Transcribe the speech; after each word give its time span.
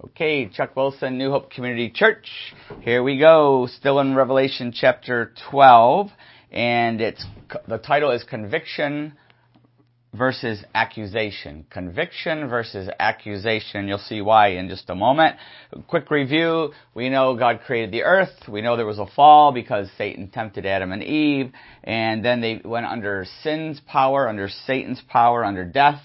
Okay, 0.00 0.48
Chuck 0.48 0.76
Wilson, 0.76 1.18
New 1.18 1.32
Hope 1.32 1.50
Community 1.50 1.90
Church. 1.90 2.28
Here 2.82 3.02
we 3.02 3.18
go, 3.18 3.66
still 3.66 3.98
in 3.98 4.14
Revelation 4.14 4.72
chapter 4.72 5.32
12, 5.50 6.08
and 6.52 7.00
it's, 7.00 7.26
the 7.66 7.78
title 7.78 8.12
is 8.12 8.22
Conviction 8.22 9.14
versus 10.14 10.62
Accusation. 10.72 11.66
Conviction 11.68 12.48
versus 12.48 12.88
accusation. 13.00 13.88
You'll 13.88 13.98
see 13.98 14.20
why 14.20 14.50
in 14.50 14.68
just 14.68 14.88
a 14.88 14.94
moment. 14.94 15.34
Quick 15.88 16.12
review. 16.12 16.70
We 16.94 17.08
know 17.08 17.36
God 17.36 17.62
created 17.66 17.90
the 17.90 18.04
earth. 18.04 18.48
We 18.48 18.60
know 18.60 18.76
there 18.76 18.86
was 18.86 19.00
a 19.00 19.06
fall 19.16 19.50
because 19.50 19.88
Satan 19.98 20.28
tempted 20.28 20.64
Adam 20.64 20.92
and 20.92 21.02
Eve, 21.02 21.50
and 21.82 22.24
then 22.24 22.40
they 22.40 22.60
went 22.64 22.86
under 22.86 23.26
sin's 23.42 23.80
power, 23.80 24.28
under 24.28 24.48
Satan's 24.48 25.02
power, 25.08 25.44
under 25.44 25.64
death, 25.64 26.00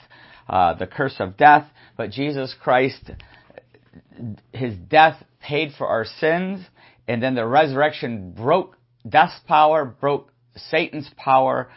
uh, 0.49 0.73
the 0.73 0.87
curse 0.87 1.17
of 1.19 1.37
death, 1.37 1.67
but 1.95 2.09
Jesus 2.09 2.55
Christ 2.59 3.11
his 4.51 4.75
death 4.75 5.23
paid 5.41 5.73
for 5.77 5.87
our 5.87 6.05
sins, 6.05 6.65
and 7.07 7.21
then 7.21 7.35
the 7.35 7.45
resurrection 7.45 8.31
broke 8.31 8.77
death's 9.07 9.39
power, 9.47 9.85
broke 9.85 10.31
Satan's 10.55 11.09
power, 11.17 11.69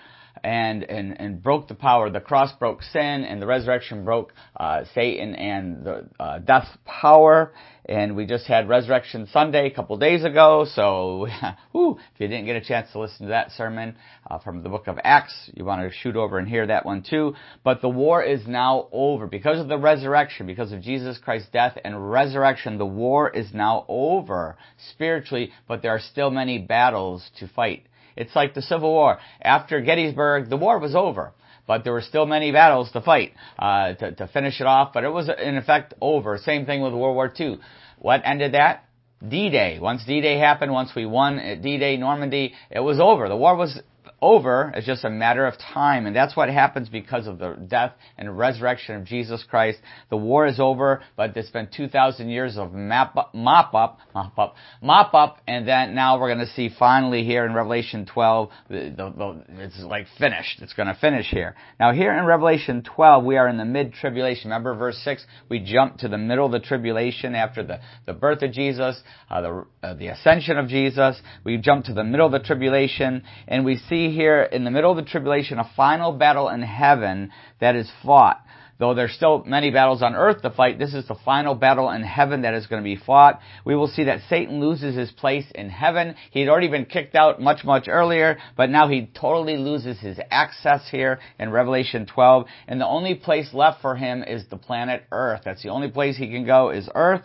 and, 0.47 0.85
and, 0.85 1.21
and 1.21 1.43
broke 1.43 1.67
the 1.67 1.75
power. 1.75 2.09
The 2.09 2.21
cross 2.21 2.53
broke 2.53 2.81
sin, 2.81 3.25
and 3.25 3.43
the 3.43 3.47
resurrection 3.47 4.05
broke 4.05 4.33
uh, 4.57 4.85
Satan 4.95 5.35
and 5.35 5.85
the 5.85 6.09
uh, 6.21 6.39
death's 6.39 6.71
power. 6.85 7.53
And 7.85 8.15
we 8.15 8.27
just 8.27 8.47
had 8.47 8.69
Resurrection 8.69 9.29
Sunday 9.33 9.67
a 9.67 9.71
couple 9.75 9.97
days 9.97 10.23
ago, 10.23 10.65
so 10.73 11.27
whew, 11.73 11.99
if 12.15 12.21
you 12.21 12.29
didn't 12.29 12.47
get 12.47 12.55
a 12.55 12.61
chance 12.61 12.93
to 12.93 13.01
listen 13.01 13.27
to 13.27 13.31
that 13.31 13.51
sermon 13.53 13.97
uh, 14.31 14.39
from 14.39 14.63
the 14.63 14.69
book 14.69 14.87
of 14.87 14.99
Acts, 15.03 15.51
you 15.55 15.65
want 15.65 15.83
to 15.83 15.97
shoot 15.97 16.15
over 16.15 16.39
and 16.39 16.49
hear 16.49 16.69
that 16.69 16.87
one 16.87 17.03
too. 17.03 17.35
But 17.65 17.83
the 17.83 17.89
war 17.89 18.23
is 18.23 18.47
now 18.47 18.87
over 18.93 19.27
because 19.27 19.59
of 19.59 19.67
the 19.67 19.79
resurrection, 19.79 20.47
because 20.47 20.71
of 20.71 20.81
Jesus 20.81 21.19
Christ's 21.19 21.51
death 21.51 21.77
and 21.85 22.09
resurrection. 22.09 22.79
The 22.79 22.87
war 22.87 23.31
is 23.31 23.53
now 23.53 23.85
over 23.89 24.57
spiritually, 24.93 25.51
but 25.67 25.83
there 25.83 25.93
are 25.93 26.01
still 26.01 26.31
many 26.31 26.59
battles 26.59 27.29
to 27.41 27.49
fight. 27.49 27.87
It's 28.17 28.35
like 28.35 28.55
the 28.55 28.63
Civil 28.63 28.93
War. 28.93 29.19
After 29.41 29.81
Gettysburg, 29.81 30.49
the 30.49 30.57
war 30.57 30.79
was 30.79 30.95
over. 30.95 31.33
But 31.67 31.85
there 31.85 31.93
were 31.93 32.03
still 32.03 32.27
many 32.27 32.53
battles 32.53 32.93
to 32.93 33.01
fight 33.01 33.33
uh, 33.59 33.95
to, 33.95 34.13
to 34.13 34.29
finish 34.29 34.61
it 34.61 34.67
off. 34.67 34.93
But 34.93 35.05
it 35.05 35.11
was 35.11 35.29
in 35.29 35.57
effect 35.57 35.95
over. 36.01 36.39
Same 36.39 36.65
thing 36.65 36.81
with 36.81 36.93
World 36.93 37.17
War 37.17 37.33
II. 37.39 37.59
What 37.99 38.23
ended 38.25 38.55
that? 38.55 38.85
D-Day. 39.27 39.79
Once 39.81 40.05
D-Day 40.05 40.39
happened, 40.39 40.73
once 40.73 40.91
we 40.95 41.07
won 41.07 41.39
at 41.39 41.63
D-Day, 41.63 41.97
Normandy, 41.97 42.53
it 42.71 42.81
was 42.81 43.01
over. 43.01 43.29
The 43.29 43.37
war 43.37 43.57
was 43.57 43.81
over. 44.23 44.73
It's 44.75 44.87
just 44.87 45.05
a 45.05 45.11
matter 45.11 45.47
of 45.47 45.55
time. 45.59 46.07
And 46.07 46.17
that's 46.17 46.37
what 46.37 46.49
happens 46.49 46.89
because 46.89 47.27
of 47.27 47.39
the 47.39 47.55
death 47.69 47.93
and 48.17 48.37
resurrection 48.37 48.97
of 48.97 49.05
Jesus 49.05 49.45
Christ. 49.49 49.79
The 50.11 50.17
war 50.17 50.47
is 50.47 50.59
over, 50.59 51.03
but 51.17 51.37
it's 51.37 51.51
been 51.51 51.69
2,000 51.75 52.29
years 52.29 52.57
of 52.57 52.73
map 52.73 53.17
up, 53.17 53.35
mop 53.35 53.75
up, 53.75 53.99
mop 54.15 54.39
up, 54.39 54.55
mop 54.81 55.15
up, 55.15 55.39
and 55.47 55.69
then 55.69 55.95
now 55.95 56.19
we're 56.19 56.33
going 56.33 56.47
to 56.47 56.53
see 56.53 56.71
finally 56.79 57.25
here 57.25 57.45
in 57.45 57.53
Revelation 57.53 58.07
12, 58.07 58.51
the, 58.69 58.75
the, 58.75 59.13
the, 59.17 59.65
it's 59.65 59.81
like 59.81 60.07
finished. 60.19 60.63
It's 60.63 60.73
going 60.73 60.89
to 60.89 60.99
finish 61.01 61.27
here. 61.27 61.55
Now 61.79 61.93
here 61.93 62.17
in 62.17 62.25
Revelation 62.25 62.83
12, 62.83 63.25
we 63.25 63.37
are 63.37 63.49
in 63.49 63.59
the 63.59 63.65
mid-tribulation. 63.65 64.51
Remember 64.51 64.75
verse 64.75 64.99
6? 65.05 65.25
We 65.49 65.61
jump 65.61 65.99
to 65.99 66.09
the 66.09 66.19
middle 66.19 66.47
of 66.47 66.53
the 66.53 66.61
tribulation 66.61 67.35
after 67.35 67.63
the, 67.63 67.81
the 68.07 68.15
birth 68.15 68.43
of 68.43 68.53
Jesus, 68.53 69.01
uh, 69.31 69.41
the, 69.41 69.67
uh, 69.83 69.95
the 69.95 70.09
ascension 70.09 70.57
of 70.59 70.69
Jesus. 70.69 71.21
We 71.45 71.59
jump 71.59 71.87
to 71.87 71.93
the 71.93 72.05
middle 72.05 72.27
of 72.27 72.33
the 72.33 72.39
tribulation, 72.39 73.23
and 73.47 73.65
we 73.65 73.77
see 73.77 74.06
here 74.11 74.43
in 74.43 74.65
the 74.65 74.71
middle 74.71 74.91
of 74.91 74.97
the 74.97 75.11
tribulation 75.11 75.59
a 75.59 75.71
final 75.77 76.13
battle 76.13 76.49
in 76.49 76.63
heaven 76.63 77.31
that 77.61 77.77
is 77.77 77.91
fought. 78.03 78.43
Though 78.79 78.93
there's 78.93 79.13
still 79.13 79.43
many 79.47 79.71
battles 79.71 80.03
on 80.03 80.15
earth 80.15 80.43
to 80.43 80.51
fight, 80.51 80.79
this 80.79 80.93
is 80.93 81.09
the 81.09 81.17
final 81.25 81.55
battle 81.55 81.91
in 81.91 82.03
heaven 82.03 82.43
that 82.43 82.53
is 82.53 82.67
going 82.67 82.83
to 82.83 82.85
be 82.85 82.97
fought. 82.97 83.41
We 83.65 83.75
will 83.75 83.87
see 83.87 84.05
that 84.05 84.21
Satan 84.29 84.61
loses 84.61 84.95
his 84.95 85.11
place 85.11 85.47
in 85.55 85.71
heaven. 85.71 86.15
He'd 86.31 86.49
already 86.49 86.69
been 86.69 86.85
kicked 86.85 87.15
out 87.15 87.41
much, 87.41 87.65
much 87.65 87.89
earlier, 87.89 88.37
but 88.55 88.69
now 88.69 88.89
he 88.89 89.11
totally 89.19 89.57
loses 89.57 89.99
his 89.99 90.19
access 90.31 90.87
here 90.91 91.21
in 91.39 91.51
Revelation 91.51 92.05
12. 92.07 92.47
And 92.69 92.79
the 92.79 92.87
only 92.87 93.15
place 93.15 93.55
left 93.55 93.81
for 93.81 93.97
him 93.97 94.23
is 94.23 94.45
the 94.51 94.59
planet 94.59 95.05
Earth. 95.11 95.41
That's 95.45 95.63
the 95.63 95.71
only 95.71 95.89
place 95.89 96.19
he 96.19 96.29
can 96.29 96.45
go 96.45 96.69
is 96.69 96.89
Earth 96.95 97.23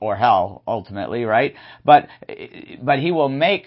or 0.00 0.16
hell 0.16 0.62
ultimately, 0.66 1.24
right? 1.24 1.54
But 1.84 2.08
but 2.82 2.98
he 2.98 3.12
will 3.12 3.28
make 3.28 3.64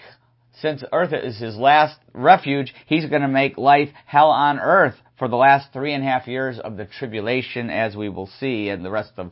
since 0.60 0.82
earth 0.92 1.12
is 1.12 1.38
his 1.38 1.56
last 1.56 1.98
refuge, 2.12 2.74
he's 2.86 3.06
going 3.06 3.22
to 3.22 3.28
make 3.28 3.56
life 3.56 3.88
hell 4.06 4.30
on 4.30 4.58
earth 4.58 4.94
for 5.18 5.28
the 5.28 5.36
last 5.36 5.72
three 5.72 5.92
and 5.92 6.02
a 6.02 6.06
half 6.06 6.26
years 6.26 6.58
of 6.58 6.78
the 6.78 6.86
tribulation, 6.86 7.68
as 7.68 7.94
we 7.94 8.08
will 8.08 8.28
see, 8.40 8.70
and 8.70 8.82
the 8.82 8.90
rest 8.90 9.12
of, 9.18 9.30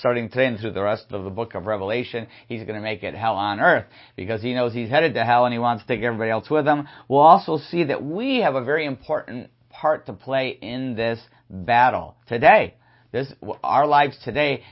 starting 0.00 0.28
today 0.28 0.46
and 0.46 0.58
through 0.58 0.72
the 0.72 0.82
rest 0.82 1.06
of 1.10 1.22
the 1.22 1.30
book 1.30 1.54
of 1.54 1.66
Revelation, 1.66 2.26
he's 2.48 2.64
going 2.64 2.74
to 2.74 2.80
make 2.80 3.04
it 3.04 3.14
hell 3.14 3.36
on 3.36 3.60
earth 3.60 3.84
because 4.16 4.42
he 4.42 4.52
knows 4.52 4.72
he's 4.72 4.90
headed 4.90 5.14
to 5.14 5.24
hell 5.24 5.44
and 5.44 5.52
he 5.52 5.58
wants 5.60 5.84
to 5.84 5.88
take 5.88 6.02
everybody 6.02 6.30
else 6.30 6.50
with 6.50 6.66
him. 6.66 6.88
We'll 7.06 7.20
also 7.20 7.58
see 7.70 7.84
that 7.84 8.02
we 8.02 8.38
have 8.38 8.56
a 8.56 8.64
very 8.64 8.84
important 8.84 9.50
part 9.70 10.06
to 10.06 10.12
play 10.12 10.58
in 10.60 10.96
this 10.96 11.20
battle 11.48 12.16
today. 12.26 12.74
This, 13.12 13.32
our 13.62 13.86
lives 13.86 14.18
today 14.24 14.64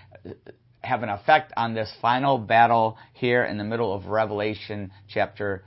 have 0.80 1.04
an 1.04 1.08
effect 1.08 1.52
on 1.56 1.74
this 1.74 1.92
final 2.02 2.38
battle 2.38 2.96
here 3.12 3.44
in 3.44 3.56
the 3.56 3.64
middle 3.64 3.94
of 3.94 4.06
Revelation 4.06 4.90
chapter 5.08 5.62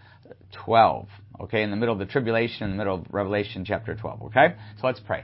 12. 0.65 1.07
Okay, 1.41 1.63
in 1.63 1.71
the 1.71 1.77
middle 1.77 1.93
of 1.93 1.99
the 1.99 2.05
tribulation, 2.05 2.65
in 2.65 2.71
the 2.71 2.77
middle 2.77 2.95
of 2.95 3.05
Revelation 3.11 3.63
chapter 3.65 3.95
12. 3.95 4.23
Okay? 4.23 4.55
So 4.79 4.87
let's 4.87 4.99
pray. 4.99 5.23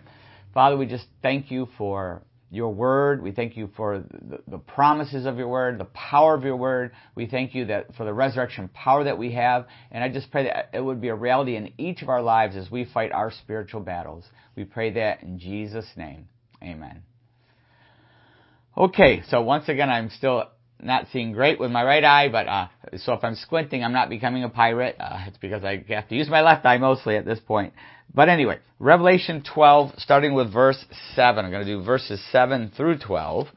Father, 0.53 0.77
we 0.77 0.85
just 0.85 1.05
thank 1.21 1.51
you 1.51 1.67
for 1.77 2.23
your 2.49 2.73
word. 2.73 3.21
We 3.21 3.31
thank 3.31 3.57
you 3.57 3.69
for 3.75 3.99
the, 3.99 4.39
the, 4.47 4.57
promises 4.57 5.25
of 5.25 5.38
your 5.38 5.49
word, 5.49 5.77
the 5.77 5.85
power 5.85 6.33
of 6.35 6.44
your 6.44 6.55
word. 6.55 6.91
We 7.15 7.25
thank 7.25 7.53
you 7.53 7.65
that 7.65 7.95
for 7.95 8.05
the 8.05 8.13
resurrection 8.13 8.69
power 8.69 9.03
that 9.03 9.17
we 9.17 9.33
have. 9.33 9.67
And 9.91 10.03
I 10.03 10.09
just 10.09 10.31
pray 10.31 10.45
that 10.45 10.69
it 10.73 10.79
would 10.79 11.01
be 11.01 11.09
a 11.09 11.15
reality 11.15 11.57
in 11.57 11.73
each 11.77 12.01
of 12.01 12.09
our 12.09 12.21
lives 12.21 12.55
as 12.55 12.71
we 12.71 12.85
fight 12.85 13.11
our 13.11 13.31
spiritual 13.31 13.81
battles. 13.81 14.23
We 14.55 14.63
pray 14.63 14.91
that 14.91 15.23
in 15.23 15.39
Jesus' 15.39 15.89
name. 15.97 16.29
Amen. 16.63 17.03
Okay, 18.77 19.23
so 19.29 19.41
once 19.41 19.67
again, 19.67 19.89
I'm 19.89 20.09
still 20.09 20.45
not 20.81 21.08
seeing 21.12 21.31
great 21.31 21.59
with 21.59 21.72
my 21.72 21.84
right 21.84 22.03
eye, 22.03 22.30
but 22.30 22.47
uh, 22.47 22.68
so 22.97 23.13
if 23.13 23.24
I'm 23.24 23.36
squinting, 23.36 23.84
I'm 23.84 23.94
not 23.94 24.09
becoming 24.09 24.44
a 24.44 24.50
pirate. 24.50 24.96
Uh, 25.00 25.25
it's 25.28 25.38
because 25.38 25.63
I 25.63 25.84
have 25.90 26.08
to 26.09 26.16
use 26.16 26.30
my 26.30 26.41
left 26.41 26.66
eye 26.66 26.78
mostly 26.78 27.18
at 27.18 27.25
this 27.25 27.40
point. 27.40 27.74
But 28.13 28.30
anyway, 28.30 28.59
Revelation 28.80 29.44
12, 29.53 29.96
starting 29.97 30.34
with 30.34 30.52
verse 30.53 30.84
7. 31.16 31.44
I'm 31.44 31.52
going 31.52 31.66
to 31.66 31.72
do 31.72 31.84
verses 31.84 32.24
7 32.31 32.72
through 32.75 33.00
12. 33.00 33.47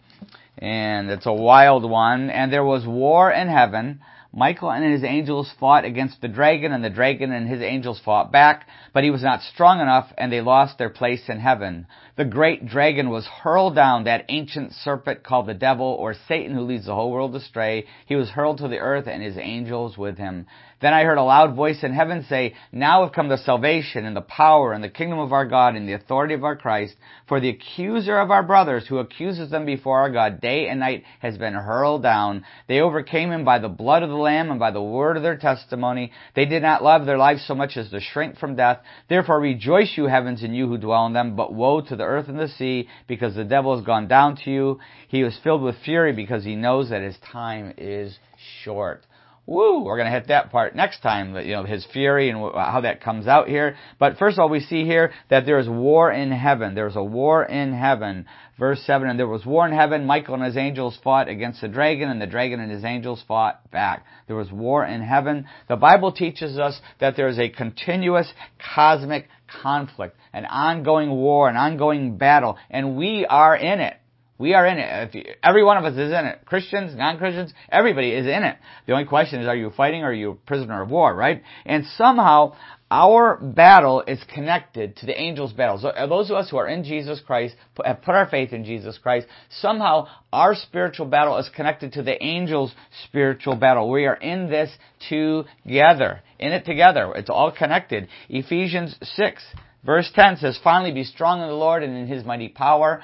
And 0.59 1.11
it's 1.11 1.27
a 1.27 1.33
wild 1.33 1.89
one. 1.89 2.31
And 2.31 2.53
there 2.53 2.65
was 2.65 2.87
war 2.87 3.31
in 3.31 3.49
heaven. 3.49 4.00
Michael 4.33 4.71
and 4.71 4.84
his 4.84 5.05
angels 5.05 5.50
fought 5.59 5.87
against 5.87 6.21
the 6.21 6.28
dragon, 6.28 6.71
and 6.72 6.84
the 6.84 6.91
dragon 6.91 7.33
and 7.33 7.49
his 7.49 7.62
angels 7.62 7.99
fought 7.99 8.31
back, 8.31 8.69
but 8.93 9.03
he 9.03 9.11
was 9.11 9.22
not 9.22 9.41
strong 9.41 9.81
enough, 9.81 10.12
and 10.19 10.31
they 10.31 10.43
lost 10.43 10.77
their 10.77 10.91
place 10.91 11.31
in 11.31 11.41
heaven. 11.41 11.87
The 12.16 12.27
great 12.27 12.67
dragon 12.67 13.09
was 13.09 13.27
hurled 13.27 13.75
down, 13.75 14.05
that 14.05 14.27
ancient 14.28 14.75
serpent 14.75 15.22
called 15.22 15.47
the 15.47 15.55
devil, 15.55 15.87
or 15.87 16.12
Satan 16.12 16.55
who 16.55 16.61
leads 16.61 16.84
the 16.84 16.94
whole 16.94 17.11
world 17.11 17.34
astray. 17.37 17.87
He 18.05 18.17
was 18.17 18.28
hurled 18.28 18.59
to 18.59 18.69
the 18.69 18.78
earth, 18.81 19.06
and 19.06 19.22
his 19.22 19.38
angels 19.38 19.97
with 19.97 20.19
him. 20.19 20.47
Then 20.81 20.94
I 20.94 21.03
heard 21.03 21.19
a 21.19 21.25
loud 21.25 21.56
voice 21.56 21.83
in 21.83 21.93
heaven 21.93 22.25
say, 22.28 22.55
Now 22.71 23.03
have 23.03 23.12
come 23.12 23.28
the 23.28 23.39
salvation 23.39 24.05
and 24.05 24.15
the 24.15 24.21
power 24.21 24.72
and 24.72 24.83
the 24.83 24.89
kingdom 24.89 25.19
of 25.19 25.33
our 25.33 25.44
God 25.44 25.75
and 25.75 25.89
the 25.89 25.94
authority 25.94 26.34
of 26.34 26.44
our 26.44 26.55
Christ. 26.55 26.94
For 27.27 27.41
the 27.41 27.49
accuser 27.49 28.16
of 28.16 28.31
our 28.31 28.44
brothers 28.44 28.87
who 28.87 28.99
accuses 28.99 29.50
them 29.50 29.67
before 29.67 29.99
our 29.99 30.11
God 30.11 30.41
day 30.41 30.69
and 30.69 30.78
night 30.78 31.03
has 31.19 31.37
been 31.37 31.55
hurled 31.55 32.05
down. 32.05 32.44
They 32.69 32.81
overcame 32.81 33.33
him 33.33 33.44
by 33.44 33.59
the 33.59 33.69
blood 33.69 34.05
of 34.05 34.11
the 34.11 34.15
Lamb 34.15 34.53
and 34.53 34.61
by 34.61 34.71
the 34.71 34.83
word 34.83 35.17
of 35.17 35.25
their 35.25 35.37
testimony. 35.37 36.12
They 36.37 36.44
did 36.44 36.62
not 36.62 36.84
love 36.84 37.06
their 37.06 37.19
lives 37.19 37.44
so 37.44 37.56
much 37.56 37.77
as 37.77 37.91
to 37.91 38.00
shrink 38.00 38.38
from 38.38 38.55
death. 38.55 38.78
Therefore 39.09 39.41
rejoice 39.41 39.94
you 39.97 40.05
heavens 40.05 40.44
and 40.44 40.55
you 40.55 40.69
who 40.69 40.78
dwell 40.78 41.06
in 41.06 41.12
them. 41.12 41.34
But 41.34 41.53
woe 41.53 41.81
to 41.81 41.97
the 41.97 42.05
earth 42.05 42.28
and 42.28 42.38
the 42.38 42.49
sea 42.49 42.88
because 43.09 43.34
the 43.34 43.44
devil 43.44 43.75
has 43.75 43.84
gone 43.84 44.06
down 44.06 44.37
to 44.44 44.50
you. 44.50 44.78
He 45.08 45.25
was 45.25 45.37
filled 45.43 45.62
with 45.62 45.76
fury 45.85 46.12
because 46.12 46.44
he 46.44 46.55
knows 46.55 46.91
that 46.91 47.02
his 47.02 47.19
time 47.32 47.75
is 47.76 48.17
short. 48.62 49.02
Woo! 49.49 49.81
We're 49.81 49.97
going 49.97 50.12
to 50.12 50.19
hit 50.19 50.29
that 50.29 50.50
part 50.50 50.77
next 50.77 51.00
time, 51.00 51.35
you 51.35 51.53
know, 51.53 51.65
his 51.65 51.87
fury 51.87 52.29
and 52.29 52.39
how 52.55 52.83
that 52.83 53.00
comes 53.00 53.27
out 53.27 53.49
here. 53.49 53.77
But 53.99 54.19
first 54.19 54.35
of 54.35 54.41
all, 54.41 54.50
we 54.50 54.61
see 54.61 54.85
here 54.85 55.11
that 55.31 55.47
there 55.47 55.59
is 55.59 55.67
war 55.67 56.12
in 56.12 56.31
heaven. 56.31 56.75
There's 56.75 56.97
a 56.97 57.03
war 57.03 57.45
in 57.45 57.73
heaven. 57.73 58.27
Verse 58.59 58.83
7, 58.83 59.09
and 59.09 59.19
there 59.19 59.27
was 59.27 59.47
war 59.47 59.67
in 59.67 59.73
heaven. 59.73 60.05
Michael 60.05 60.35
and 60.35 60.45
his 60.45 60.59
angels 60.59 60.99
fought 61.03 61.31
against 61.31 61.62
the 61.62 61.69
dragon, 61.69 62.11
and 62.11 62.21
the 62.21 62.27
dragon 62.27 62.61
and 62.61 62.71
his 62.71 62.85
angels 62.85 63.25
fought 63.27 63.71
back. 63.71 64.05
There 64.27 64.37
was 64.37 64.53
war 64.53 64.85
in 64.85 65.00
heaven. 65.00 65.47
The 65.67 65.77
Bible 65.77 66.12
teaches 66.12 66.59
us 66.59 66.79
that 67.00 67.17
there 67.17 67.29
is 67.29 67.39
a 67.39 67.49
continuous 67.49 68.31
cosmic 68.75 69.29
conflict, 69.62 70.15
an 70.35 70.45
ongoing 70.45 71.09
war, 71.09 71.49
an 71.49 71.56
ongoing 71.56 72.19
battle, 72.19 72.59
and 72.69 72.99
we 72.99 73.25
are 73.25 73.56
in 73.56 73.81
it. 73.81 73.98
We 74.38 74.55
are 74.55 74.64
in 74.67 74.79
it. 74.79 75.14
You, 75.14 75.25
every 75.43 75.64
one 75.64 75.76
of 75.76 75.85
us 75.85 75.94
is 75.94 76.12
in 76.12 76.25
it. 76.25 76.46
Christians, 76.46 76.94
non-Christians, 76.96 77.52
everybody 77.70 78.12
is 78.12 78.25
in 78.25 78.44
it. 78.44 78.56
The 78.87 78.93
only 78.93 79.05
question 79.05 79.40
is, 79.40 79.49
are 79.49 79.56
you 79.56 79.70
fighting 79.76 80.02
or 80.02 80.11
are 80.11 80.14
you 80.14 80.31
a 80.31 80.35
prisoner 80.35 80.81
of 80.81 80.90
war, 80.90 81.14
right? 81.14 81.43
And 81.67 81.85
somehow, 81.96 82.55
our 82.90 83.37
battle 83.37 84.02
is 84.06 84.23
connected 84.32 84.96
to 84.99 85.06
the 85.06 85.20
angels' 85.20 85.52
battles. 85.52 85.85
Uh, 85.85 86.06
those 86.06 86.31
of 86.31 86.37
us 86.37 86.49
who 86.50 86.56
are 86.56 86.69
in 86.69 86.85
Jesus 86.85 87.20
Christ, 87.20 87.55
have 87.85 88.00
put 88.02 88.14
our 88.14 88.29
faith 88.29 88.52
in 88.52 88.64
Jesus 88.64 88.96
Christ, 88.96 89.26
somehow 89.61 90.06
our 90.32 90.55
spiritual 90.55 91.06
battle 91.06 91.37
is 91.38 91.50
connected 91.55 91.93
to 91.94 92.02
the 92.02 92.23
angels' 92.23 92.75
spiritual 93.05 93.56
battle. 93.56 93.90
We 93.90 94.06
are 94.06 94.14
in 94.14 94.49
this 94.49 94.70
together. 95.08 96.23
In 96.38 96.52
it 96.52 96.64
together. 96.64 97.12
It's 97.14 97.31
all 97.31 97.50
connected. 97.50 98.08
Ephesians 98.29 98.96
6, 99.02 99.43
verse 99.85 100.11
10 100.14 100.37
says, 100.37 100.58
Finally 100.64 100.93
be 100.93 101.05
strong 101.05 101.43
in 101.43 101.49
the 101.49 101.55
Lord 101.55 101.82
and 101.82 101.94
in 101.94 102.06
His 102.06 102.25
mighty 102.25 102.49
power. 102.49 103.02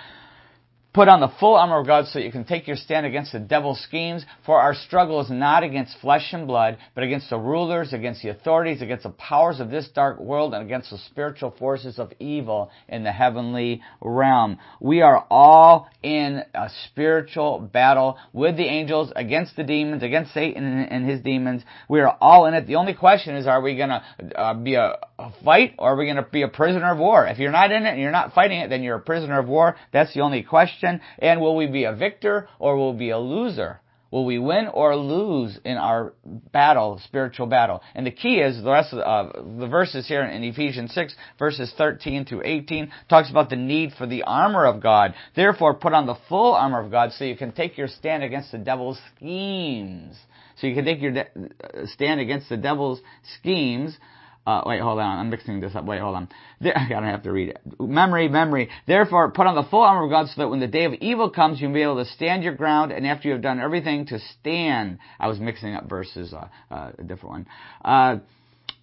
Put 0.95 1.09
on 1.09 1.19
the 1.19 1.33
full 1.41 1.57
armor 1.57 1.81
of 1.81 1.89
God 1.89 2.07
so 2.07 2.21
that 2.21 2.25
you 2.25 2.31
can 2.31 2.45
take 2.45 2.69
your 2.69 2.77
stand 2.77 3.05
against 3.05 3.33
the 3.33 3.41
devil's 3.41 3.81
schemes, 3.81 4.25
for 4.47 4.61
our 4.61 4.75
struggle 4.75 5.21
is 5.21 5.29
not 5.29 5.65
against 5.65 5.99
flesh 6.01 6.33
and 6.33 6.47
blood, 6.47 6.79
but 6.95 7.03
against 7.03 7.29
the 7.31 7.37
rulers, 7.37 7.93
against 7.93 8.23
the 8.23 8.29
authorities, 8.29 8.81
against 8.81 9.03
the 9.03 9.11
powers 9.11 9.59
of 9.59 9.71
this 9.71 9.89
dark 9.93 10.21
world, 10.21 10.55
and 10.55 10.65
against 10.65 10.91
the 10.91 10.99
spiritual 10.99 11.51
forces 11.59 11.99
of 11.99 12.13
evil 12.21 12.71
in 12.89 13.03
the 13.03 13.11
heavenly 13.11 13.83
realm. 14.01 14.57
We 14.79 15.03
are 15.03 15.27
all 15.31 15.89
in 16.01 16.45
a 16.55 16.71
spiritual 16.87 17.59
battle 17.59 18.17
with 18.33 18.57
the 18.57 18.67
angels, 18.67 19.13
against 19.17 19.57
the 19.57 19.65
demons, 19.65 20.05
against 20.05 20.33
Satan 20.33 20.65
and 20.65 21.11
his 21.11 21.21
demons. 21.23 21.65
We 21.89 22.03
are 22.03 22.17
all 22.21 22.47
in 22.47 22.55
it. 22.55 22.69
The 22.69 22.77
only 22.77 22.95
question 22.95 23.35
is, 23.35 23.49
are 23.49 23.61
we 23.61 23.77
gonna 23.77 24.05
uh, 24.37 24.55
be 24.55 24.77
a, 24.77 24.97
a 25.19 25.33
fight, 25.45 25.75
or 25.77 25.95
are 25.95 25.97
we 25.97 26.07
gonna 26.07 26.29
be 26.31 26.43
a 26.43 26.49
prisoner 26.49 26.93
of 26.93 26.99
war? 26.99 27.27
If 27.27 27.41
you're 27.41 27.51
not 27.51 27.73
in 27.73 27.85
it 27.85 27.91
and 27.91 28.01
you're 28.01 28.13
not 28.13 28.33
fighting 28.33 28.61
it, 28.61 28.71
then 28.71 28.85
you're 28.85 28.99
a 28.99 29.03
prisoner 29.03 29.41
of 29.41 29.49
war. 29.49 29.75
That's 29.93 30.15
the 30.15 30.21
only 30.21 30.45
question 30.45 30.84
And 31.19 31.41
will 31.41 31.57
we 31.57 31.67
be 31.67 31.85
a 31.85 31.95
victor 31.95 32.49
or 32.59 32.77
will 32.77 32.93
we 32.93 32.99
be 32.99 33.11
a 33.11 33.19
loser? 33.19 33.81
Will 34.15 34.25
we 34.25 34.39
win 34.39 34.69
or 34.69 34.95
lose 34.95 35.59
in 35.65 35.77
our 35.77 36.13
battle, 36.53 37.01
spiritual 37.05 37.49
battle? 37.49 37.83
And 37.97 38.07
the 38.07 38.13
key 38.13 38.37
is 38.37 38.63
the 38.63 38.71
rest 38.71 38.93
of 38.93 38.99
the, 38.99 39.09
uh, 39.09 39.43
the 39.59 39.67
verses 39.67 40.07
here 40.07 40.23
in 40.23 40.45
Ephesians 40.45 40.95
6, 40.95 41.17
verses 41.37 41.75
13 41.77 42.25
through 42.25 42.43
18, 42.45 42.93
talks 43.09 43.29
about 43.29 43.51
the 43.51 43.57
need 43.57 43.91
for 43.99 44.07
the 44.07 44.23
armor 44.23 44.67
of 44.67 44.81
God. 44.81 45.15
Therefore, 45.35 45.75
put 45.75 45.95
on 45.95 46.07
the 46.07 46.15
full 46.29 46.55
armor 46.55 46.79
of 46.79 46.93
God 46.93 47.11
so 47.11 47.25
you 47.25 47.37
can 47.37 47.51
take 47.51 47.77
your 47.77 47.89
stand 47.89 48.23
against 48.23 48.53
the 48.53 48.59
devil's 48.59 49.01
schemes. 49.17 50.17
So 50.59 50.69
you 50.69 50.77
can 50.77 50.85
take 50.85 51.03
your 51.03 51.11
de- 51.11 51.27
uh, 51.27 51.87
stand 51.87 52.21
against 52.21 52.49
the 52.49 52.57
devil's 52.57 53.01
schemes. 53.41 53.99
Uh, 54.47 54.61
wait, 54.67 54.81
hold 54.81 54.99
on. 54.99 55.19
I'm 55.19 55.31
mixing 55.31 55.61
this 55.61 55.75
up. 55.75 55.85
Wait, 55.87 56.01
hold 56.01 56.17
on. 56.17 56.29
There, 56.61 56.77
I 56.79 56.89
gotta 56.89 57.07
have 57.07 57.23
to 57.23 57.33
read 57.33 57.51
it. 57.51 57.61
Memory, 57.81 58.29
memory. 58.29 58.69
Therefore, 58.87 59.31
put 59.31 59.47
on 59.47 59.55
the 59.55 59.69
full 59.71 59.83
armor 59.83 60.05
of 60.05 60.11
God 60.11 60.29
so 60.29 60.43
that 60.43 60.49
when 60.49 60.61
the 60.61 60.67
day 60.67 60.85
of 60.85 60.93
evil 60.95 61.31
comes, 61.31 61.61
you'll 61.61 61.73
be 61.73 61.83
able 61.83 62.05
to 62.05 62.11
stand 62.11 62.45
your 62.45 62.55
ground, 62.55 62.93
and 62.93 63.07
after 63.07 63.29
you 63.29 63.35
have 63.35 63.43
done 63.43 63.61
everything, 63.61 64.07
to 64.07 64.19
stand. 64.41 64.99
I 65.19 65.29
was 65.29 65.39
mixing 65.39 65.75
up 65.75 65.89
verses, 65.89 66.35
uh, 66.35 66.49
uh, 66.71 66.93
a 66.99 67.03
different 67.03 67.31
one. 67.31 67.47
Uh, 67.85 68.17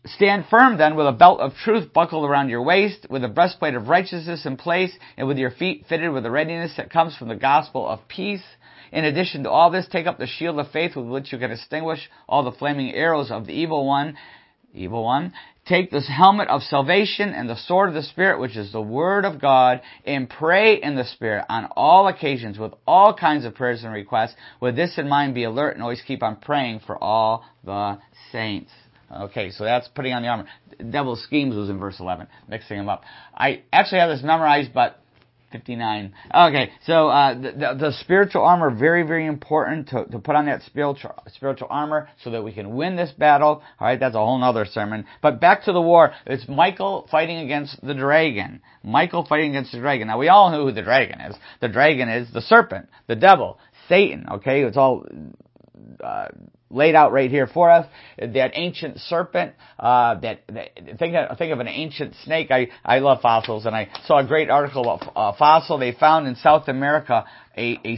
stand 0.05 0.45
firm 0.49 0.79
then 0.79 0.95
with 0.95 1.05
a 1.05 1.11
belt 1.11 1.39
of 1.39 1.53
truth 1.63 1.93
buckled 1.93 2.27
around 2.27 2.49
your 2.49 2.63
waist, 2.63 3.05
with 3.09 3.23
a 3.23 3.29
breastplate 3.29 3.75
of 3.75 3.87
righteousness 3.87 4.47
in 4.47 4.57
place, 4.57 4.91
and 5.15 5.27
with 5.27 5.37
your 5.37 5.51
feet 5.51 5.85
fitted 5.87 6.11
with 6.11 6.23
the 6.23 6.31
readiness 6.31 6.73
that 6.77 6.89
comes 6.89 7.15
from 7.15 7.27
the 7.27 7.35
gospel 7.35 7.87
of 7.87 7.99
peace. 8.07 8.43
In 8.91 9.05
addition 9.05 9.43
to 9.43 9.49
all 9.49 9.69
this, 9.69 9.87
take 9.89 10.07
up 10.07 10.17
the 10.17 10.27
shield 10.27 10.59
of 10.59 10.69
faith 10.71 10.95
with 10.95 11.05
which 11.05 11.31
you 11.31 11.37
can 11.37 11.51
extinguish 11.51 12.09
all 12.27 12.43
the 12.43 12.51
flaming 12.51 12.93
arrows 12.93 13.31
of 13.31 13.45
the 13.45 13.53
evil 13.53 13.85
one 13.87 14.17
evil 14.73 15.03
one. 15.03 15.33
Take 15.65 15.91
this 15.91 16.07
helmet 16.07 16.47
of 16.47 16.63
salvation 16.63 17.29
and 17.29 17.49
the 17.49 17.55
sword 17.55 17.89
of 17.89 17.95
the 17.95 18.03
Spirit, 18.03 18.39
which 18.39 18.57
is 18.57 18.71
the 18.71 18.81
Word 18.81 19.25
of 19.25 19.39
God, 19.39 19.81
and 20.05 20.29
pray 20.29 20.81
in 20.81 20.95
the 20.95 21.05
Spirit 21.05 21.45
on 21.49 21.69
all 21.75 22.07
occasions 22.07 22.57
with 22.57 22.73
all 22.87 23.13
kinds 23.13 23.45
of 23.45 23.55
prayers 23.55 23.83
and 23.83 23.93
requests. 23.93 24.35
With 24.59 24.75
this 24.75 24.97
in 24.97 25.07
mind, 25.07 25.35
be 25.35 25.43
alert 25.43 25.75
and 25.75 25.83
always 25.83 26.01
keep 26.01 26.23
on 26.23 26.37
praying 26.37 26.81
for 26.85 27.01
all 27.01 27.45
the 27.63 27.99
saints. 28.31 28.71
Okay, 29.13 29.51
so 29.51 29.65
that's 29.65 29.87
putting 29.89 30.13
on 30.13 30.21
the 30.21 30.29
armor. 30.29 30.47
Devil's 30.89 31.21
schemes 31.23 31.55
was 31.55 31.69
in 31.69 31.77
verse 31.77 31.99
11, 31.99 32.27
mixing 32.47 32.77
them 32.77 32.89
up. 32.89 33.03
I 33.35 33.63
actually 33.71 33.99
have 33.99 34.09
this 34.09 34.23
memorized, 34.23 34.73
but 34.73 35.00
59. 35.51 36.13
Okay, 36.33 36.71
so 36.85 37.09
uh, 37.09 37.33
the, 37.33 37.51
the, 37.51 37.77
the, 37.79 37.91
spiritual 37.99 38.43
armor 38.43 38.69
very 38.69 39.03
very 39.03 39.25
important 39.25 39.89
to, 39.89 40.05
to 40.05 40.19
put 40.19 40.35
on 40.35 40.45
that 40.45 40.61
spiritual 40.63 41.13
spiritual 41.27 41.67
armor 41.69 42.09
so 42.23 42.31
that 42.31 42.43
we 42.43 42.53
can 42.53 42.75
win 42.75 42.95
this 42.95 43.11
battle. 43.11 43.61
All 43.79 43.87
right, 43.87 43.99
that's 43.99 44.15
a 44.15 44.19
whole 44.19 44.41
other 44.43 44.65
sermon. 44.65 45.05
But 45.21 45.39
back 45.39 45.65
to 45.65 45.73
the 45.73 45.81
war. 45.81 46.13
It's 46.25 46.47
Michael 46.47 47.07
fighting 47.11 47.37
against 47.37 47.81
the 47.85 47.93
dragon. 47.93 48.61
Michael 48.83 49.25
fighting 49.25 49.51
against 49.51 49.71
the 49.71 49.79
dragon. 49.79 50.07
Now 50.07 50.17
we 50.17 50.29
all 50.29 50.51
know 50.51 50.65
who 50.65 50.71
the 50.71 50.81
dragon 50.81 51.21
is. 51.21 51.35
The 51.59 51.69
dragon 51.69 52.09
is 52.09 52.31
the 52.33 52.41
serpent, 52.41 52.87
the 53.07 53.15
devil, 53.15 53.59
Satan. 53.89 54.25
Okay, 54.31 54.63
it's 54.63 54.77
all. 54.77 55.05
Uh, 56.03 56.27
laid 56.71 56.95
out 56.95 57.11
right 57.11 57.29
here 57.29 57.47
for 57.47 57.69
us. 57.69 57.87
That 58.17 58.51
ancient 58.53 58.99
serpent, 58.99 59.53
uh, 59.79 60.19
that, 60.21 60.41
that, 60.47 60.97
think 60.97 61.15
of, 61.15 61.37
think 61.37 61.53
of 61.53 61.59
an 61.59 61.67
ancient 61.67 62.15
snake. 62.23 62.51
I, 62.51 62.69
I 62.83 62.99
love 62.99 63.21
fossils 63.21 63.65
and 63.65 63.75
I 63.75 63.89
saw 64.05 64.19
a 64.19 64.25
great 64.25 64.49
article 64.49 64.81
about 64.81 65.11
a 65.15 65.37
fossil 65.37 65.77
they 65.77 65.91
found 65.91 66.27
in 66.27 66.35
South 66.35 66.67
America, 66.67 67.25
a, 67.57 67.79
a 67.85 67.97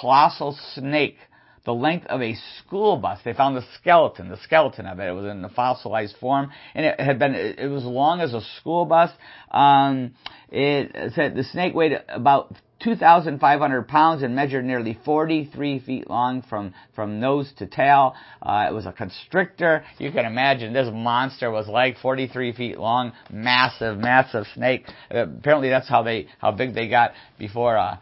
colossal 0.00 0.58
snake 0.74 1.16
the 1.64 1.72
length 1.72 2.06
of 2.06 2.20
a 2.20 2.36
school 2.58 2.98
bus. 2.98 3.20
They 3.24 3.32
found 3.32 3.56
the 3.56 3.64
skeleton, 3.80 4.28
the 4.28 4.38
skeleton 4.42 4.86
of 4.86 5.00
it. 5.00 5.08
It 5.08 5.12
was 5.12 5.24
in 5.24 5.42
the 5.42 5.48
fossilized 5.48 6.16
form, 6.20 6.50
and 6.74 6.84
it 6.84 7.00
had 7.00 7.18
been. 7.18 7.34
It 7.34 7.70
was 7.70 7.84
long 7.84 8.20
as 8.20 8.34
a 8.34 8.42
school 8.60 8.84
bus. 8.84 9.10
Um, 9.50 10.14
it 10.50 11.12
said 11.14 11.34
the 11.34 11.44
snake 11.44 11.74
weighed 11.74 11.98
about 12.08 12.54
2,500 12.84 13.88
pounds 13.88 14.22
and 14.22 14.36
measured 14.36 14.64
nearly 14.64 14.98
43 15.04 15.80
feet 15.80 16.10
long 16.10 16.42
from, 16.42 16.74
from 16.94 17.18
nose 17.18 17.50
to 17.56 17.66
tail. 17.66 18.14
Uh, 18.42 18.66
it 18.68 18.74
was 18.74 18.84
a 18.84 18.92
constrictor. 18.92 19.84
You 19.98 20.12
can 20.12 20.26
imagine 20.26 20.74
this 20.74 20.88
monster 20.92 21.50
was 21.50 21.66
like 21.66 21.96
43 21.98 22.52
feet 22.52 22.78
long, 22.78 23.12
massive, 23.30 23.98
massive 23.98 24.44
snake. 24.54 24.84
Uh, 25.10 25.22
apparently 25.22 25.70
that's 25.70 25.88
how 25.88 26.02
they, 26.02 26.26
how 26.38 26.52
big 26.52 26.74
they 26.74 26.88
got 26.88 27.12
before, 27.38 27.78
uh, 27.78 27.96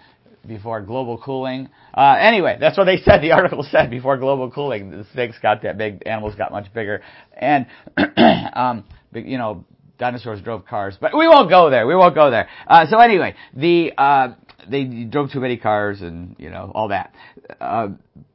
before 0.46 0.80
global 0.80 1.16
cooling. 1.16 1.68
Uh, 1.94 2.16
anyway, 2.18 2.56
that's 2.58 2.76
what 2.76 2.84
they 2.84 2.96
said. 2.98 3.20
The 3.20 3.32
article 3.32 3.64
said 3.70 3.88
before 3.88 4.16
global 4.16 4.50
cooling, 4.50 4.90
the 4.90 5.06
snakes 5.12 5.36
got 5.40 5.62
that 5.62 5.78
big, 5.78 6.02
animals 6.06 6.34
got 6.34 6.50
much 6.50 6.72
bigger, 6.74 7.02
and 7.36 7.66
um, 8.54 8.84
you 9.12 9.38
know, 9.38 9.64
dinosaurs 10.02 10.42
drove 10.42 10.66
cars. 10.66 10.96
But 11.00 11.16
we 11.16 11.28
won't 11.28 11.48
go 11.48 11.70
there. 11.70 11.86
We 11.86 11.94
won't 11.94 12.14
go 12.14 12.30
there. 12.30 12.48
Uh, 12.66 12.86
so 12.86 12.98
anyway, 12.98 13.34
the 13.54 13.92
uh, 13.96 14.34
they 14.68 14.84
drove 14.84 15.30
too 15.30 15.40
many 15.40 15.56
cars 15.56 16.00
and 16.00 16.36
you 16.38 16.50
know 16.50 16.70
all 16.74 16.88
that. 16.88 17.14
Uh, 17.60 17.88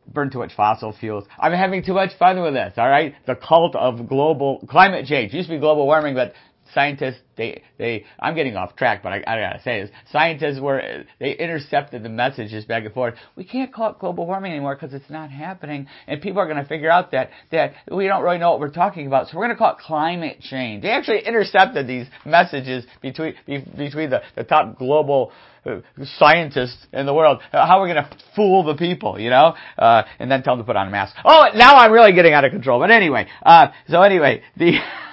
burned 0.07 0.31
too 0.31 0.39
much 0.39 0.53
fossil 0.55 0.95
fuels. 0.97 1.25
I'm 1.39 1.53
having 1.53 1.83
too 1.83 1.93
much 1.93 2.11
fun 2.17 2.41
with 2.41 2.53
this. 2.53 2.73
All 2.77 2.89
right, 2.89 3.15
the 3.25 3.35
cult 3.35 3.75
of 3.75 4.07
global 4.07 4.65
climate 4.69 5.05
change 5.05 5.33
it 5.33 5.37
used 5.37 5.49
to 5.49 5.55
be 5.55 5.59
global 5.59 5.85
warming, 5.85 6.15
but 6.15 6.33
scientists 6.73 7.19
they 7.37 7.61
they 7.77 8.05
I'm 8.19 8.35
getting 8.35 8.55
off 8.55 8.75
track, 8.75 9.03
but 9.03 9.13
I, 9.13 9.17
I 9.27 9.39
gotta 9.39 9.61
say 9.63 9.81
this: 9.81 9.89
scientists 10.11 10.59
were 10.59 11.05
they 11.19 11.33
intercepted 11.33 12.03
the 12.03 12.09
messages 12.09 12.65
back 12.65 12.85
and 12.85 12.93
forth. 12.93 13.15
We 13.35 13.43
can't 13.43 13.73
call 13.73 13.91
it 13.91 13.99
global 13.99 14.25
warming 14.25 14.51
anymore 14.51 14.75
because 14.75 14.93
it's 14.93 15.09
not 15.09 15.29
happening, 15.29 15.87
and 16.07 16.21
people 16.21 16.39
are 16.41 16.47
going 16.47 16.61
to 16.61 16.67
figure 16.67 16.89
out 16.89 17.11
that 17.11 17.29
that 17.51 17.73
we 17.91 18.07
don't 18.07 18.23
really 18.23 18.39
know 18.39 18.51
what 18.51 18.59
we're 18.59 18.69
talking 18.69 19.07
about. 19.07 19.27
So 19.27 19.37
we're 19.37 19.45
going 19.45 19.55
to 19.55 19.59
call 19.59 19.73
it 19.73 19.79
climate 19.79 20.39
change. 20.41 20.83
They 20.83 20.89
actually 20.89 21.25
intercepted 21.25 21.87
these 21.87 22.07
messages 22.25 22.85
between 23.01 23.35
between 23.45 24.09
the, 24.09 24.21
the 24.35 24.43
top 24.43 24.77
global 24.77 25.31
uh, 25.65 25.81
scientists 26.17 26.87
in 26.93 27.05
the 27.05 27.13
world. 27.13 27.41
How 27.51 27.79
are 27.79 27.83
we 27.83 27.93
going 27.93 28.03
to 28.03 28.17
fool 28.35 28.63
the 28.63 28.75
people, 28.75 29.19
you 29.19 29.29
know? 29.29 29.53
Uh, 29.77 30.03
and 30.19 30.31
then 30.31 30.41
tell 30.43 30.55
them 30.55 30.63
to 30.63 30.67
put 30.67 30.75
on 30.75 30.87
a 30.87 30.91
mask. 30.91 31.15
Oh, 31.25 31.45
now 31.55 31.75
I'm 31.75 31.91
really 31.91 32.13
getting 32.13 32.33
out 32.33 32.45
of 32.45 32.51
control. 32.51 32.79
But 32.79 32.91
anyway, 32.91 33.27
uh, 33.43 33.67
so 33.89 34.01
anyway, 34.01 34.43
the 34.55 34.79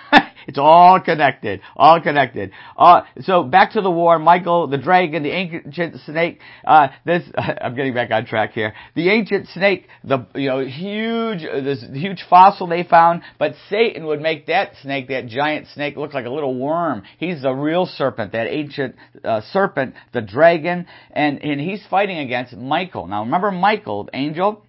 It's 0.46 0.58
all 0.58 1.00
connected. 1.00 1.60
All 1.76 2.00
connected. 2.00 2.52
Uh, 2.76 3.02
so 3.20 3.42
back 3.42 3.72
to 3.72 3.80
the 3.80 3.90
war. 3.90 4.18
Michael, 4.18 4.66
the 4.66 4.78
dragon, 4.78 5.22
the 5.22 5.30
ancient 5.30 6.00
snake. 6.06 6.40
Uh, 6.64 6.88
this 7.04 7.22
I'm 7.36 7.74
getting 7.74 7.94
back 7.94 8.10
on 8.10 8.26
track 8.26 8.52
here. 8.52 8.74
The 8.94 9.10
ancient 9.10 9.48
snake, 9.48 9.88
the 10.02 10.26
you 10.34 10.48
know 10.48 10.60
huge 10.64 11.42
this 11.42 11.84
huge 11.92 12.24
fossil 12.28 12.66
they 12.66 12.84
found, 12.84 13.22
but 13.38 13.54
Satan 13.68 14.06
would 14.06 14.20
make 14.20 14.46
that 14.46 14.72
snake, 14.82 15.08
that 15.08 15.26
giant 15.26 15.68
snake, 15.74 15.96
look 15.96 16.14
like 16.14 16.26
a 16.26 16.30
little 16.30 16.58
worm. 16.58 17.02
He's 17.18 17.42
the 17.42 17.52
real 17.52 17.86
serpent, 17.86 18.32
that 18.32 18.46
ancient 18.46 18.96
uh, 19.24 19.40
serpent, 19.52 19.94
the 20.12 20.22
dragon, 20.22 20.86
and 21.10 21.42
and 21.42 21.60
he's 21.60 21.84
fighting 21.90 22.18
against 22.18 22.54
Michael. 22.56 23.06
Now 23.06 23.24
remember 23.24 23.50
Michael, 23.50 24.08
angel 24.12 24.64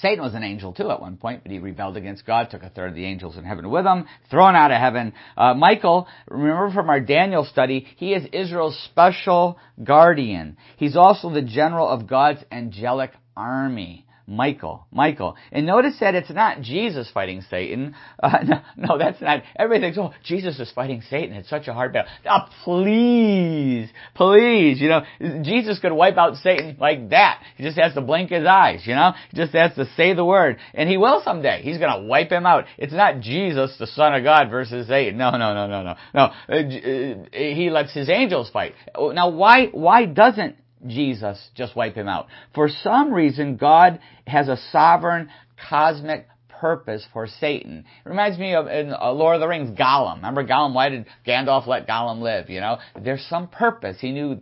Satan 0.00 0.22
was 0.22 0.34
an 0.34 0.42
angel 0.42 0.72
too 0.72 0.90
at 0.90 1.00
one 1.00 1.16
point, 1.16 1.42
but 1.42 1.52
he 1.52 1.58
rebelled 1.58 1.96
against 1.96 2.26
God, 2.26 2.50
took 2.50 2.62
a 2.62 2.70
third 2.70 2.90
of 2.90 2.94
the 2.94 3.04
angels 3.04 3.36
in 3.36 3.44
heaven 3.44 3.68
with 3.70 3.84
him, 3.84 4.06
thrown 4.30 4.54
out 4.54 4.70
of 4.70 4.78
heaven. 4.78 5.12
Uh, 5.36 5.54
Michael, 5.54 6.06
remember 6.28 6.72
from 6.72 6.88
our 6.88 7.00
Daniel 7.00 7.44
study, 7.44 7.86
he 7.96 8.14
is 8.14 8.26
Israel's 8.32 8.78
special 8.84 9.58
guardian. 9.82 10.56
He's 10.76 10.96
also 10.96 11.30
the 11.30 11.42
general 11.42 11.88
of 11.88 12.06
God's 12.06 12.42
angelic 12.50 13.10
army. 13.36 14.05
Michael. 14.26 14.86
Michael. 14.90 15.36
And 15.52 15.66
notice 15.66 15.94
that 16.00 16.14
it's 16.14 16.30
not 16.30 16.60
Jesus 16.60 17.10
fighting 17.12 17.42
Satan. 17.50 17.94
Uh, 18.26 18.38
no, 18.42 18.60
no, 18.76 18.98
that's 18.98 19.20
not. 19.20 19.42
Everybody 19.56 19.92
thinks, 19.92 19.98
oh, 19.98 20.12
Jesus 20.24 20.58
is 20.58 20.72
fighting 20.72 21.02
Satan. 21.02 21.36
It's 21.36 21.50
such 21.50 21.68
a 21.68 21.74
hard 21.74 21.92
battle. 21.92 22.10
Oh, 22.28 22.46
please, 22.64 23.88
please. 24.14 24.80
You 24.80 24.88
know, 24.88 25.02
Jesus 25.42 25.78
could 25.78 25.92
wipe 25.92 26.16
out 26.16 26.36
Satan 26.36 26.76
like 26.80 27.10
that. 27.10 27.42
He 27.56 27.62
just 27.62 27.78
has 27.78 27.94
to 27.94 28.00
blink 28.00 28.30
his 28.30 28.46
eyes, 28.46 28.82
you 28.84 28.94
know? 28.94 29.12
He 29.30 29.36
just 29.36 29.52
has 29.52 29.74
to 29.74 29.86
say 29.96 30.14
the 30.14 30.24
word. 30.24 30.56
And 30.74 30.88
he 30.88 30.96
will 30.96 31.20
someday. 31.22 31.62
He's 31.62 31.78
to 31.78 32.02
wipe 32.02 32.30
him 32.30 32.46
out. 32.46 32.64
It's 32.78 32.92
not 32.92 33.20
Jesus, 33.20 33.76
the 33.78 33.86
Son 33.86 34.14
of 34.14 34.24
God, 34.24 34.50
versus 34.50 34.88
Satan. 34.88 35.18
No, 35.18 35.30
no, 35.32 35.54
no, 35.54 35.66
no, 35.66 35.82
no. 35.82 35.94
No. 36.14 36.22
Uh, 36.48 36.54
uh, 36.54 37.24
he 37.32 37.70
lets 37.70 37.92
his 37.92 38.08
angels 38.08 38.50
fight. 38.50 38.74
Now, 38.98 39.28
why, 39.28 39.66
why 39.66 40.06
doesn't 40.06 40.56
Jesus 40.86 41.38
just 41.54 41.76
wipe 41.76 41.94
him 41.94 42.08
out. 42.08 42.26
For 42.54 42.68
some 42.68 43.12
reason, 43.12 43.56
God 43.56 44.00
has 44.26 44.48
a 44.48 44.56
sovereign 44.72 45.30
cosmic 45.68 46.26
purpose 46.60 47.06
for 47.12 47.26
Satan. 47.26 47.84
It 48.04 48.08
reminds 48.08 48.38
me 48.38 48.54
of 48.54 48.66
in 48.66 48.92
uh, 48.92 49.12
Lord 49.12 49.36
of 49.36 49.40
the 49.40 49.48
Rings, 49.48 49.78
Gollum. 49.78 50.16
Remember 50.16 50.44
Gollum? 50.44 50.74
Why 50.74 50.88
did 50.88 51.06
Gandalf 51.26 51.66
let 51.66 51.86
Gollum 51.86 52.20
live? 52.20 52.50
You 52.50 52.60
know, 52.60 52.78
there's 53.00 53.24
some 53.28 53.48
purpose. 53.48 53.98
He 54.00 54.12
knew 54.12 54.40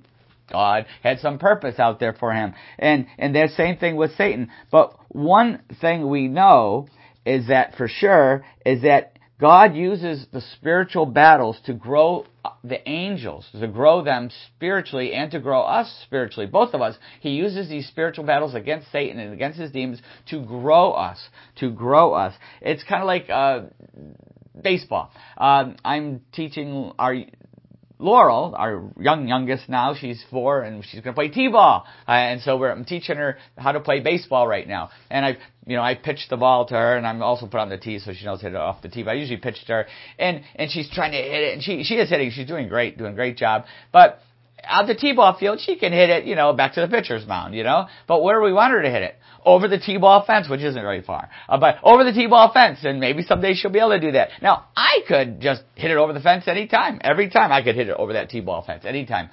God 0.51 0.87
had 1.03 1.21
some 1.21 1.39
purpose 1.39 1.79
out 1.79 2.01
there 2.01 2.13
for 2.13 2.33
him. 2.33 2.55
And, 2.79 3.07
and 3.19 3.35
that 3.35 3.51
same 3.51 3.77
thing 3.77 3.97
with 3.97 4.15
Satan. 4.17 4.51
But 4.71 4.95
one 5.09 5.63
thing 5.81 6.09
we 6.09 6.29
know 6.29 6.89
is 7.25 7.49
that 7.49 7.77
for 7.77 7.89
sure 7.89 8.45
is 8.65 8.83
that 8.83 9.19
God 9.45 9.77
uses 9.77 10.27
the 10.33 10.41
spiritual 10.41 11.05
battles 11.05 11.59
to 11.67 11.75
grow 11.75 12.25
the 12.63 12.89
angels, 12.89 13.47
to 13.53 13.69
grow 13.69 14.03
them 14.03 14.31
spiritually 14.47 15.13
and 15.13 15.31
to 15.33 15.39
grow 15.39 15.61
us 15.61 15.95
spiritually, 16.03 16.47
both 16.47 16.73
of 16.73 16.81
us. 16.81 16.97
He 17.21 17.33
uses 17.33 17.69
these 17.69 17.87
spiritual 17.87 18.25
battles 18.25 18.55
against 18.55 18.91
Satan 18.91 19.21
and 19.21 19.35
against 19.35 19.59
his 19.59 19.71
demons 19.71 20.01
to 20.31 20.43
grow 20.43 20.93
us, 20.93 21.29
to 21.57 21.71
grow 21.71 22.15
us. 22.15 22.33
It's 22.63 22.85
kind 22.85 23.03
of 23.03 23.07
like 23.07 23.29
uh, 23.29 23.65
baseball. 24.63 25.11
Um, 25.37 25.77
I'm 25.85 26.23
teaching 26.33 26.93
our 26.99 27.15
Laurel, 27.99 28.55
our 28.57 28.83
young 28.99 29.29
youngest 29.29 29.69
now, 29.69 29.95
she's 29.95 30.23
four 30.31 30.63
and 30.63 30.85
she's 30.85 31.01
going 31.01 31.15
to 31.15 31.19
play 31.19 31.29
t-ball. 31.29 31.87
Uh, 32.07 32.11
and 32.11 32.41
so 32.43 32.57
we're, 32.57 32.71
I'm 32.71 32.85
teaching 32.85 33.17
her 33.17 33.39
how 33.57 33.73
to 33.73 33.81
play 33.81 34.01
baseball 34.01 34.49
right 34.49 34.67
now. 34.67 34.91
And 35.11 35.25
I, 35.25 35.37
you 35.67 35.77
know, 35.77 35.83
I 35.83 35.95
pitched 35.95 36.29
the 36.29 36.37
ball 36.37 36.67
to 36.67 36.75
her 36.75 36.97
and 36.97 37.07
I'm 37.07 37.23
also 37.23 37.47
put 37.47 37.61
on 37.61 37.69
the 37.69 37.79
tee 37.79 38.01
so 38.01 38.13
she 38.13 38.25
knows 38.25 38.41
how 38.43 38.49
to 38.49 38.53
hit 38.53 38.57
it 38.57 38.61
off 38.61 38.83
the 38.83 38.89
tee. 38.89 39.05
But 39.05 39.13
I 39.13 39.15
usually 39.15 39.39
pitched 39.39 39.69
her 39.69 39.87
and, 40.19 40.43
and 40.57 40.71
she's 40.71 40.91
trying 40.91 41.13
to 41.13 41.19
hit 41.19 41.43
it 41.43 41.55
and 41.55 41.63
she, 41.63 41.85
she 41.85 41.95
is 41.95 42.11
hitting. 42.11 42.31
She's 42.31 42.49
doing 42.49 42.69
great, 42.69 42.99
doing 42.99 43.13
a 43.13 43.17
great 43.17 43.37
job. 43.37 43.65
But 43.93 44.21
out 44.67 44.87
the 44.87 44.95
t-ball 44.95 45.37
field, 45.39 45.61
she 45.61 45.77
can 45.77 45.93
hit 45.93 46.11
it, 46.11 46.25
you 46.25 46.35
know, 46.35 46.53
back 46.53 46.75
to 46.75 46.81
the 46.81 46.89
pitcher's 46.89 47.27
mound, 47.27 47.55
you 47.55 47.63
know. 47.63 47.87
But 48.07 48.23
where 48.23 48.39
do 48.39 48.45
we 48.45 48.53
want 48.53 48.73
her 48.73 48.83
to 48.83 48.91
hit 48.91 49.03
it? 49.03 49.17
Over 49.45 49.69
the 49.69 49.79
t-ball 49.79 50.25
fence, 50.27 50.49
which 50.49 50.61
isn't 50.61 50.81
very 50.81 51.03
far. 51.03 51.29
Uh, 51.49 51.59
but 51.59 51.77
over 51.83 52.05
the 52.05 52.13
t-ball 52.13 52.53
fence, 52.53 52.81
and 52.83 53.01
maybe 53.01 53.23
someday 53.23 53.55
she'll 53.55 53.71
be 53.71 53.79
able 53.79 53.91
to 53.91 54.01
do 54.01 54.13
that. 54.13 54.31
Now, 54.43 54.67
I 54.77 55.01
could 55.07 55.41
just 55.41 55.63
hit 55.75 55.91
it 55.91 55.97
over 55.97 56.13
the 56.13 56.21
fence 56.21 56.49
anytime. 56.49 56.99
Every 57.03 57.29
time 57.29 57.53
I 57.53 57.63
could 57.63 57.75
hit 57.75 57.89
it 57.89 57.97
over 57.97 58.15
that 58.15 58.31
t-ball 58.31 58.65
fence, 58.67 58.85
anytime. 58.85 59.31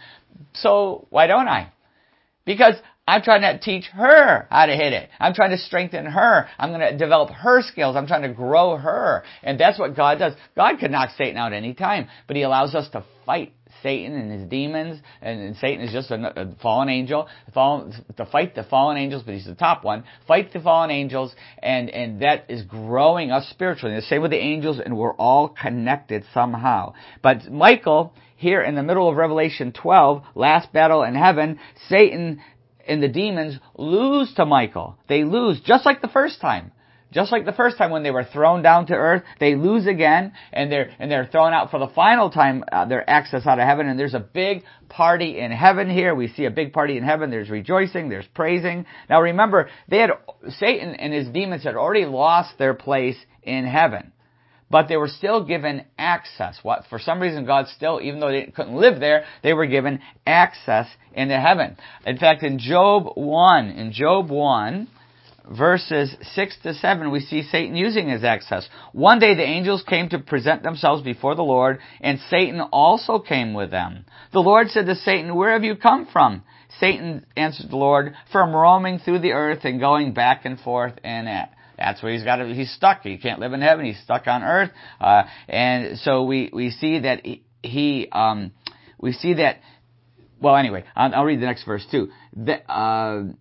So, 0.54 1.08
why 1.10 1.28
don't 1.28 1.48
I? 1.48 1.72
Because 2.46 2.76
I'm 3.08 3.22
trying 3.22 3.42
to 3.42 3.60
teach 3.60 3.86
her 3.88 4.48
how 4.50 4.66
to 4.68 4.76
hit 4.76 4.94
it. 4.94 5.10
I'm 5.20 5.34
trying 5.34 5.52
to 5.52 5.58
strengthen 5.58 6.06
her. 6.06 6.48
I'm 6.58 6.70
going 6.70 6.82
to 6.82 6.98
develop 6.98 7.32
her 7.32 7.62
skills. 7.62 7.96
I'm 7.96 8.08
trying 8.08 8.22
to 8.22 8.34
grow 8.34 8.78
her. 8.78 9.24
And 9.44 9.60
that's 9.60 9.80
what 9.80 9.96
God 9.96 10.20
does. 10.20 10.34
God 10.56 10.80
could 10.80 10.92
knock 10.92 11.10
Satan 11.18 11.38
out 11.38 11.54
any 11.54 11.74
time, 11.74 12.08
but 12.28 12.36
He 12.36 12.44
allows 12.44 12.76
us 12.76 12.90
to 12.90 13.04
fight 13.26 13.54
Satan 13.84 14.16
and 14.16 14.32
his 14.32 14.50
demons, 14.50 15.02
and, 15.22 15.40
and 15.42 15.56
Satan 15.58 15.86
is 15.86 15.92
just 15.92 16.12
a, 16.12 16.42
a 16.42 16.56
fallen 16.62 16.90
angel. 16.90 17.28
To 17.54 18.28
fight 18.32 18.56
the 18.56 18.64
fallen 18.64 18.98
angels, 18.98 19.24
but 19.24 19.34
he's 19.34 19.46
the 19.46 19.56
top 19.56 19.84
one. 19.84 20.04
Fight 20.28 20.54
the 20.54 20.60
fallen 20.60 20.92
angels, 20.92 21.34
and 21.62 21.90
and 21.90 22.22
that 22.22 22.46
is 22.50 22.64
growing 22.64 23.32
us 23.32 23.48
spiritually. 23.50 23.96
the 23.96 24.02
same 24.02 24.22
with 24.22 24.32
the 24.32 24.38
angels, 24.38 24.80
and 24.84 24.98
we're 24.98 25.16
all 25.16 25.50
connected 25.50 26.24
somehow. 26.34 26.94
But 27.22 27.52
Michael, 27.52 28.14
here 28.36 28.62
in 28.62 28.76
the 28.76 28.84
middle 28.84 29.10
of 29.10 29.16
Revelation 29.18 29.72
12, 29.72 30.24
last 30.36 30.74
battle 30.74 31.04
in 31.04 31.16
heaven, 31.16 31.60
Satan 31.90 32.42
and 32.88 33.02
the 33.02 33.08
demons 33.08 33.60
lose 33.78 34.34
to 34.36 34.46
Michael. 34.46 34.98
They 35.08 35.24
lose 35.24 35.62
just 35.62 35.86
like 35.86 36.02
the 36.02 36.08
first 36.08 36.42
time. 36.42 36.72
Just 37.12 37.32
like 37.32 37.46
the 37.46 37.52
first 37.52 37.78
time 37.78 37.92
when 37.92 38.04
they 38.04 38.12
were 38.12 38.24
thrown 38.24 38.62
down 38.62 38.88
to 38.88 38.94
earth, 38.94 39.24
they 39.40 39.56
lose 39.56 39.86
again, 39.86 40.32
and 40.54 40.72
they're 40.72 40.92
and 40.98 41.12
they're 41.12 41.26
thrown 41.26 41.54
out 41.54 41.70
for 41.70 41.80
the 41.80 41.88
final 41.88 42.30
time. 42.30 42.64
Uh, 42.72 42.86
their 42.86 43.08
access 43.10 43.46
out 43.46 43.60
of 43.60 43.68
heaven, 43.68 43.88
and 43.88 44.00
there's 44.00 44.14
a 44.14 44.20
big 44.20 44.64
party 44.88 45.40
in 45.40 45.52
heaven 45.52 45.90
here. 45.90 46.16
We 46.16 46.30
see 46.30 46.46
a 46.46 46.52
big 46.52 46.72
party 46.72 46.98
in 46.98 47.04
heaven. 47.04 47.30
There's 47.30 47.50
rejoicing. 47.50 48.10
There's 48.10 48.28
praising. 48.34 48.86
Now 49.10 49.22
remember, 49.22 49.70
they 49.90 50.00
had 50.00 50.12
Satan 50.60 50.96
and 50.96 51.14
his 51.14 51.28
demons 51.28 51.64
had 51.64 51.76
already 51.76 52.06
lost 52.06 52.58
their 52.58 52.74
place 52.74 53.18
in 53.44 53.66
heaven 53.66 54.14
but 54.72 54.88
they 54.88 54.96
were 54.96 55.10
still 55.10 55.44
given 55.44 55.84
access. 55.98 56.58
What 56.64 56.86
for 56.90 56.98
some 56.98 57.22
reason 57.22 57.46
God 57.46 57.68
still, 57.68 58.00
even 58.02 58.22
though 58.22 58.32
they 58.32 58.46
couldn't 58.46 58.76
live 58.76 59.00
there, 59.00 59.26
they 59.44 59.54
were 59.54 59.66
given 59.66 60.00
access 60.26 60.88
into 61.14 61.38
heaven. 61.38 61.78
In 62.06 62.18
fact, 62.18 62.42
in 62.42 62.58
Job 62.58 63.12
one, 63.16 63.68
in 63.68 63.92
Job 63.92 64.30
one, 64.30 64.88
verses 65.50 66.16
6 66.34 66.58
to 66.64 66.74
7, 66.74 67.12
we 67.12 67.20
see 67.20 67.44
Satan 67.44 67.76
using 67.76 68.10
his 68.10 68.24
access. 68.24 68.68
One 68.92 69.20
day 69.20 69.36
the 69.36 69.44
angels 69.44 69.84
came 69.88 70.10
to 70.10 70.20
present 70.20 70.64
themselves 70.64 71.04
before 71.04 71.36
the 71.36 71.44
Lord, 71.44 71.80
and 72.00 72.20
Satan 72.30 72.62
also 72.62 73.20
came 73.20 73.54
with 73.54 73.72
them. 73.72 74.06
The 74.34 74.40
Lord 74.40 74.70
said 74.70 74.86
to 74.86 74.96
Satan, 74.96 75.36
Where 75.36 75.54
have 75.54 75.64
you 75.64 75.76
come 75.76 76.08
from? 76.12 76.44
Satan 76.80 77.26
answered 77.36 77.70
the 77.70 77.78
Lord, 77.78 78.14
From 78.32 78.56
roaming 78.56 79.00
through 79.00 79.20
the 79.20 79.32
earth 79.32 79.60
and 79.64 79.80
going 79.80 80.14
back 80.14 80.46
and 80.46 80.60
forth 80.60 80.94
in 81.04 81.28
it. 81.28 81.50
That's 81.78 82.04
where 82.04 82.14
he's 82.14 82.24
got 82.24 82.38
to, 82.38 82.54
he's 82.54 82.72
stuck. 82.72 83.02
He 83.02 83.18
can't 83.18 83.40
live 83.40 83.54
in 83.54 83.62
heaven. 83.62 83.86
He's 83.86 84.00
stuck 84.04 84.28
on 84.28 84.44
earth. 84.44 84.70
Uh, 85.00 85.24
and 85.48 85.98
so 86.00 86.24
we, 86.24 86.50
we 86.54 86.70
see 86.70 87.00
that 87.00 87.26
he, 87.26 87.44
he 87.64 88.08
um, 88.12 88.52
we 89.02 89.14
see 89.14 89.34
that, 89.36 89.58
well, 90.40 90.56
anyway, 90.56 90.86
I'll, 90.96 91.14
I'll, 91.16 91.26
read 91.26 91.42
the 91.42 91.46
next 91.46 91.66
verse 91.66 91.86
too. 91.90 92.10
The, 92.36 92.62
uh, 92.72 93.34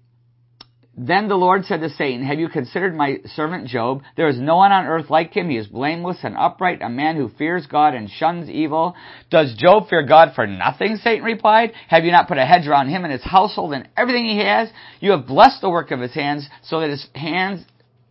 then 0.96 1.28
the 1.28 1.36
Lord 1.36 1.64
said 1.64 1.80
to 1.80 1.90
Satan, 1.90 2.26
Have 2.26 2.40
you 2.40 2.48
considered 2.48 2.94
my 2.94 3.18
servant 3.34 3.68
Job? 3.68 4.02
There 4.16 4.28
is 4.28 4.38
no 4.38 4.56
one 4.56 4.72
on 4.72 4.86
earth 4.86 5.08
like 5.08 5.32
him. 5.32 5.48
He 5.48 5.56
is 5.56 5.68
blameless 5.68 6.18
and 6.24 6.36
upright, 6.36 6.82
a 6.82 6.88
man 6.88 7.16
who 7.16 7.28
fears 7.28 7.66
God 7.66 7.94
and 7.94 8.10
shuns 8.10 8.50
evil. 8.50 8.96
Does 9.30 9.54
Job 9.56 9.88
fear 9.88 10.04
God 10.04 10.32
for 10.34 10.46
nothing? 10.46 10.96
Satan 10.96 11.24
replied. 11.24 11.72
Have 11.88 12.04
you 12.04 12.10
not 12.10 12.26
put 12.26 12.38
a 12.38 12.44
hedge 12.44 12.66
around 12.66 12.88
him 12.88 13.04
and 13.04 13.12
his 13.12 13.22
household 13.22 13.72
and 13.72 13.88
everything 13.96 14.24
he 14.24 14.38
has? 14.38 14.68
You 14.98 15.12
have 15.12 15.26
blessed 15.26 15.60
the 15.60 15.70
work 15.70 15.92
of 15.92 16.00
his 16.00 16.12
hands, 16.12 16.48
so 16.64 16.80
that 16.80 16.90
his 16.90 17.06
hands, 17.14 17.64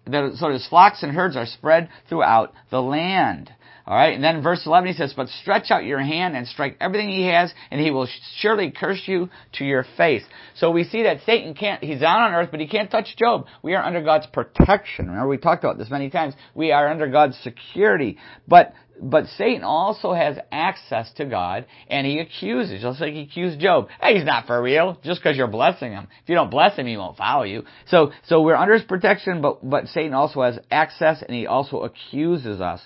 so 0.06 0.12
that 0.12 0.54
his 0.54 0.68
flocks 0.68 1.04
and 1.04 1.12
herds 1.12 1.36
are 1.36 1.46
spread 1.46 1.90
throughout 2.08 2.54
the 2.72 2.82
land. 2.82 3.52
Alright, 3.90 4.14
and 4.14 4.24
then 4.24 4.44
verse 4.44 4.62
11 4.68 4.88
he 4.88 4.94
says, 4.94 5.14
But 5.16 5.30
stretch 5.30 5.72
out 5.72 5.84
your 5.84 6.00
hand 6.00 6.38
and 6.38 6.48
strike 6.48 6.78
everything 6.80 7.10
he 7.10 7.26
has, 7.26 7.52
and 7.72 7.82
he 7.82 7.90
will 7.90 8.08
surely 8.38 8.70
curse 8.70 9.02
you 9.08 9.30
to 9.54 9.66
your 9.66 9.84
face. 9.98 10.24
So 10.58 10.70
we 10.70 10.84
see 10.84 11.04
that 11.04 11.22
Satan 11.26 11.56
can't, 11.56 11.84
he's 11.84 12.02
down 12.02 12.22
on 12.22 12.34
earth, 12.36 12.50
but 12.52 12.60
he 12.60 12.68
can't 12.68 12.92
touch 12.92 13.18
Job. 13.18 13.48
We 13.64 13.74
are 13.74 13.84
under 13.84 14.04
God's 14.04 14.28
protection. 14.28 15.08
Remember, 15.08 15.28
we 15.28 15.38
talked 15.38 15.64
about 15.64 15.80
this 15.80 15.90
many 15.90 16.12
times. 16.12 16.36
We 16.54 16.72
are 16.72 16.88
under 16.88 17.08
God's 17.08 17.36
security. 17.40 18.20
But 18.48 18.74
but 19.02 19.28
Satan 19.38 19.64
also 19.64 20.14
has 20.14 20.38
access 20.52 21.12
to 21.14 21.26
God, 21.26 21.66
and 21.88 22.06
he 22.06 22.20
accuses, 22.20 22.82
just 22.82 23.00
like 23.00 23.14
he 23.14 23.22
accused 23.22 23.60
Job. 23.60 23.88
Hey, 24.02 24.16
he's 24.16 24.26
not 24.26 24.46
for 24.46 24.62
real, 24.62 25.00
just 25.04 25.22
because 25.22 25.38
you're 25.38 25.48
blessing 25.48 25.92
him. 25.92 26.08
If 26.24 26.30
you 26.30 26.36
don't 26.36 26.52
bless 26.52 26.76
him, 26.76 26.86
he 26.86 26.98
won't 26.98 27.18
follow 27.18 27.44
you. 27.44 27.64
So, 27.88 28.12
so 28.26 28.42
we're 28.42 28.56
under 28.56 28.74
his 28.74 28.84
protection, 28.84 29.42
but, 29.42 29.68
but 29.68 29.88
Satan 29.88 30.14
also 30.14 30.42
has 30.42 30.60
access, 30.70 31.22
and 31.22 31.36
he 31.36 31.48
also 31.48 31.82
accuses 31.82 32.62
us. 32.62 32.82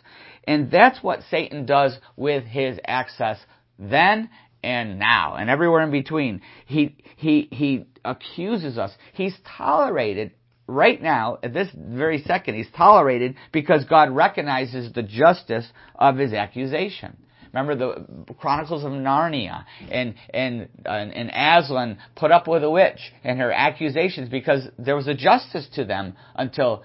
And 0.46 0.70
that's 0.70 1.02
what 1.02 1.22
Satan 1.30 1.66
does 1.66 1.98
with 2.16 2.44
his 2.44 2.80
access 2.86 3.38
then 3.80 4.30
and 4.64 5.00
now 5.00 5.36
and 5.36 5.50
everywhere 5.50 5.82
in 5.82 5.92
between. 5.92 6.42
He, 6.66 6.96
he, 7.18 7.48
he 7.52 7.86
accuses 8.06 8.78
us. 8.78 8.92
He's 9.14 9.36
tolerated 9.58 10.32
right 10.68 11.02
now, 11.02 11.40
at 11.44 11.54
this 11.54 11.70
very 11.76 12.22
second, 12.24 12.56
he's 12.56 12.72
tolerated 12.76 13.36
because 13.52 13.86
God 13.86 14.12
recognizes 14.12 14.94
the 14.94 15.04
justice 15.04 15.68
of 15.96 16.18
his 16.18 16.34
accusation. 16.34 17.18
Remember 17.54 17.76
the 17.76 18.34
Chronicles 18.40 18.84
of 18.84 18.92
Narnia 18.92 19.66
and, 19.92 20.16
and, 20.34 20.70
and, 20.86 21.14
and 21.14 21.30
Aslan 21.30 22.00
put 22.16 22.32
up 22.32 22.48
with 22.48 22.64
a 22.64 22.70
witch 22.70 23.00
and 23.24 23.40
her 23.40 23.52
accusations 23.52 24.30
because 24.30 24.68
there 24.80 24.96
was 24.96 25.08
a 25.08 25.14
justice 25.14 25.68
to 25.76 25.86
them 25.86 26.16
until 26.34 26.84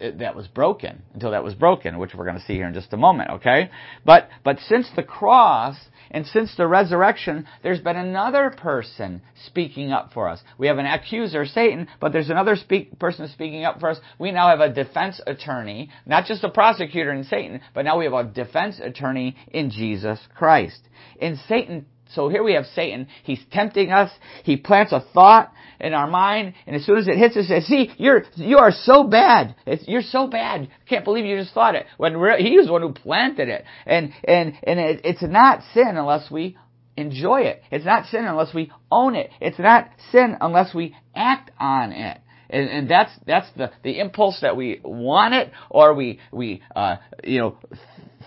that 0.00 0.34
was 0.34 0.46
broken 0.48 1.02
until 1.14 1.30
that 1.32 1.44
was 1.44 1.54
broken, 1.54 1.98
which 1.98 2.14
we're 2.14 2.24
going 2.24 2.38
to 2.38 2.44
see 2.44 2.54
here 2.54 2.66
in 2.66 2.74
just 2.74 2.92
a 2.92 2.96
moment, 2.96 3.30
okay? 3.30 3.70
But, 4.04 4.28
but 4.44 4.58
since 4.60 4.88
the 4.96 5.02
cross 5.02 5.76
and 6.10 6.26
since 6.26 6.54
the 6.56 6.66
resurrection, 6.66 7.46
there's 7.62 7.80
been 7.80 7.96
another 7.96 8.54
person 8.56 9.22
speaking 9.46 9.92
up 9.92 10.12
for 10.12 10.28
us. 10.28 10.40
We 10.58 10.66
have 10.68 10.78
an 10.78 10.86
accuser, 10.86 11.44
Satan, 11.46 11.88
but 12.00 12.12
there's 12.12 12.30
another 12.30 12.56
speak, 12.56 12.98
person 12.98 13.28
speaking 13.28 13.64
up 13.64 13.80
for 13.80 13.90
us. 13.90 13.98
We 14.18 14.30
now 14.30 14.48
have 14.48 14.60
a 14.60 14.72
defense 14.72 15.20
attorney, 15.26 15.90
not 16.06 16.26
just 16.26 16.44
a 16.44 16.50
prosecutor 16.50 17.12
in 17.12 17.24
Satan, 17.24 17.60
but 17.74 17.84
now 17.84 17.98
we 17.98 18.04
have 18.04 18.14
a 18.14 18.24
defense 18.24 18.80
attorney 18.82 19.36
in 19.50 19.70
Jesus 19.70 20.18
Christ. 20.36 20.80
And 21.20 21.38
Satan 21.48 21.86
so 22.14 22.28
here 22.28 22.42
we 22.42 22.54
have 22.54 22.66
Satan. 22.74 23.08
He's 23.22 23.40
tempting 23.52 23.90
us. 23.90 24.10
He 24.44 24.56
plants 24.56 24.92
a 24.92 25.04
thought 25.12 25.52
in 25.80 25.92
our 25.92 26.06
mind, 26.06 26.54
and 26.66 26.76
as 26.76 26.86
soon 26.86 26.98
as 26.98 27.08
it 27.08 27.18
hits 27.18 27.36
us, 27.36 27.48
says, 27.48 27.66
see, 27.66 27.92
you're, 27.98 28.24
you 28.36 28.58
are 28.58 28.70
so 28.70 29.04
bad. 29.04 29.54
It's, 29.66 29.86
you're 29.86 30.02
so 30.02 30.26
bad. 30.28 30.68
Can't 30.88 31.04
believe 31.04 31.24
you 31.24 31.36
just 31.36 31.52
thought 31.52 31.74
it. 31.74 31.86
When 31.96 32.12
he 32.38 32.56
was 32.56 32.66
the 32.66 32.72
one 32.72 32.82
who 32.82 32.92
planted 32.92 33.48
it. 33.48 33.64
And, 33.84 34.12
and, 34.24 34.54
and 34.62 34.80
it, 34.80 35.00
it's 35.04 35.22
not 35.22 35.62
sin 35.74 35.96
unless 35.96 36.30
we 36.30 36.56
enjoy 36.96 37.42
it. 37.42 37.62
It's 37.70 37.84
not 37.84 38.06
sin 38.06 38.24
unless 38.24 38.54
we 38.54 38.70
own 38.90 39.14
it. 39.14 39.30
It's 39.40 39.58
not 39.58 39.88
sin 40.12 40.36
unless 40.40 40.74
we 40.74 40.96
act 41.14 41.50
on 41.58 41.92
it. 41.92 42.20
And, 42.50 42.68
and 42.68 42.90
that's 42.90 43.10
that's 43.26 43.48
the, 43.56 43.72
the 43.82 43.98
impulse 43.98 44.38
that 44.42 44.56
we 44.56 44.80
want 44.84 45.34
it 45.34 45.50
or 45.70 45.94
we 45.94 46.20
we 46.30 46.62
uh, 46.76 46.96
you 47.24 47.40
know 47.40 47.58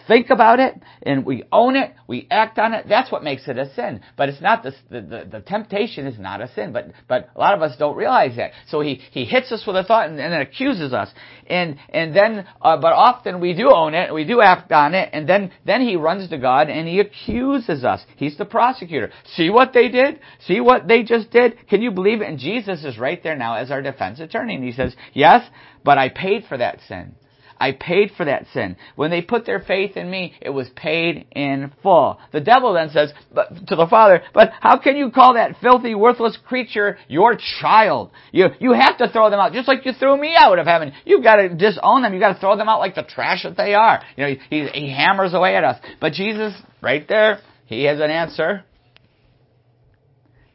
think 0.08 0.30
about 0.30 0.60
it 0.60 0.76
and 1.04 1.26
we 1.26 1.44
own 1.52 1.76
it, 1.76 1.94
we 2.08 2.28
act 2.32 2.58
on 2.58 2.74
it, 2.74 2.86
that's 2.88 3.12
what 3.12 3.24
makes 3.24 3.48
it 3.48 3.58
a 3.58 3.74
sin. 3.74 4.02
But 4.16 4.30
it's 4.30 4.42
not 4.42 4.64
the, 4.64 4.74
the, 4.90 5.28
the, 5.32 5.42
temptation 5.42 6.08
is 6.08 6.18
not 6.18 6.42
a 6.42 6.52
sin, 6.54 6.74
but, 6.74 6.92
but 7.08 7.30
a 7.36 7.40
lot 7.40 7.54
of 7.54 7.62
us 7.62 7.78
don't 7.78 7.96
realize 7.96 8.36
that. 8.38 8.52
So 8.70 8.82
he, 8.82 8.96
he 9.12 9.26
hits 9.26 9.52
us 9.52 9.64
with 9.68 9.76
a 9.76 9.84
thought 9.84 10.10
and, 10.10 10.20
and 10.20 10.34
then 10.34 10.42
accuses 10.42 10.94
us. 10.94 11.10
And, 11.48 11.78
and 11.90 12.16
then, 12.16 12.48
uh, 12.62 12.78
but 12.78 12.94
often 12.94 13.40
we 13.40 13.54
do 13.54 13.70
own 13.74 13.94
it, 13.94 14.14
we 14.14 14.24
do 14.24 14.42
act 14.42 14.72
on 14.72 14.94
it, 14.94 15.10
and 15.14 15.28
then, 15.28 15.52
then 15.66 15.82
he 15.82 15.96
runs 15.96 16.30
to 16.30 16.38
God 16.38 16.70
and 16.70 16.88
he 16.88 17.00
accuses 17.00 17.84
us. 17.84 18.04
He's 18.16 18.38
the 18.38 18.46
prosecutor. 18.46 19.12
See 19.36 19.50
what 19.50 19.74
they 19.74 19.90
did? 19.90 20.20
See 20.46 20.62
what 20.62 20.88
they 20.88 21.04
just 21.04 21.32
did? 21.32 21.68
Can 21.70 21.82
you 21.82 21.92
believe 21.92 22.22
it? 22.22 22.28
And 22.28 22.40
Jesus 22.40 22.84
is 22.84 22.98
right 22.98 23.22
there 23.22 23.36
now 23.36 23.56
as 23.56 23.72
our 23.72 23.82
defense 23.82 24.20
attorney. 24.20 24.56
And 24.56 24.64
he 24.64 24.72
says, 24.72 24.96
yes, 25.14 25.48
but 25.84 25.98
I 25.98 26.10
paid 26.10 26.46
for 26.48 26.58
that 26.58 26.80
sin. 26.88 27.16
I 27.60 27.72
paid 27.72 28.12
for 28.16 28.26
that 28.26 28.46
sin. 28.54 28.78
When 28.96 29.12
they 29.12 29.22
put 29.22 29.46
their 29.46 29.60
faith 29.60 29.98
in 29.98 30.10
me, 30.10 30.34
it 30.42 30.50
was 30.50 30.70
paid 30.76 31.28
in 31.32 31.72
full. 31.84 32.20
The 32.32 32.42
devil 32.42 32.74
then 32.74 32.90
says 32.90 33.14
to 33.36 33.76
the 33.76 33.88
father, 33.88 34.22
but 34.34 34.52
how 34.60 34.78
can 34.78 34.98
you 34.98 35.12
call 35.12 35.34
that 35.34 35.58
filthy, 35.62 35.96
worthless 35.96 36.38
creature 36.48 36.98
your 37.08 37.38
child? 37.60 38.12
You, 38.32 38.48
you 38.60 38.74
have 38.74 38.98
to 38.98 39.10
throw 39.10 39.30
them 39.30 39.40
out, 39.40 39.54
just 39.54 39.68
like 39.68 39.86
you 39.86 39.94
threw 39.94 40.18
me 40.20 40.36
out 40.38 40.60
of 40.60 40.68
heaven. 40.68 40.94
You've 41.06 41.24
got 41.24 41.38
to 41.38 41.50
disown 41.50 42.02
them. 42.02 42.14
You've 42.14 42.22
got 42.22 42.34
to 42.34 42.40
throw 42.40 42.58
them 42.58 42.70
out 42.70 42.80
like 42.80 42.96
the 42.96 43.04
trash 43.04 43.44
that 43.44 43.58
they 43.58 43.74
are. 43.74 44.04
You 44.16 44.24
know, 44.24 44.36
he, 44.50 44.68
he 44.68 44.92
hammers 44.92 45.34
away 45.34 45.56
at 45.56 45.64
us. 45.64 45.80
But 46.00 46.14
Jesus, 46.14 46.54
right 46.82 47.08
there, 47.08 47.40
he 47.66 47.84
has 47.86 48.00
an 48.00 48.10
answer. 48.12 48.64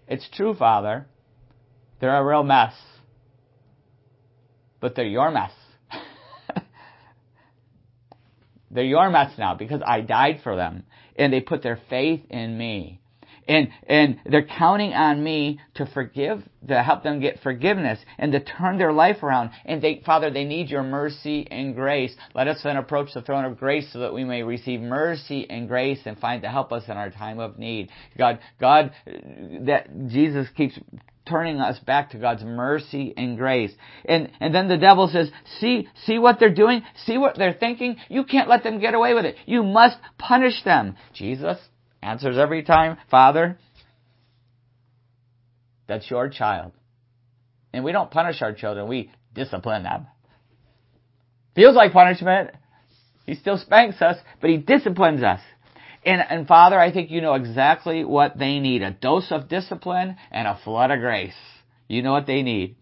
It's 0.09 0.29
true, 0.35 0.55
Father. 0.55 1.07
They're 2.01 2.17
a 2.17 2.25
real 2.25 2.43
mess. 2.43 2.75
But 4.81 4.97
they're 4.97 5.07
your 5.07 5.31
mess. 5.31 5.53
They're 8.73 8.85
your 8.85 9.11
mess 9.11 9.37
now 9.39 9.55
because 9.55 9.83
I 9.87 10.01
died 10.01 10.41
for 10.43 10.57
them. 10.57 10.85
And 11.17 11.33
they 11.33 11.41
put 11.41 11.63
their 11.63 11.79
faith 11.91 12.23
in 12.31 12.57
me. 12.57 13.02
And, 13.49 13.69
and 13.87 14.21
they're 14.25 14.47
counting 14.47 14.93
on 14.93 15.23
me 15.23 15.61
to 15.75 15.87
forgive, 15.87 16.43
to 16.69 16.83
help 16.83 17.03
them 17.03 17.21
get 17.21 17.41
forgiveness 17.41 17.99
and 18.19 18.33
to 18.33 18.41
turn 18.41 18.79
their 18.79 18.93
life 18.93 19.23
around. 19.23 19.51
And 19.65 19.83
they, 19.83 20.03
Father, 20.05 20.31
they 20.31 20.45
need 20.45 20.71
your 20.71 20.83
mercy 20.83 21.47
and 21.51 21.75
grace. 21.75 22.15
Let 22.35 22.49
us 22.49 22.61
then 22.63 22.77
approach 22.77 23.15
the 23.15 23.23
throne 23.23 23.45
of 23.45 23.59
grace 23.59 23.93
so 23.93 24.01
that 24.01 24.15
we 24.15 24.25
may 24.25 24.43
receive 24.43 24.81
mercy 24.81 25.49
and 25.51 25.69
grace 25.69 26.01
and 26.05 26.19
find 26.19 26.43
to 26.43 26.49
help 26.49 26.73
us 26.73 26.85
in 26.87 26.97
our 26.97 27.11
time 27.11 27.41
of 27.41 27.59
need. 27.59 27.91
God, 28.17 28.39
God, 28.61 28.93
that 29.07 30.09
Jesus 30.09 30.47
keeps 30.57 30.79
turning 31.29 31.61
us 31.61 31.79
back 31.81 32.11
to 32.11 32.19
God's 32.19 32.43
mercy 32.43 33.15
and 33.17 33.39
grace. 33.39 33.73
And, 34.05 34.31
and 34.41 34.55
then 34.55 34.69
the 34.69 34.77
devil 34.77 35.09
says, 35.09 35.31
see, 35.61 35.89
see 36.05 36.19
what 36.19 36.39
they're 36.41 36.55
doing? 36.55 36.83
See 37.07 37.17
what 37.19 37.37
they're 37.37 37.55
thinking? 37.55 37.97
You 38.09 38.25
can't 38.25 38.49
let 38.49 38.65
them 38.65 38.81
get 38.81 38.95
away 38.95 39.15
with 39.15 39.25
it. 39.25 39.37
You 39.47 39.63
must 39.63 39.99
punish 40.19 40.63
them. 40.65 40.97
Jesus 41.15 41.59
answers 42.03 42.37
every 42.37 42.63
time, 42.63 42.99
Father, 43.11 43.59
that's 45.87 46.11
your 46.11 46.29
child. 46.29 46.73
And 47.73 47.85
we 47.85 47.93
don't 47.93 48.11
punish 48.11 48.43
our 48.43 48.53
children, 48.53 48.89
we 48.89 49.11
discipline 49.35 49.85
them. 49.85 50.07
Feels 51.55 51.77
like 51.77 51.93
punishment. 51.93 52.51
He 53.27 53.35
still 53.35 53.59
spanks 53.59 54.03
us, 54.03 54.17
but 54.41 54.51
he 54.51 54.57
disciplines 54.57 55.23
us. 55.23 55.41
And, 56.05 56.21
and 56.29 56.49
Father, 56.49 56.79
I 56.79 56.93
think 56.93 57.11
you 57.11 57.21
know 57.21 57.35
exactly 57.35 58.05
what 58.05 58.39
they 58.39 58.59
need. 58.59 58.83
A 58.83 58.91
dose 58.91 59.31
of 59.31 59.49
discipline 59.49 60.17
and 60.31 60.49
a 60.49 60.59
flood 60.65 60.91
of 60.91 60.99
grace. 60.99 61.35
You 61.89 62.03
know 62.03 62.13
what 62.13 62.27
they 62.27 62.43
need. 62.43 62.77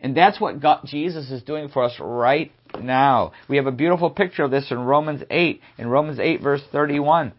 And 0.00 0.16
that's 0.16 0.40
what 0.40 0.60
God, 0.60 0.80
Jesus 0.84 1.30
is 1.30 1.42
doing 1.42 1.68
for 1.68 1.84
us 1.84 1.96
right 2.00 2.52
now. 2.80 3.32
We 3.48 3.56
have 3.56 3.66
a 3.66 3.72
beautiful 3.72 4.10
picture 4.10 4.44
of 4.44 4.50
this 4.50 4.70
in 4.70 4.78
Romans 4.78 5.22
8, 5.30 5.60
in 5.76 5.88
Romans 5.88 6.18
8 6.18 6.40
verse 6.40 6.62
31, 6.72 7.32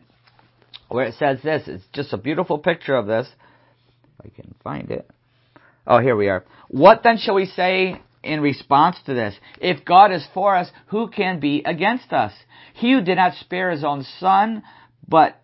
where 0.89 1.05
it 1.05 1.15
says 1.15 1.39
this. 1.43 1.63
It's 1.67 1.83
just 1.93 2.13
a 2.13 2.17
beautiful 2.17 2.57
picture 2.57 2.95
of 2.95 3.07
this. 3.07 3.27
If 4.19 4.25
I 4.25 4.29
can 4.41 4.53
find 4.63 4.91
it. 4.91 5.09
Oh, 5.87 5.99
here 5.99 6.15
we 6.15 6.27
are. 6.27 6.43
What 6.67 7.01
then 7.03 7.17
shall 7.17 7.35
we 7.35 7.45
say 7.45 8.01
in 8.23 8.41
response 8.41 8.97
to 9.05 9.13
this? 9.13 9.35
If 9.61 9.85
God 9.85 10.11
is 10.11 10.27
for 10.33 10.55
us, 10.55 10.69
who 10.87 11.09
can 11.09 11.39
be 11.39 11.63
against 11.65 12.11
us? 12.11 12.33
He 12.73 12.91
who 12.91 13.01
did 13.01 13.15
not 13.15 13.35
spare 13.35 13.71
his 13.71 13.83
own 13.83 14.05
son, 14.19 14.63
but 15.07 15.41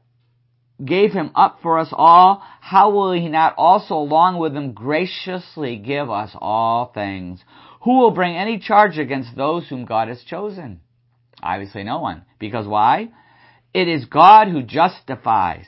gave 0.84 1.12
him 1.12 1.32
up 1.36 1.60
for 1.62 1.80
us 1.80 1.90
all, 1.94 2.44
how 2.60 2.92
will 2.92 3.14
he 3.14 3.30
not 3.30 3.56
also 3.58 3.96
along 3.96 4.38
with 4.40 4.56
him 4.56 4.74
graciously 4.74 5.78
give 5.78 6.10
us 6.10 6.32
all 6.36 6.92
things? 6.94 7.42
Who 7.84 8.00
will 8.00 8.12
bring 8.12 8.36
any 8.36 8.60
charge 8.60 8.98
against 8.98 9.36
those 9.36 9.68
whom 9.68 9.86
God 9.86 10.10
has 10.10 10.22
chosen? 10.24 10.82
Obviously 11.42 11.84
no 11.84 12.00
one. 12.00 12.24
Because 12.40 12.68
why? 12.68 13.10
It 13.76 13.90
is 13.90 14.06
God 14.06 14.48
who 14.48 14.64
justifies. 14.64 15.66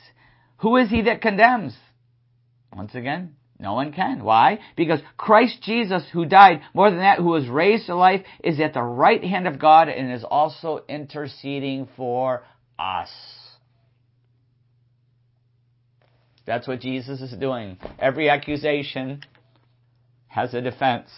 Who 0.60 0.78
is 0.78 0.88
he 0.88 1.02
that 1.02 1.20
condemns? 1.20 1.76
Once 2.74 2.94
again, 2.94 3.34
no 3.58 3.74
one 3.74 3.92
can. 3.92 4.24
Why? 4.24 4.60
Because 4.76 5.00
Christ 5.18 5.60
Jesus, 5.60 6.04
who 6.10 6.24
died, 6.24 6.62
more 6.72 6.88
than 6.88 7.00
that, 7.00 7.18
who 7.18 7.26
was 7.26 7.46
raised 7.48 7.84
to 7.84 7.94
life, 7.94 8.24
is 8.42 8.60
at 8.60 8.72
the 8.72 8.82
right 8.82 9.22
hand 9.22 9.46
of 9.46 9.58
God 9.58 9.90
and 9.90 10.10
is 10.10 10.24
also 10.24 10.84
interceding 10.88 11.86
for 11.98 12.44
us. 12.78 13.10
That's 16.46 16.66
what 16.66 16.80
Jesus 16.80 17.20
is 17.20 17.38
doing. 17.38 17.76
Every 17.98 18.30
accusation 18.30 19.22
has 20.28 20.54
a 20.54 20.62
defense, 20.62 21.10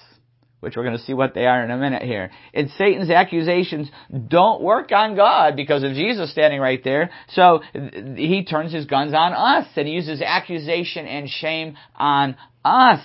which 0.61 0.77
we're 0.77 0.85
going 0.85 0.97
to 0.97 1.03
see 1.03 1.15
what 1.15 1.35
they 1.35 1.47
are 1.47 1.65
in 1.65 1.71
a 1.71 1.77
minute 1.77 2.03
here. 2.03 2.31
And 2.55 2.71
Satan's 2.71 3.11
accusations 3.11 3.91
don't 4.29 4.63
work 4.63 4.93
on 4.93 5.17
God 5.17 5.57
because 5.57 5.83
of 5.83 5.93
Jesus 5.93 6.31
standing 6.31 6.61
right 6.61 6.83
there. 6.85 7.11
So 7.31 7.63
he 7.73 8.45
turns 8.45 8.73
his 8.73 8.87
guns 8.87 9.15
on 9.15 9.33
us 9.33 9.67
and 9.77 9.89
he 9.89 9.95
uses 9.95 10.23
accusation 10.23 11.07
and 11.07 11.29
shame 11.29 11.77
on 11.97 12.37
us. 12.65 13.01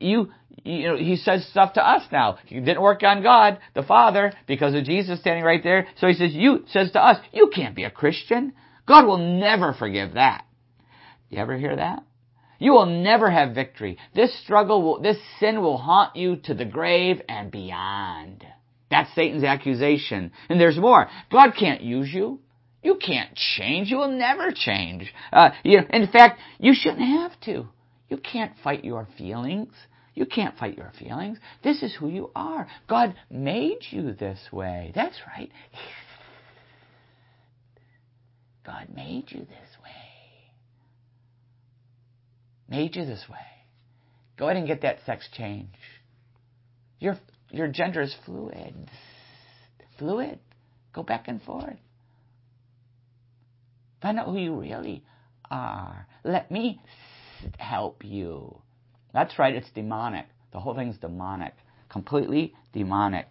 You, 0.00 0.30
you 0.64 0.88
know, 0.88 0.96
he 0.96 1.16
says 1.16 1.46
stuff 1.50 1.74
to 1.74 1.86
us 1.86 2.02
now. 2.10 2.38
He 2.46 2.60
didn't 2.60 2.82
work 2.82 3.02
on 3.02 3.22
God, 3.22 3.58
the 3.74 3.82
Father, 3.82 4.32
because 4.46 4.74
of 4.74 4.84
Jesus 4.84 5.20
standing 5.20 5.44
right 5.44 5.62
there. 5.62 5.86
So 5.98 6.06
he 6.06 6.14
says, 6.14 6.32
you, 6.32 6.64
says 6.68 6.90
to 6.92 7.04
us, 7.04 7.18
you 7.32 7.50
can't 7.54 7.76
be 7.76 7.84
a 7.84 7.90
Christian. 7.90 8.54
God 8.86 9.06
will 9.06 9.38
never 9.38 9.74
forgive 9.74 10.14
that. 10.14 10.44
You 11.28 11.38
ever 11.38 11.56
hear 11.56 11.76
that? 11.76 12.04
You 12.60 12.72
will 12.72 12.86
never 12.86 13.30
have 13.30 13.54
victory. 13.54 13.96
This 14.14 14.38
struggle 14.44 14.82
will, 14.82 15.00
this 15.00 15.16
sin 15.40 15.62
will 15.62 15.78
haunt 15.78 16.14
you 16.14 16.36
to 16.44 16.54
the 16.54 16.66
grave 16.66 17.22
and 17.26 17.50
beyond. 17.50 18.44
That's 18.90 19.12
Satan's 19.14 19.44
accusation. 19.44 20.30
And 20.50 20.60
there's 20.60 20.76
more. 20.76 21.08
God 21.32 21.52
can't 21.58 21.80
use 21.80 22.12
you. 22.12 22.38
You 22.82 22.96
can't 22.96 23.34
change. 23.34 23.88
You 23.88 23.96
will 23.96 24.12
never 24.12 24.52
change. 24.52 25.12
Uh, 25.32 25.50
you 25.64 25.78
know, 25.78 25.86
in 25.90 26.06
fact, 26.08 26.38
you 26.58 26.74
shouldn't 26.74 27.00
have 27.00 27.32
to. 27.46 27.66
You 28.10 28.18
can't 28.18 28.52
fight 28.62 28.84
your 28.84 29.08
feelings. 29.16 29.72
You 30.14 30.26
can't 30.26 30.58
fight 30.58 30.76
your 30.76 30.92
feelings. 30.98 31.38
This 31.64 31.82
is 31.82 31.94
who 31.94 32.08
you 32.08 32.30
are. 32.34 32.68
God 32.88 33.14
made 33.30 33.78
you 33.90 34.12
this 34.12 34.38
way. 34.52 34.92
That's 34.94 35.16
right. 35.34 35.50
God 38.66 38.88
made 38.94 39.24
you 39.28 39.40
this 39.40 39.76
way 39.82 39.90
made 42.70 42.96
you 42.96 43.04
this 43.04 43.24
way. 43.28 43.36
Go 44.38 44.46
ahead 44.46 44.56
and 44.56 44.66
get 44.66 44.82
that 44.82 44.98
sex 45.04 45.28
change. 45.36 45.74
Your, 46.98 47.18
your 47.50 47.68
gender 47.68 48.00
is 48.00 48.14
fluid. 48.24 48.74
Fluid. 49.98 50.38
Go 50.94 51.02
back 51.02 51.28
and 51.28 51.42
forth. 51.42 51.76
Find 54.00 54.18
out 54.18 54.26
who 54.26 54.38
you 54.38 54.58
really 54.58 55.04
are. 55.50 56.06
Let 56.24 56.50
me 56.50 56.80
help 57.58 58.04
you. 58.04 58.62
That's 59.12 59.38
right, 59.38 59.54
it's 59.54 59.70
demonic. 59.74 60.26
The 60.52 60.60
whole 60.60 60.74
thing's 60.74 60.96
demonic. 60.98 61.54
Completely 61.90 62.54
demonic. 62.72 63.26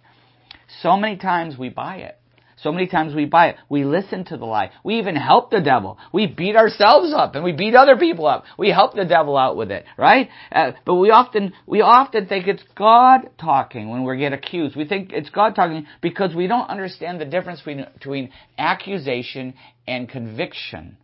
So 0.81 0.97
many 0.97 1.17
times 1.17 1.57
we 1.57 1.69
buy 1.69 1.97
it. 1.97 2.19
So 2.61 2.71
many 2.71 2.87
times 2.87 3.15
we 3.15 3.25
buy 3.25 3.49
it. 3.49 3.55
We 3.69 3.85
listen 3.85 4.25
to 4.25 4.37
the 4.37 4.45
lie. 4.45 4.71
We 4.83 4.99
even 4.99 5.15
help 5.15 5.49
the 5.49 5.61
devil. 5.61 5.97
We 6.11 6.27
beat 6.27 6.55
ourselves 6.57 7.13
up 7.13 7.35
and 7.35 7.43
we 7.43 7.53
beat 7.53 7.73
other 7.73 7.95
people 7.95 8.25
up. 8.25 8.43
We 8.57 8.69
help 8.69 8.95
the 8.95 9.05
devil 9.05 9.37
out 9.37 9.55
with 9.55 9.71
it, 9.71 9.85
right? 9.97 10.29
Uh, 10.51 10.71
but 10.85 10.95
we 10.95 11.09
often, 11.09 11.53
we 11.65 11.81
often 11.81 12.27
think 12.27 12.47
it's 12.47 12.63
God 12.75 13.29
talking 13.39 13.89
when 13.89 14.03
we 14.03 14.17
get 14.17 14.33
accused. 14.33 14.75
We 14.75 14.85
think 14.85 15.13
it's 15.13 15.29
God 15.29 15.55
talking 15.55 15.87
because 16.01 16.35
we 16.35 16.47
don't 16.47 16.69
understand 16.69 17.21
the 17.21 17.25
difference 17.25 17.59
between, 17.59 17.85
between 17.93 18.31
accusation 18.57 19.53
and 19.87 20.09
conviction. 20.09 20.97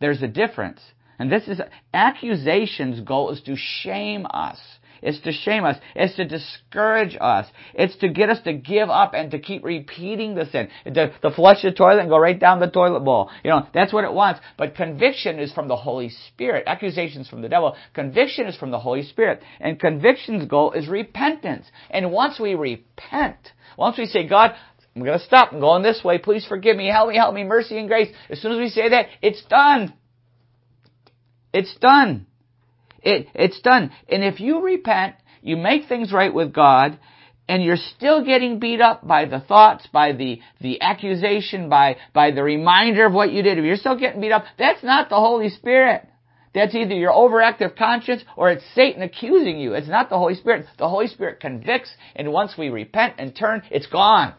There's 0.00 0.22
a 0.22 0.28
difference. 0.28 0.80
And 1.18 1.30
this 1.30 1.46
is, 1.48 1.60
accusation's 1.94 3.00
goal 3.00 3.30
is 3.30 3.40
to 3.42 3.56
shame 3.56 4.26
us. 4.28 4.58
It's 5.02 5.20
to 5.20 5.32
shame 5.32 5.64
us. 5.64 5.76
It's 5.94 6.16
to 6.16 6.24
discourage 6.24 7.16
us. 7.20 7.46
It's 7.74 7.96
to 7.96 8.08
get 8.08 8.30
us 8.30 8.42
to 8.44 8.52
give 8.52 8.88
up 8.88 9.12
and 9.14 9.30
to 9.30 9.38
keep 9.38 9.64
repeating 9.64 10.34
the 10.34 10.46
sin. 10.46 10.68
To, 10.86 11.18
to 11.18 11.30
flush 11.30 11.62
the 11.62 11.72
toilet 11.72 12.00
and 12.00 12.08
go 12.08 12.18
right 12.18 12.38
down 12.38 12.60
the 12.60 12.70
toilet 12.70 13.00
bowl. 13.00 13.30
You 13.44 13.50
know, 13.50 13.66
that's 13.74 13.92
what 13.92 14.04
it 14.04 14.12
wants. 14.12 14.40
But 14.56 14.74
conviction 14.74 15.38
is 15.38 15.52
from 15.52 15.68
the 15.68 15.76
Holy 15.76 16.10
Spirit. 16.28 16.64
Accusations 16.66 17.28
from 17.28 17.42
the 17.42 17.48
devil. 17.48 17.76
Conviction 17.94 18.46
is 18.46 18.56
from 18.56 18.70
the 18.70 18.78
Holy 18.78 19.02
Spirit. 19.02 19.42
And 19.60 19.78
conviction's 19.78 20.46
goal 20.46 20.72
is 20.72 20.88
repentance. 20.88 21.66
And 21.90 22.12
once 22.12 22.38
we 22.38 22.54
repent, 22.54 23.36
once 23.76 23.98
we 23.98 24.06
say, 24.06 24.26
God, 24.26 24.54
I'm 24.94 25.04
going 25.04 25.18
to 25.18 25.24
stop. 25.24 25.52
I'm 25.52 25.60
going 25.60 25.82
this 25.82 26.02
way. 26.02 26.16
Please 26.16 26.46
forgive 26.46 26.76
me. 26.76 26.88
Help 26.88 27.10
me, 27.10 27.16
help 27.16 27.34
me. 27.34 27.44
Mercy 27.44 27.78
and 27.78 27.86
grace. 27.86 28.08
As 28.30 28.40
soon 28.40 28.52
as 28.52 28.58
we 28.58 28.70
say 28.70 28.88
that, 28.88 29.06
it's 29.20 29.44
done. 29.44 29.92
It's 31.52 31.74
done. 31.76 32.26
It, 33.06 33.28
it's 33.34 33.60
done. 33.60 33.92
And 34.08 34.24
if 34.24 34.40
you 34.40 34.62
repent, 34.62 35.14
you 35.40 35.56
make 35.56 35.86
things 35.86 36.12
right 36.12 36.34
with 36.34 36.52
God, 36.52 36.98
and 37.48 37.62
you're 37.62 37.76
still 37.76 38.24
getting 38.24 38.58
beat 38.58 38.80
up 38.80 39.06
by 39.06 39.26
the 39.26 39.38
thoughts, 39.38 39.86
by 39.92 40.10
the, 40.10 40.40
the 40.60 40.82
accusation, 40.82 41.68
by, 41.68 41.98
by 42.12 42.32
the 42.32 42.42
reminder 42.42 43.06
of 43.06 43.12
what 43.12 43.30
you 43.30 43.44
did, 43.44 43.58
if 43.58 43.64
you're 43.64 43.76
still 43.76 43.96
getting 43.96 44.20
beat 44.20 44.32
up, 44.32 44.44
that's 44.58 44.82
not 44.82 45.08
the 45.08 45.14
Holy 45.14 45.50
Spirit. 45.50 46.04
That's 46.52 46.74
either 46.74 46.94
your 46.94 47.12
overactive 47.12 47.76
conscience 47.76 48.24
or 48.36 48.50
it's 48.50 48.64
Satan 48.74 49.02
accusing 49.02 49.60
you. 49.60 49.74
It's 49.74 49.88
not 49.88 50.08
the 50.08 50.18
Holy 50.18 50.34
Spirit. 50.34 50.66
The 50.76 50.88
Holy 50.88 51.06
Spirit 51.06 51.38
convicts, 51.38 51.94
and 52.16 52.32
once 52.32 52.54
we 52.58 52.70
repent 52.70 53.14
and 53.18 53.36
turn, 53.36 53.62
it's 53.70 53.86
gone. 53.86 54.34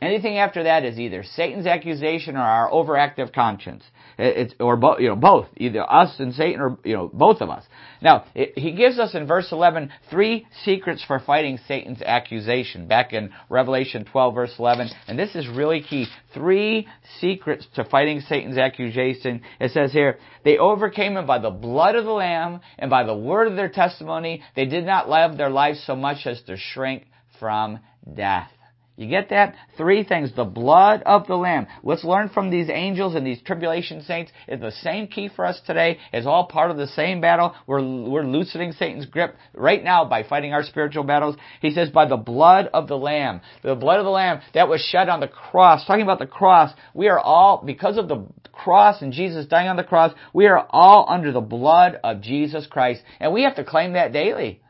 Anything 0.00 0.38
after 0.38 0.64
that 0.64 0.84
is 0.84 0.98
either 0.98 1.22
Satan's 1.22 1.66
accusation 1.66 2.34
or 2.36 2.40
our 2.40 2.68
overactive 2.72 3.32
conscience. 3.32 3.84
It's, 4.18 4.54
or 4.60 4.76
both, 4.76 5.00
you 5.00 5.08
know, 5.08 5.16
both. 5.16 5.46
Either 5.56 5.90
us 5.90 6.14
and 6.18 6.34
Satan 6.34 6.60
or, 6.60 6.78
you 6.84 6.94
know, 6.94 7.10
both 7.12 7.40
of 7.40 7.50
us. 7.50 7.64
Now, 8.00 8.24
it, 8.34 8.58
he 8.58 8.72
gives 8.72 8.98
us 8.98 9.14
in 9.14 9.26
verse 9.26 9.48
11 9.52 9.90
three 10.10 10.46
secrets 10.64 11.04
for 11.06 11.20
fighting 11.20 11.58
Satan's 11.68 12.02
accusation. 12.02 12.86
Back 12.86 13.12
in 13.12 13.30
Revelation 13.48 14.04
12 14.04 14.34
verse 14.34 14.54
11. 14.58 14.90
And 15.08 15.18
this 15.18 15.34
is 15.34 15.48
really 15.48 15.82
key. 15.82 16.06
Three 16.34 16.88
secrets 17.20 17.66
to 17.74 17.84
fighting 17.84 18.20
Satan's 18.20 18.58
accusation. 18.58 19.42
It 19.60 19.72
says 19.72 19.92
here, 19.92 20.18
they 20.44 20.58
overcame 20.58 21.16
him 21.16 21.26
by 21.26 21.38
the 21.38 21.50
blood 21.50 21.94
of 21.94 22.04
the 22.04 22.10
Lamb 22.10 22.60
and 22.78 22.90
by 22.90 23.04
the 23.04 23.16
word 23.16 23.48
of 23.48 23.56
their 23.56 23.68
testimony. 23.68 24.42
They 24.56 24.66
did 24.66 24.84
not 24.84 25.08
love 25.08 25.36
their 25.36 25.50
lives 25.50 25.82
so 25.86 25.96
much 25.96 26.26
as 26.26 26.40
to 26.42 26.56
shrink 26.56 27.06
from 27.38 27.80
death. 28.14 28.50
You 28.96 29.08
get 29.08 29.30
that? 29.30 29.54
Three 29.78 30.04
things. 30.04 30.32
The 30.36 30.44
blood 30.44 31.02
of 31.06 31.26
the 31.26 31.34
Lamb. 31.34 31.66
Let's 31.82 32.04
learn 32.04 32.28
from 32.28 32.50
these 32.50 32.68
angels 32.68 33.14
and 33.14 33.26
these 33.26 33.40
tribulation 33.40 34.02
saints. 34.02 34.30
It's 34.46 34.60
the 34.60 34.70
same 34.70 35.06
key 35.06 35.30
for 35.34 35.46
us 35.46 35.60
today. 35.66 35.98
It's 36.12 36.26
all 36.26 36.46
part 36.46 36.70
of 36.70 36.76
the 36.76 36.86
same 36.88 37.20
battle. 37.22 37.54
We're, 37.66 37.80
we're 37.80 38.24
loosening 38.24 38.72
Satan's 38.72 39.06
grip 39.06 39.34
right 39.54 39.82
now 39.82 40.04
by 40.04 40.24
fighting 40.24 40.52
our 40.52 40.62
spiritual 40.62 41.04
battles. 41.04 41.36
He 41.60 41.70
says, 41.70 41.88
by 41.88 42.06
the 42.06 42.18
blood 42.18 42.68
of 42.74 42.86
the 42.86 42.98
Lamb. 42.98 43.40
The 43.62 43.74
blood 43.74 43.98
of 43.98 44.04
the 44.04 44.10
Lamb 44.10 44.42
that 44.52 44.68
was 44.68 44.82
shed 44.82 45.08
on 45.08 45.20
the 45.20 45.28
cross. 45.28 45.86
Talking 45.86 46.02
about 46.02 46.18
the 46.18 46.26
cross, 46.26 46.72
we 46.92 47.08
are 47.08 47.18
all, 47.18 47.62
because 47.64 47.96
of 47.96 48.08
the 48.08 48.26
cross 48.52 49.00
and 49.00 49.12
Jesus 49.12 49.46
dying 49.46 49.68
on 49.68 49.76
the 49.76 49.84
cross, 49.84 50.12
we 50.34 50.46
are 50.46 50.66
all 50.68 51.06
under 51.08 51.32
the 51.32 51.40
blood 51.40 51.98
of 52.04 52.20
Jesus 52.20 52.66
Christ. 52.66 53.02
And 53.20 53.32
we 53.32 53.44
have 53.44 53.56
to 53.56 53.64
claim 53.64 53.94
that 53.94 54.12
daily. 54.12 54.60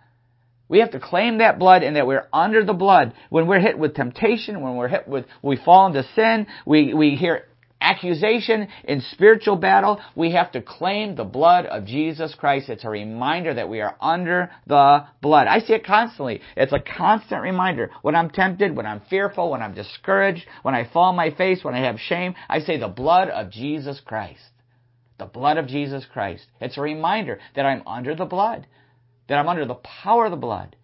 We 0.73 0.79
have 0.79 0.93
to 0.93 1.01
claim 1.01 1.39
that 1.39 1.59
blood 1.59 1.83
and 1.83 1.97
that 1.97 2.07
we're 2.07 2.27
under 2.33 2.65
the 2.65 2.73
blood. 2.73 3.13
When 3.29 3.47
we're 3.47 3.61
hit 3.61 3.79
with 3.79 3.95
temptation, 3.95 4.63
when 4.63 4.77
we're 4.77 4.89
hit 4.89 5.07
with, 5.07 5.27
we 5.43 5.57
fall 5.59 5.87
into 5.87 6.03
sin, 6.15 6.47
we, 6.65 6.95
we 6.95 7.11
hear 7.11 7.45
accusation 7.79 8.69
in 8.85 9.03
spiritual 9.13 9.57
battle, 9.57 10.01
we 10.17 10.33
have 10.33 10.51
to 10.53 10.63
claim 10.63 11.15
the 11.15 11.25
blood 11.25 11.67
of 11.67 11.85
Jesus 11.85 12.35
Christ. 12.35 12.71
It's 12.71 12.87
a 12.87 12.89
reminder 12.89 13.53
that 13.53 13.69
we 13.69 13.83
are 13.83 13.97
under 14.01 14.51
the 14.67 15.05
blood. 15.21 15.47
I 15.47 15.59
see 15.61 15.75
it 15.75 15.85
constantly. 15.85 16.41
It's 16.57 16.73
a 16.73 16.81
constant 16.81 17.43
reminder. 17.43 17.91
When 18.01 18.15
I'm 18.15 18.31
tempted, 18.31 18.75
when 18.75 18.87
I'm 18.87 19.03
fearful, 19.11 19.51
when 19.51 19.61
I'm 19.61 19.75
discouraged, 19.75 20.47
when 20.63 20.75
I 20.75 20.91
fall 20.91 21.11
on 21.11 21.17
my 21.17 21.33
face, 21.33 21.63
when 21.63 21.75
I 21.75 21.81
have 21.85 22.01
shame, 22.01 22.35
I 22.49 22.61
say 22.61 22.79
the 22.79 22.89
blood 22.89 23.29
of 23.29 23.51
Jesus 23.51 24.01
Christ. 24.03 24.41
The 25.19 25.27
blood 25.27 25.59
of 25.59 25.67
Jesus 25.67 26.07
Christ. 26.11 26.47
It's 26.63 26.79
a 26.79 26.81
reminder 26.81 27.41
that 27.57 27.67
I'm 27.67 27.87
under 27.87 28.15
the 28.15 28.25
blood 28.25 28.67
that 29.29 29.39
I'm 29.39 29.49
under 29.49 29.65
the 29.65 29.75
power 29.75 30.27
of 30.27 30.31
the 30.31 30.37
blood. 30.37 30.77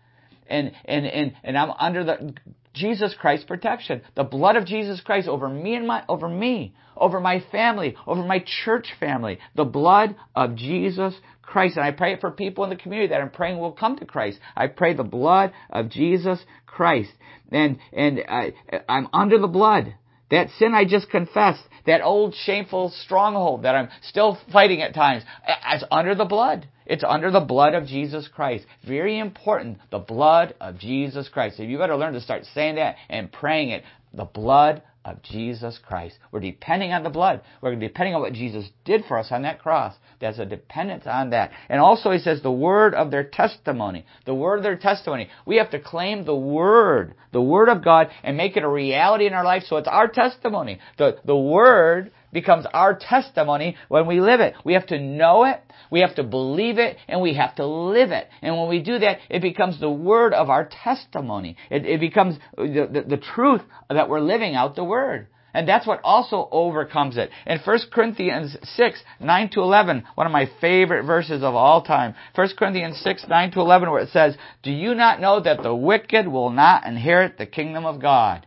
And, 0.47 0.73
and, 0.85 1.07
and, 1.07 1.35
and 1.45 1.59
I'm 1.59 1.71
under 1.79 2.05
the 2.05 2.35
Jesus 2.73 3.15
Christ's 3.19 3.47
protection. 3.47 4.03
The 4.15 4.25
blood 4.25 4.57
of 4.57 4.65
Jesus 4.65 5.01
Christ 5.01 5.29
over 5.29 5.49
me 5.49 5.75
and 5.75 5.87
my, 5.87 6.05
over 6.09 6.29
me, 6.29 6.75
over 6.97 7.21
my 7.21 7.45
family, 7.51 7.97
over 8.07 8.23
my 8.23 8.45
church 8.65 8.89
family. 8.99 9.39
The 9.55 9.65
blood 9.65 10.17
of 10.35 10.55
Jesus 10.55 11.15
Christ. 11.43 11.77
And 11.77 11.85
I 11.85 11.91
pray 11.91 12.15
it 12.15 12.21
for 12.21 12.31
people 12.31 12.65
in 12.65 12.71
the 12.71 12.77
community 12.77 13.09
that 13.09 13.21
I'm 13.21 13.31
praying 13.31 13.59
will 13.59 13.73
come 13.73 13.97
to 13.99 14.07
Christ. 14.07 14.39
I 14.57 14.69
pray 14.69 14.95
the 14.95 15.05
blood 15.05 15.53
of 15.71 15.91
Jesus 15.91 16.39
Christ. 16.67 17.11
And, 17.51 17.79
and 17.93 18.21
I, 18.29 18.55
I'm 18.89 19.09
under 19.13 19.39
the 19.39 19.49
blood. 19.49 19.95
That 20.31 20.51
sin 20.59 20.75
I 20.75 20.85
just 20.85 21.09
confessed, 21.09 21.63
that 21.87 22.03
old 22.03 22.35
shameful 22.35 22.91
stronghold 23.05 23.63
that 23.63 23.75
I'm 23.75 23.89
still 24.03 24.39
fighting 24.53 24.83
at 24.83 24.95
times, 24.95 25.25
it's 25.47 25.85
under 25.91 26.15
the 26.15 26.27
blood. 26.27 26.69
It's 26.89 27.05
under 27.05 27.31
the 27.31 27.41
blood 27.41 27.75
of 27.75 27.87
Jesus 27.87 28.29
Christ. 28.29 28.65
Very 28.87 29.19
important, 29.19 29.79
the 29.91 29.99
blood 29.99 30.55
of 30.61 30.79
Jesus 30.79 31.29
Christ. 31.29 31.59
So 31.59 31.63
you 31.63 31.79
better 31.79 31.97
learn 31.97 32.15
to 32.15 32.21
start 32.21 32.45
saying 32.55 32.77
that 32.77 32.97
and 33.11 33.31
praying 33.31 33.71
it. 33.71 33.85
The 34.15 34.25
blood 34.25 34.83
of 35.05 35.23
Jesus 35.23 35.79
Christ. 35.87 36.17
We're 36.33 36.41
depending 36.41 36.93
on 36.93 37.03
the 37.03 37.11
blood. 37.11 37.43
We're 37.61 37.77
depending 37.77 38.15
on 38.15 38.23
what 38.23 38.33
Jesus 38.33 38.69
did 38.85 39.05
for 39.07 39.19
us 39.19 39.29
on 39.31 39.43
that 39.43 39.61
cross. 39.61 39.95
There's 40.21 40.39
a 40.39 40.47
dependence 40.47 41.05
on 41.07 41.31
that. 41.31 41.53
And 41.69 41.81
also 41.81 42.11
he 42.11 42.19
says 42.19 42.43
the 42.43 42.51
word 42.51 42.95
of 42.95 43.11
their 43.11 43.25
testimony. 43.25 44.05
The 44.27 44.35
word 44.35 44.59
of 44.59 44.63
their 44.63 44.77
testimony. 44.77 45.29
We 45.47 45.57
have 45.57 45.71
to 45.71 45.81
claim 45.81 46.25
the 46.25 46.35
word, 46.35 47.15
the 47.33 47.43
word 47.43 47.69
of 47.69 47.85
God, 47.85 48.09
and 48.23 48.37
make 48.37 48.57
it 48.57 48.65
a 48.65 48.69
reality 48.69 49.27
in 49.27 49.35
our 49.35 49.45
life 49.45 49.65
so 49.67 49.77
it's 49.77 49.89
our 49.89 50.09
testimony. 50.09 50.79
The, 50.97 51.19
the 51.25 51.37
word 51.37 52.11
becomes 52.33 52.67
our 52.73 52.95
testimony 52.95 53.77
when 53.89 54.07
we 54.07 54.21
live 54.21 54.41
it. 54.41 54.55
We 54.65 54.75
have 54.75 54.87
to 54.89 54.99
know 54.99 55.45
it, 55.45 55.61
we 55.91 56.01
have 56.01 56.15
to 56.17 56.23
believe 56.23 56.79
it, 56.79 56.97
and 57.09 57.21
we 57.21 57.35
have 57.35 57.55
to 57.57 57.67
live 57.67 58.11
it. 58.11 58.29
And 58.43 58.57
when 58.57 58.69
we 58.69 58.81
do 58.81 58.99
that, 58.99 59.19
it 59.29 59.43
becomes 59.43 59.81
the 59.81 59.91
word 59.91 60.35
of 60.35 60.51
our 60.51 60.69
testimony. 60.85 61.57
It, 61.71 61.87
it 61.87 62.01
becomes 62.01 62.39
the, 62.57 62.89
the, 62.93 63.17
the 63.17 63.23
truth 63.23 63.63
that 63.89 64.09
we're 64.09 64.21
living 64.21 64.55
out 64.55 64.77
the 64.77 64.85
word. 64.85 65.29
And 65.55 65.67
that's 65.67 65.87
what 65.87 66.01
also 66.05 66.49
overcomes 66.53 67.17
it. 67.17 67.31
In 67.47 67.59
1 67.59 67.79
Corinthians 67.91 68.57
6, 68.63 69.03
9 69.19 69.51
to 69.51 69.61
11, 69.61 70.05
one 70.15 70.27
of 70.27 70.33
my 70.33 70.49
favorite 70.61 71.05
verses 71.05 71.43
of 71.43 71.55
all 71.55 71.83
time. 71.83 72.15
1 72.35 72.49
Corinthians 72.59 73.01
6, 73.03 73.25
9 73.29 73.51
to 73.53 73.61
11, 73.61 73.91
where 73.91 74.03
it 74.03 74.11
says, 74.11 74.37
Do 74.63 74.71
you 74.71 74.95
not 74.95 75.21
know 75.21 75.41
that 75.41 75.63
the 75.63 75.75
wicked 75.75 76.29
will 76.29 76.51
not 76.51 76.87
inherit 76.87 77.39
the 77.39 77.47
kingdom 77.47 77.87
of 77.87 78.01
God? 78.01 78.47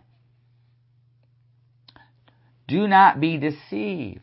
Do 2.72 2.88
not 2.88 3.20
be 3.20 3.38
deceived. 3.38 4.22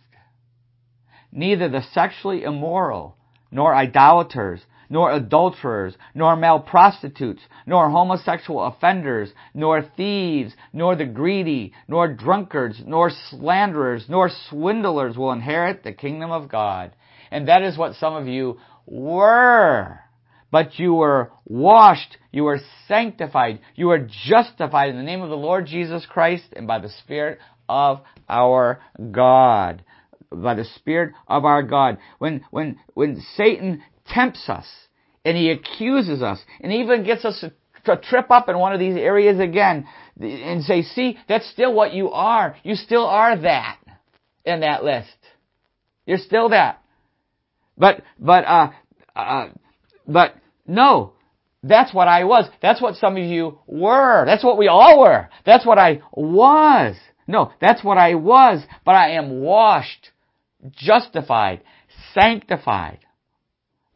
Neither 1.31 1.69
the 1.69 1.83
sexually 1.93 2.45
immoral, 2.45 3.15
nor 3.51 3.75
idolaters, 3.75 4.63
nor 4.89 5.13
adulterers, 5.13 5.95
nor 6.15 6.35
male 6.35 6.59
prostitutes, 6.59 7.43
nor 7.67 7.91
homosexual 7.91 8.65
offenders, 8.65 9.31
nor 9.53 9.83
thieves, 9.83 10.55
nor 10.73 10.97
the 10.97 11.05
greedy, 11.05 11.75
nor 11.89 12.09
drunkards, 12.09 12.81
nor 12.87 13.11
slanderers, 13.11 14.07
nor 14.09 14.31
swindlers 14.49 15.19
will 15.19 15.33
inherit 15.33 15.83
the 15.83 15.93
kingdom 15.93 16.31
of 16.31 16.49
God. 16.49 16.97
And 17.31 17.49
that 17.49 17.61
is 17.63 17.77
what 17.77 17.97
some 17.97 18.15
of 18.15 18.27
you 18.27 18.59
were. 18.87 20.01
But 20.51 20.79
you 20.79 20.95
were 20.95 21.33
washed, 21.45 22.17
you 22.33 22.45
were 22.45 22.61
sanctified, 22.87 23.59
you 23.75 23.89
were 23.89 24.09
justified 24.27 24.89
in 24.89 24.97
the 24.97 25.03
name 25.03 25.21
of 25.21 25.29
the 25.29 25.37
Lord 25.37 25.67
Jesus 25.67 26.07
Christ 26.07 26.47
and 26.57 26.67
by 26.67 26.79
the 26.79 26.89
Spirit 26.89 27.41
of 27.69 28.01
our 28.29 28.81
God. 29.11 29.83
By 30.31 30.55
the 30.55 30.65
Spirit 30.65 31.15
of 31.27 31.45
our 31.45 31.63
God. 31.63 31.99
When, 32.19 32.45
when, 32.51 32.79
when 32.95 33.23
Satan 33.37 33.83
tempts 34.13 34.49
us 34.49 34.67
and 35.25 35.37
he 35.37 35.51
accuses 35.51 36.23
us 36.23 36.39
and 36.61 36.73
even 36.73 37.05
gets 37.05 37.25
us 37.25 37.41
to, 37.41 37.53
to 37.87 38.01
trip 38.09 38.31
up 38.31 38.49
in 38.49 38.59
one 38.59 38.75
of 38.75 38.81
these 38.81 38.97
areas 38.97 39.41
again 39.41 39.87
and 40.21 40.63
say, 40.65 40.83
see, 40.83 41.19
that's 41.29 41.49
still 41.51 41.73
what 41.73 41.95
you 41.95 42.11
are. 42.11 42.57
You 42.63 42.75
still 42.75 43.07
are 43.07 43.39
that 43.39 43.79
in 44.45 44.61
that 44.61 44.85
list. 44.85 45.09
You're 46.07 46.19
still 46.19 46.51
that. 46.51 46.83
But, 47.77 48.03
but, 48.19 48.45
uh, 48.45 48.71
uh, 49.15 49.49
but 50.07 50.35
no, 50.67 51.13
that's 51.63 51.93
what 51.95 52.09
I 52.09 52.25
was. 52.25 52.49
That's 52.61 52.81
what 52.81 52.97
some 52.97 53.17
of 53.17 53.25
you 53.25 53.59
were. 53.67 54.25
That's 54.27 54.45
what 54.45 54.59
we 54.59 54.69
all 54.69 55.01
were. 55.01 55.29
That's 55.45 55.67
what 55.67 55.79
I 55.79 56.03
was. 56.13 56.97
No, 57.29 57.53
that's 57.61 57.85
what 57.85 57.99
I 57.99 58.15
was, 58.15 58.67
but 58.85 58.97
I 58.97 59.11
am 59.11 59.41
washed, 59.41 60.11
justified, 60.73 61.63
sanctified, 62.15 63.01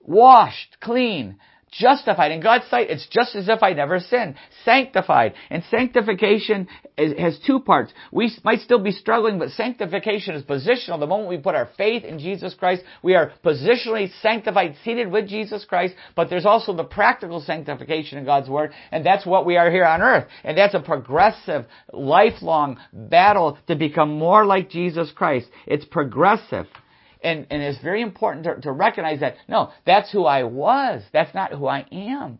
washed, 0.01 0.77
clean, 0.81 1.39
justified. 1.73 2.31
In 2.33 2.41
God's 2.41 2.67
sight, 2.69 2.91
it's 2.91 3.07
just 3.09 3.35
as 3.35 3.49
if 3.49 3.63
I 3.63 3.73
never 3.73 3.99
sinned. 3.99 4.37
Sanctified. 4.65 5.35
And 5.51 5.65
sanctification 5.71 6.69
is, 6.97 7.19
has 7.19 7.39
two 7.47 7.61
parts. 7.61 7.93
We 8.13 8.31
might 8.45 8.61
still 8.61 8.79
be 8.79 8.93
struggling, 8.93 9.39
but 9.39 9.51
sanctification 9.51 10.35
is 10.35 10.45
positional. 10.45 11.01
The 11.01 11.07
moment 11.07 11.31
we 11.31 11.39
put 11.39 11.55
our 11.55 11.69
faith 11.77 12.05
in 12.05 12.19
Jesus 12.19 12.55
Christ, 12.55 12.83
we 13.03 13.15
are 13.15 13.33
positionally 13.45 14.11
sanctified, 14.21 14.77
seated 14.85 15.11
with 15.11 15.29
Jesus 15.29 15.65
Christ, 15.65 15.95
but 16.15 16.31
there's 16.31 16.47
also 16.47 16.75
the 16.75 16.85
practical 16.85 17.41
sanctification 17.41 18.19
in 18.19 18.25
God's 18.25 18.49
Word, 18.49 18.73
and 18.91 19.05
that's 19.05 19.27
what 19.27 19.47
we 19.47 19.57
are 19.57 19.71
here 19.71 19.85
on 19.85 20.03
earth. 20.03 20.29
And 20.45 20.57
that's 20.57 20.75
a 20.75 20.81
progressive, 20.81 21.65
lifelong 21.93 22.79
battle 22.93 23.59
to 23.67 23.75
become 23.75 24.19
more 24.19 24.45
like 24.45 24.71
Jesus 24.71 25.11
Christ. 25.11 25.49
It's 25.67 25.85
progressive. 25.85 26.67
And, 27.23 27.47
and 27.51 27.63
it's 27.63 27.81
very 27.83 28.03
important 28.03 28.45
to, 28.45 28.61
to 28.63 28.73
recognize 28.73 29.21
that, 29.21 29.37
no, 29.49 29.71
that's 29.87 30.11
who 30.11 30.25
I 30.25 30.43
was. 30.45 31.03
That's 31.13 31.35
not 31.35 31.53
who 31.53 31.67
I 31.67 31.87
am. 31.93 32.39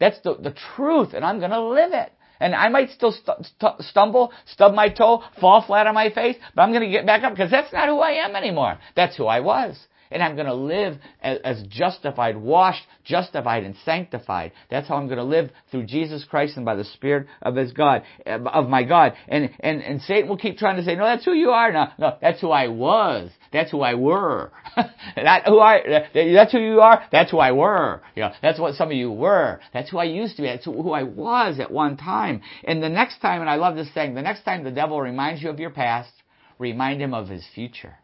That's 0.00 0.20
the, 0.20 0.34
the 0.34 0.54
truth, 0.74 1.14
and 1.14 1.24
I'm 1.24 1.38
going 1.38 1.52
to 1.52 1.62
live 1.62 1.92
it. 1.92 2.12
And 2.40 2.54
I 2.54 2.68
might 2.68 2.90
still 2.90 3.12
st- 3.12 3.46
st- 3.46 3.80
stumble, 3.82 4.32
stub 4.46 4.74
my 4.74 4.88
toe, 4.88 5.22
fall 5.40 5.62
flat 5.62 5.86
on 5.86 5.94
my 5.94 6.10
face, 6.10 6.36
but 6.54 6.62
I'm 6.62 6.72
going 6.72 6.82
to 6.82 6.90
get 6.90 7.06
back 7.06 7.22
up 7.22 7.32
because 7.32 7.50
that's 7.50 7.72
not 7.72 7.88
who 7.88 8.00
I 8.00 8.24
am 8.24 8.34
anymore. 8.34 8.78
That's 8.96 9.16
who 9.16 9.26
I 9.26 9.40
was 9.40 9.78
and 10.10 10.22
I'm 10.22 10.34
going 10.34 10.46
to 10.46 10.54
live 10.54 10.98
as, 11.22 11.62
justified, 11.68 12.36
washed, 12.36 12.82
justified, 13.04 13.64
and 13.64 13.74
sanctified. 13.84 14.52
That's 14.70 14.88
how 14.88 14.96
I'm 14.96 15.06
going 15.06 15.18
to 15.18 15.24
live 15.24 15.50
through 15.70 15.86
Jesus 15.86 16.24
Christ 16.24 16.56
and 16.56 16.64
by 16.64 16.74
the 16.74 16.84
Spirit 16.84 17.28
of 17.42 17.56
His 17.56 17.72
God, 17.72 18.02
eh, 18.26 18.38
of 18.38 18.68
my 18.68 18.82
God. 18.82 19.14
And 19.28 19.50
and 19.60 19.82
and 19.82 20.02
Satan 20.02 20.28
will 20.28 20.36
keep 20.36 20.58
trying 20.58 20.76
to 20.76 20.84
say, 20.84 20.96
no, 20.96 21.04
that's 21.04 21.24
who 21.24 21.32
you 21.32 21.50
are. 21.50 21.72
No, 21.72 21.86
no, 21.98 22.16
that's 22.20 22.40
who 22.40 22.50
I 22.50 22.68
was. 22.68 23.30
That's 23.52 23.70
who 23.70 23.82
I 23.82 23.94
were. 23.94 24.50
that 24.76 25.44
who 25.46 25.60
I. 25.60 26.08
That's 26.12 26.52
who 26.52 26.58
you 26.58 26.80
are. 26.80 27.04
That's 27.12 27.30
who 27.30 27.38
I 27.38 27.52
were. 27.52 28.02
Know, 28.16 28.32
that's 28.42 28.58
what 28.58 28.74
some 28.74 28.90
of 28.90 28.96
you 28.96 29.12
were. 29.12 29.60
That's 29.72 29.90
who 29.90 29.98
I 29.98 30.04
used 30.04 30.36
to 30.36 30.42
be. 30.42 30.48
That's 30.48 30.64
who 30.64 30.92
I 30.92 31.04
was 31.04 31.60
at 31.60 31.70
one 31.70 31.96
time. 31.96 32.42
And 32.64 32.82
the 32.82 32.88
next 32.88 33.20
time, 33.20 33.40
and 33.40 33.50
I 33.50 33.56
love 33.56 33.76
this 33.76 33.92
saying, 33.94 34.14
the 34.14 34.22
next 34.22 34.44
time 34.44 34.64
the 34.64 34.70
devil 34.70 35.00
reminds 35.00 35.42
you 35.42 35.50
of 35.50 35.60
your 35.60 35.70
past, 35.70 36.10
remind 36.58 37.00
him 37.00 37.14
of 37.14 37.28
his 37.28 37.44
future. 37.54 37.96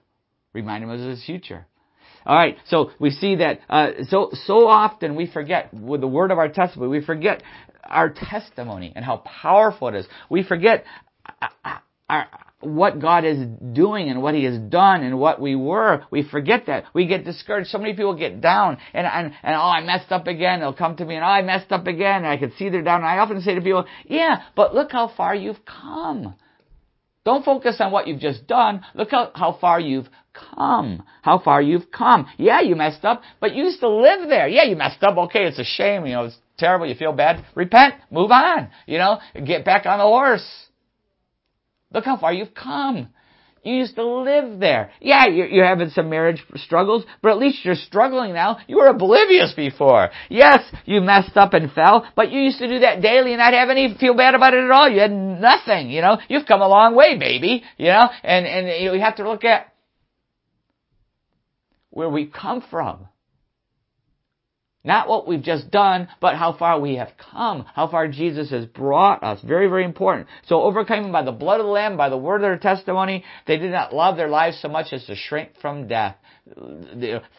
Remind 0.53 0.85
him 0.85 0.91
of 0.91 1.01
his 1.01 1.25
future. 1.25 1.67
All 2.27 2.37
right, 2.37 2.57
so 2.67 2.91
we 2.99 3.11
see 3.11 3.37
that 3.37 3.61
uh, 3.69 3.91
so 4.09 4.31
so 4.45 4.67
often 4.69 5.17
we 5.17 5.27
forget 5.27 5.73
with 5.73 6.01
the 6.01 6.09
word 6.09 6.31
of 6.31 6.39
our 6.39 6.49
testimony, 6.49 6.99
we 6.99 7.05
forget 7.05 7.43
our 7.85 8.11
testimony 8.11 8.93
and 8.95 9.05
how 9.05 9.19
powerful 9.19 9.89
it 9.89 9.95
is. 9.95 10.07
We 10.29 10.43
forget 10.43 10.85
our, 11.41 11.51
uh, 11.65 11.79
uh, 12.09 12.25
what 12.61 13.01
God 13.01 13.25
is 13.25 13.39
doing 13.73 14.11
and 14.11 14.23
what 14.23 14.35
He 14.35 14.45
has 14.45 14.59
done 14.59 15.03
and 15.03 15.19
what 15.19 15.41
we 15.41 15.55
were. 15.55 16.05
We 16.11 16.23
forget 16.29 16.67
that. 16.67 16.85
We 16.93 17.07
get 17.07 17.25
discouraged. 17.25 17.71
So 17.71 17.79
many 17.79 17.95
people 17.95 18.15
get 18.15 18.41
down 18.41 18.79
and, 18.93 19.07
and, 19.07 19.33
and 19.43 19.55
oh, 19.55 19.59
I 19.59 19.83
messed 19.83 20.13
up 20.13 20.27
again. 20.27 20.61
They'll 20.61 20.75
come 20.75 20.97
to 20.97 21.05
me 21.05 21.15
and 21.17 21.25
oh, 21.25 21.29
I 21.29 21.43
messed 21.43 21.73
up 21.73 21.87
again. 21.87 22.19
And 22.19 22.27
I 22.27 22.37
can 22.37 22.53
see 22.59 22.69
they're 22.69 22.83
down. 22.83 23.01
And 23.01 23.07
I 23.07 23.19
often 23.19 23.41
say 23.41 23.55
to 23.55 23.61
people, 23.61 23.87
yeah, 24.05 24.43
but 24.55 24.75
look 24.75 24.93
how 24.93 25.11
far 25.17 25.35
you've 25.35 25.65
come. 25.65 26.35
Don't 27.25 27.45
focus 27.45 27.77
on 27.81 27.93
what 27.93 28.07
you've 28.07 28.21
just 28.21 28.47
done. 28.47 28.83
Look 28.95 29.11
how, 29.11 29.31
how 29.35 29.57
far 29.61 29.79
you've 29.81 30.09
come. 30.33 31.03
How 31.23 31.39
far 31.39 31.63
you've 31.63 31.91
come. 31.91 32.27
Yeah, 32.37 32.61
you 32.61 32.77
messed 32.77 33.05
up, 33.05 33.23
but 33.41 33.55
you 33.55 33.65
used 33.65 33.81
to 33.81 33.89
live 33.89 34.29
there. 34.29 34.49
Yeah, 34.49 34.65
you 34.65 34.77
messed 34.77 35.03
up. 35.03 35.17
Okay, 35.17 35.45
it's 35.45 35.59
a 35.59 35.65
shame. 35.65 36.07
You 36.07 36.13
know, 36.13 36.25
it's 36.25 36.39
terrible. 36.59 36.87
You 36.87 36.95
feel 36.95 37.13
bad. 37.13 37.45
Repent. 37.55 37.95
Move 38.11 38.31
on. 38.31 38.71
You 38.87 38.99
know, 38.99 39.19
get 39.45 39.65
back 39.65 39.87
on 39.87 39.99
the 39.99 40.05
horse. 40.05 40.49
Look 41.93 42.05
how 42.05 42.19
far 42.19 42.33
you've 42.33 42.55
come. 42.55 43.09
You 43.63 43.75
used 43.75 43.97
to 43.97 44.07
live 44.07 44.59
there. 44.59 44.91
Yeah, 45.01 45.27
you're, 45.27 45.47
you're, 45.47 45.67
having 45.67 45.91
some 45.91 46.09
marriage 46.09 46.43
struggles, 46.57 47.05
but 47.21 47.33
at 47.33 47.39
least 47.39 47.63
you're 47.63 47.75
struggling 47.75 48.33
now. 48.33 48.59
You 48.67 48.77
were 48.77 48.87
oblivious 48.87 49.53
before. 49.55 50.09
Yes, 50.31 50.63
you 50.87 51.03
messed 51.03 51.37
up 51.37 51.53
and 51.53 51.71
fell, 51.71 52.07
but 52.17 52.33
you 52.33 52.41
used 52.41 52.59
to 52.61 52.69
do 52.69 52.79
that 52.79 53.03
daily 53.03 53.33
and 53.33 53.39
not 53.39 53.53
have 53.53 53.69
any 53.69 53.95
feel 54.01 54.15
bad 54.15 54.35
about 54.35 54.55
it 54.55 54.65
at 54.65 54.71
all. 54.71 54.89
You 54.89 55.01
had 55.01 55.13
nothing, 55.13 55.91
you 55.91 56.01
know. 56.01 56.19
You've 56.29 56.47
come 56.47 56.63
a 56.63 56.69
long 56.69 56.95
way, 56.95 57.19
baby, 57.19 57.63
you 57.77 57.89
know. 57.89 58.09
And 58.25 58.47
and 58.47 58.83
you 58.83 58.99
have 58.99 59.17
to 59.17 59.29
look 59.29 59.45
at 59.45 59.70
where 61.91 62.09
we 62.09 62.27
come 62.27 62.63
from. 62.71 63.09
Not 64.83 65.09
what 65.09 65.29
we've 65.29 65.43
just 65.43 65.71
done, 65.71 66.09
but 66.21 66.37
how 66.37 66.55
far 66.55 66.81
we 66.81 66.97
have 66.97 67.13
come, 67.31 67.67
how 67.75 67.89
far 67.89 68.09
Jesus 68.09 68.51
has 68.51 68.65
brought 68.65 69.23
us. 69.23 69.39
Very, 69.43 69.67
very 69.67 69.85
important. 69.85 70.29
So 70.47 70.63
overcoming 70.63 71.13
by 71.13 71.23
the 71.23 71.33
blood 71.33 71.61
of 71.61 71.67
the 71.67 71.73
Lamb, 71.73 71.99
by 71.99 72.09
the 72.09 72.17
word 72.17 72.37
of 72.37 72.43
their 72.43 72.57
testimony, 72.57 73.25
they 73.47 73.59
did 73.59 73.73
not 73.73 73.95
love 73.95 74.17
their 74.17 74.29
lives 74.29 74.59
so 74.63 74.69
much 74.69 74.95
as 74.95 75.05
to 75.05 75.15
shrink 75.15 75.51
from 75.61 75.87
death. 75.87 76.17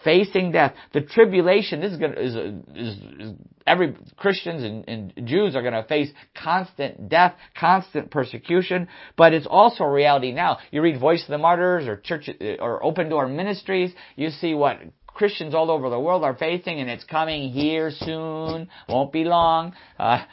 Facing 0.04 0.52
death. 0.52 0.74
The 0.94 1.02
tribulation, 1.02 1.82
this 1.82 1.92
is, 1.92 1.98
gonna, 1.98 2.14
is, 2.14 2.36
is, 2.36 2.98
is 3.20 3.34
every 3.68 3.96
Christians 4.18 4.64
and, 4.64 5.14
and 5.16 5.28
Jews 5.28 5.56
are 5.56 5.62
going 5.62 5.74
to 5.74 5.84
face 5.84 6.10
constant 6.36 7.10
death, 7.10 7.36
constant 7.60 8.12
persecution, 8.12 8.88
but 9.18 9.34
it's 9.34 9.48
also 9.50 9.84
a 9.84 9.92
reality 9.92 10.32
now. 10.32 10.60
You 10.72 10.82
read 10.82 11.00
Voice 11.00 11.24
of 11.24 11.30
the 11.30 11.38
Martyrs 11.38 11.88
or 11.88 11.98
Church 11.98 12.30
or 12.60 12.84
Open 12.84 13.10
Door 13.10 13.28
Ministries, 13.30 13.92
you 14.16 14.30
see 14.30 14.54
what 14.54 14.80
Christians 15.14 15.54
all 15.54 15.70
over 15.70 15.90
the 15.90 16.00
world 16.00 16.24
are 16.24 16.36
facing, 16.36 16.80
and 16.80 16.90
it's 16.90 17.04
coming 17.04 17.52
here 17.52 17.92
soon. 17.92 18.70
Won't 18.88 19.12
be 19.12 19.24
long. 19.24 19.74
Uh, 20.00 20.26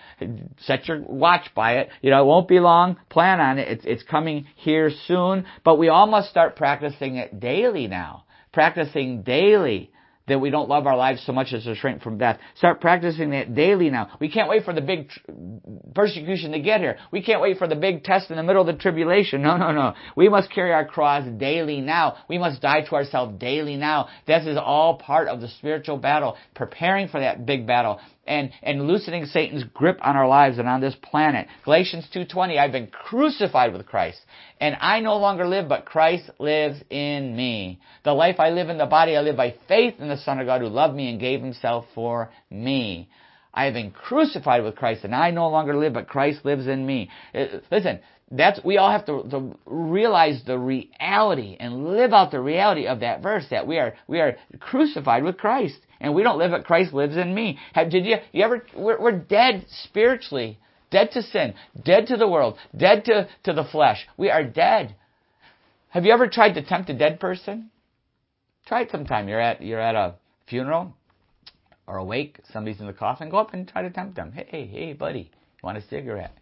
set 0.61 0.89
your 0.89 1.01
watch 1.01 1.51
by 1.55 1.79
it. 1.79 1.89
You 2.01 2.11
know, 2.11 2.23
it 2.23 2.27
won't 2.27 2.49
be 2.49 2.61
long. 2.61 2.97
Plan 3.11 3.41
on 3.41 3.59
it. 3.59 3.69
It's, 3.69 3.85
it's 3.85 4.03
coming 4.05 4.47
here 4.57 4.91
soon. 5.07 5.47
But 5.65 5.79
we 5.79 5.89
all 5.89 6.07
must 6.07 6.31
start 6.31 6.57
practicing 6.57 7.17
it 7.17 7.41
daily 7.41 7.87
now. 7.87 8.25
Practicing 8.53 9.23
daily 9.23 9.91
that 10.29 10.41
we 10.41 10.51
don't 10.51 10.69
love 10.69 10.87
our 10.87 10.97
lives 10.97 11.23
so 11.27 11.33
much 11.33 11.53
as 11.53 11.65
to 11.65 11.75
shrink 11.75 12.03
from 12.03 12.19
death. 12.19 12.39
Start 12.57 12.81
practicing 12.81 13.31
that 13.31 13.55
daily 13.55 13.91
now. 13.91 14.11
We 14.21 14.31
can't 14.31 14.49
wait 14.49 14.65
for 14.65 14.73
the 14.73 14.81
big 14.81 15.09
tr- 15.09 15.21
persecution 15.95 16.53
to 16.53 16.61
get 16.61 16.81
here. 16.81 16.99
We 17.11 17.23
can't 17.23 17.41
wait 17.41 17.59
for 17.59 17.67
the 17.67 17.75
big 17.75 18.05
test 18.05 18.31
in 18.31 18.37
the 18.37 18.43
middle 18.43 18.61
of 18.61 18.67
the 18.67 18.81
tribulation. 18.81 19.43
No, 19.49 19.57
no, 19.57 19.73
no. 19.73 19.95
We 20.15 20.29
must 20.29 20.51
carry 20.51 20.73
our 20.73 20.85
cross 20.85 21.27
daily 21.39 21.81
now. 21.81 22.19
We 22.29 22.37
must 22.37 22.61
die 22.61 22.83
to 22.83 22.95
ourselves 22.97 23.39
daily 23.39 23.77
now. 23.77 24.09
This 24.27 24.45
is 24.45 24.59
all 24.59 24.99
part 24.99 25.29
of 25.29 25.41
the 25.41 25.49
spiritual 25.49 25.97
battle, 25.97 26.37
preparing 26.55 27.09
for 27.09 27.19
that 27.21 27.47
big 27.47 27.67
battle 27.67 27.99
and, 28.29 28.53
and 28.63 28.87
loosening 28.87 29.25
Satan's 29.25 29.65
grip 29.65 29.99
on 30.03 30.15
our 30.15 30.29
lives 30.29 30.59
and 30.59 30.69
on 30.69 30.81
this 30.81 30.95
planet. 31.03 31.49
Galatians 31.65 32.07
2.20, 32.15 32.59
I've 32.59 32.73
been 32.73 32.89
crucified 32.89 33.73
with 33.73 33.87
Christ, 33.87 34.19
and 34.61 34.77
I 34.81 35.01
no 35.01 35.17
longer 35.17 35.49
live, 35.49 35.69
but 35.69 35.87
Christ 35.87 36.31
lives 36.39 36.81
in 36.91 37.35
me. 37.35 37.81
The 38.05 38.13
life 38.13 38.39
I 38.39 38.51
live 38.51 38.69
in 38.69 38.79
the 38.79 38.87
body, 38.87 39.17
I 39.17 39.23
live 39.23 39.37
by 39.37 39.55
faith 39.67 39.95
in 39.99 40.09
the 40.09 40.19
Son 40.19 40.39
of 40.39 40.47
God 40.47 40.61
who 40.61 40.69
loved 40.69 40.95
me 40.95 41.11
and 41.11 41.19
gave 41.19 41.41
himself 41.41 41.87
for 41.95 42.31
me. 42.51 43.09
I 43.55 43.65
have 43.65 43.75
been 43.75 43.91
crucified 43.91 44.63
with 44.63 44.77
Christ, 44.77 45.05
and 45.05 45.15
I 45.15 45.31
no 45.31 45.49
longer 45.49 45.77
live, 45.77 45.95
but 45.95 46.07
Christ 46.07 46.45
lives 46.45 46.67
in 46.67 46.87
me. 46.87 47.11
Uh, 47.35 47.47
listen, 47.73 48.01
that's 48.31 48.63
we 48.63 48.77
all 48.77 48.91
have 48.91 49.07
to, 49.07 49.23
to, 49.31 49.57
realize 49.65 50.43
the 50.47 50.59
reality 50.59 51.57
and 51.59 51.89
live 51.89 52.13
out 52.13 52.31
the 52.31 52.41
reality 52.41 52.87
of 52.87 53.01
that 53.01 53.23
verse 53.23 53.45
that 53.51 53.67
we 53.67 53.79
are 53.79 53.95
we 54.07 54.21
are 54.21 54.37
crucified 54.61 55.23
with 55.23 55.39
Christ 55.39 55.79
and 56.01 56.15
we 56.15 56.23
don't 56.23 56.39
live 56.39 56.51
but 56.51 56.65
Christ 56.65 56.93
lives 56.93 57.17
in 57.17 57.35
me. 57.35 57.59
Have, 57.73 57.91
did 57.91 58.05
you 58.05 58.17
you 58.33 58.45
ever 58.45 58.65
we're, 58.77 59.01
we're 59.01 59.19
dead 59.19 59.65
spiritually, 59.85 60.59
dead 60.91 61.11
to 61.13 61.23
sin, 61.23 61.55
dead 61.85 62.09
to 62.09 62.17
the 62.17 62.29
world, 62.29 62.59
dead 62.77 63.05
to 63.07 63.29
to 63.45 63.53
the 63.53 63.65
flesh. 63.65 64.07
We 64.17 64.31
are 64.31 64.45
dead. 64.45 64.95
Have 65.91 66.05
you 66.05 66.13
ever 66.13 66.29
tried 66.29 66.53
to 66.55 66.63
tempt 66.63 66.91
a 66.91 66.95
dead 66.95 67.21
person? 67.21 67.71
Try 68.67 68.83
it 68.83 68.91
sometime. 68.91 69.29
You're 69.29 69.41
at 69.41 69.63
you're 69.63 69.81
at 69.81 69.95
a 69.95 70.17
funeral 70.47 70.95
or 71.87 71.97
a 71.97 72.05
wake. 72.05 72.41
Somebody's 72.53 72.81
in 72.81 72.87
the 72.87 72.93
coffin. 72.93 73.31
Go 73.31 73.39
up 73.39 73.55
and 73.55 73.67
try 73.67 73.81
to 73.83 73.91
tempt 73.91 74.17
them. 74.17 74.33
Hey 74.33 74.47
hey 74.51 74.67
hey 74.67 74.93
buddy, 74.93 75.31
want 75.63 75.79
a 75.79 75.83
cigarette? 75.89 76.37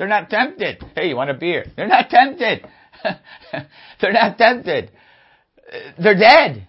They're 0.00 0.08
not 0.08 0.30
tempted. 0.30 0.82
Hey, 0.94 1.10
you 1.10 1.16
want 1.16 1.28
a 1.28 1.34
beer? 1.34 1.66
They're 1.76 1.86
not 1.86 2.08
tempted. 2.08 2.66
They're 4.00 4.12
not 4.14 4.38
tempted. 4.38 4.90
They're 5.98 6.18
dead. 6.18 6.66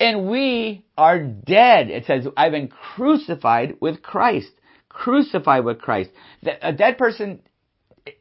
And 0.00 0.28
we 0.28 0.84
are 0.98 1.20
dead. 1.20 1.90
It 1.90 2.06
says, 2.06 2.26
I've 2.36 2.50
been 2.50 2.66
crucified 2.66 3.76
with 3.80 4.02
Christ. 4.02 4.50
Crucified 4.88 5.64
with 5.64 5.78
Christ. 5.78 6.10
A 6.60 6.72
dead 6.72 6.98
person 6.98 7.38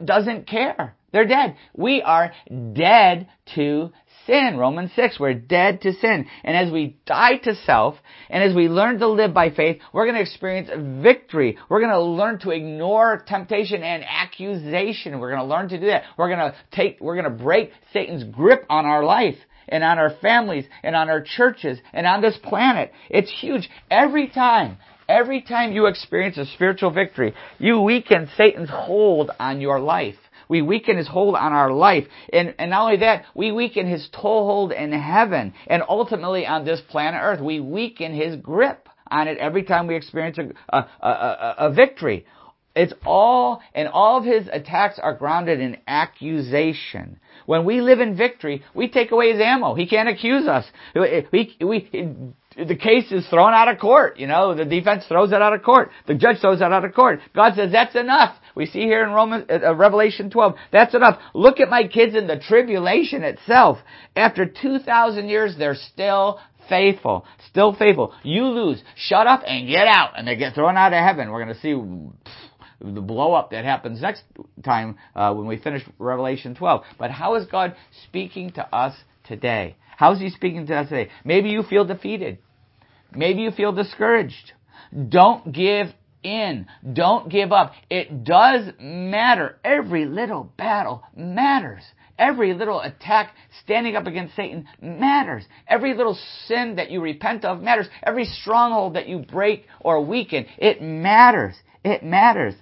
doesn't 0.04 0.46
care. 0.46 0.96
They're 1.12 1.26
dead. 1.26 1.56
We 1.76 2.04
are 2.04 2.32
dead 2.74 3.28
to 3.56 3.94
sin. 4.26 4.58
Romans 4.58 4.92
6, 4.96 5.20
we're 5.20 5.34
dead 5.34 5.82
to 5.82 5.94
sin. 5.94 6.28
And 6.44 6.56
as 6.56 6.72
we 6.72 6.98
die 7.06 7.38
to 7.38 7.56
self, 7.56 7.96
and 8.30 8.44
as 8.44 8.56
we 8.56 8.68
learn 8.68 9.00
to 9.00 9.08
live 9.08 9.34
by 9.34 9.50
faith, 9.50 9.82
we're 9.94 10.06
going 10.06 10.16
to 10.16 10.22
experience 10.22 10.70
victory. 11.02 11.58
We're 11.70 11.80
going 11.80 11.92
to 11.92 12.02
learn 12.02 12.40
to 12.40 12.52
ignore 12.52 13.24
temptation 13.28 13.84
and 13.84 14.04
accusation. 14.04 15.20
We're 15.20 15.32
going 15.32 15.48
to 15.48 15.56
learn 15.56 15.70
to 15.70 15.80
do 15.80 15.88
that. 15.88 16.04
We're 16.18 16.30
going 16.30 16.52
to 16.52 16.56
take, 16.72 17.00
we're 17.00 17.22
going 17.22 17.38
to 17.38 17.44
break 17.44 17.72
Satan's 17.94 18.24
grip 18.24 18.66
on 18.70 18.86
our 18.86 19.04
life 19.04 19.38
and 19.68 19.84
on 19.84 19.98
our 19.98 20.12
families 20.22 20.66
and 20.84 20.96
on 20.96 21.10
our 21.10 21.22
churches 21.22 21.80
and 21.94 22.06
on 22.06 22.22
this 22.22 22.38
planet. 22.44 22.92
It's 23.10 23.32
huge. 23.32 23.70
Every 23.90 24.28
time, 24.28 24.78
every 25.08 25.42
time 25.42 25.72
you 25.72 25.88
experience 25.88 26.38
a 26.38 26.46
spiritual 26.46 26.92
victory, 26.92 27.34
you 27.58 27.82
weaken 27.82 28.30
Satan's 28.38 28.70
hold 28.70 29.32
on 29.40 29.62
your 29.62 29.80
life. 29.80 30.16
We 30.50 30.62
weaken 30.62 30.98
his 30.98 31.08
hold 31.08 31.36
on 31.36 31.54
our 31.54 31.72
life. 31.72 32.08
And, 32.32 32.56
and 32.60 32.72
not 32.72 32.84
only 32.84 32.98
that, 32.98 33.26
we 33.34 33.52
weaken 33.52 33.88
his 33.88 34.08
toehold 34.10 34.72
in 34.72 34.92
heaven. 34.92 35.54
And 35.68 35.84
ultimately 35.88 36.46
on 36.46 36.66
this 36.66 36.82
planet 36.82 37.22
earth, 37.24 37.42
we 37.42 37.60
weaken 37.60 38.14
his 38.14 38.36
grip 38.36 38.90
on 39.10 39.28
it 39.28 39.38
every 39.38 39.64
time 39.64 39.88
we 39.88 39.96
experience 39.96 40.38
a, 40.38 40.78
a, 40.78 41.08
a, 41.08 41.56
a 41.60 41.74
victory. 41.74 42.26
It's 42.76 42.94
all, 43.06 43.62
and 43.74 43.88
all 43.88 44.18
of 44.18 44.26
his 44.26 44.50
attacks 44.52 45.00
are 45.00 45.14
grounded 45.14 45.62
in 45.62 45.78
accusation. 45.88 47.20
When 47.46 47.64
we 47.64 47.80
live 47.80 48.02
in 48.02 48.18
victory, 48.18 48.64
we 48.74 48.90
take 48.90 49.12
away 49.12 49.32
his 49.32 49.40
ammo. 49.40 49.76
He 49.76 49.88
can't 49.88 50.10
accuse 50.10 50.46
us. 50.46 50.66
We, 50.94 51.58
we, 51.62 51.90
the 52.58 52.76
case 52.76 53.12
is 53.12 53.28
thrown 53.28 53.54
out 53.54 53.68
of 53.68 53.80
court. 53.80 54.18
You 54.18 54.28
know, 54.28 54.56
the 54.56 54.66
defense 54.66 55.04
throws 55.08 55.32
it 55.32 55.42
out 55.42 55.54
of 55.54 55.64
court. 55.64 55.92
The 56.08 56.16
judge 56.16 56.40
throws 56.40 56.62
it 56.62 56.64
out 56.64 56.86
of 56.86 56.94
court. 56.94 57.20
God 57.34 57.56
says 57.56 57.72
that's 57.72 57.96
enough. 57.96 58.36
We 58.56 58.66
see 58.66 58.82
here 58.82 59.04
in 59.06 59.12
uh, 59.12 59.46
uh 59.50 59.76
Revelation 59.76 60.30
12, 60.30 60.56
that's 60.72 60.96
enough. 60.96 61.20
Look 61.34 61.60
at 61.60 61.70
my 61.70 61.88
kids 61.88 62.16
in 62.16 62.28
the 62.28 62.40
tribulation 62.40 63.24
itself. 63.24 63.80
After 64.16 64.46
2,000 64.46 65.28
years, 65.28 65.56
they're 65.58 65.76
still 65.76 66.40
faithful. 66.70 67.26
Still 67.50 67.76
faithful. 67.76 68.14
You 68.24 68.46
lose. 68.46 68.82
Shut 68.96 69.28
up 69.28 69.42
and 69.46 69.68
get 69.68 69.88
out. 69.88 70.18
And 70.18 70.28
they 70.28 70.36
get 70.36 70.56
thrown 70.56 70.78
out 70.78 70.94
of 70.94 71.04
heaven. 71.04 71.32
We're 71.32 71.44
going 71.44 71.56
to 71.56 71.62
see 71.62 71.74
the 72.82 73.02
blow 73.02 73.34
up 73.34 73.52
that 73.52 73.66
happens 73.66 74.02
next 74.02 74.24
time 74.64 74.98
uh, 75.16 75.34
when 75.34 75.48
we 75.48 75.58
finish 75.58 75.84
Revelation 76.00 76.56
12. 76.56 76.84
But 76.98 77.12
how 77.12 77.36
is 77.36 77.46
God 77.48 77.76
speaking 78.08 78.52
to 78.52 78.76
us 78.76 78.96
today? 79.28 79.76
How 79.98 80.14
is 80.14 80.20
He 80.20 80.30
speaking 80.30 80.68
to 80.68 80.76
us 80.76 80.90
today? 80.90 81.10
Maybe 81.24 81.50
you 81.50 81.64
feel 81.64 81.86
defeated. 81.86 82.40
Maybe 83.14 83.42
you 83.42 83.52
feel 83.52 83.72
discouraged. 83.72 84.54
Don't 85.10 85.52
give 85.52 85.88
in. 86.24 86.68
Don't 86.94 87.30
give 87.30 87.52
up. 87.52 87.74
It 87.90 88.24
does 88.24 88.74
matter. 88.80 89.58
Every 89.64 90.06
little 90.06 90.52
battle 90.58 91.04
matters. 91.16 91.84
Every 92.18 92.54
little 92.54 92.80
attack 92.80 93.34
standing 93.64 93.96
up 93.96 94.08
against 94.08 94.36
Satan 94.36 94.68
matters. 94.82 95.44
Every 95.68 95.94
little 95.94 96.18
sin 96.48 96.76
that 96.78 96.90
you 96.90 97.02
repent 97.02 97.44
of 97.44 97.62
matters. 97.62 97.88
Every 98.04 98.26
stronghold 98.26 98.96
that 98.96 99.08
you 99.08 99.20
break 99.20 99.66
or 99.82 100.04
weaken, 100.04 100.46
it 100.58 100.82
matters. 100.82 101.56
It 101.84 102.04
matters. 102.04 102.56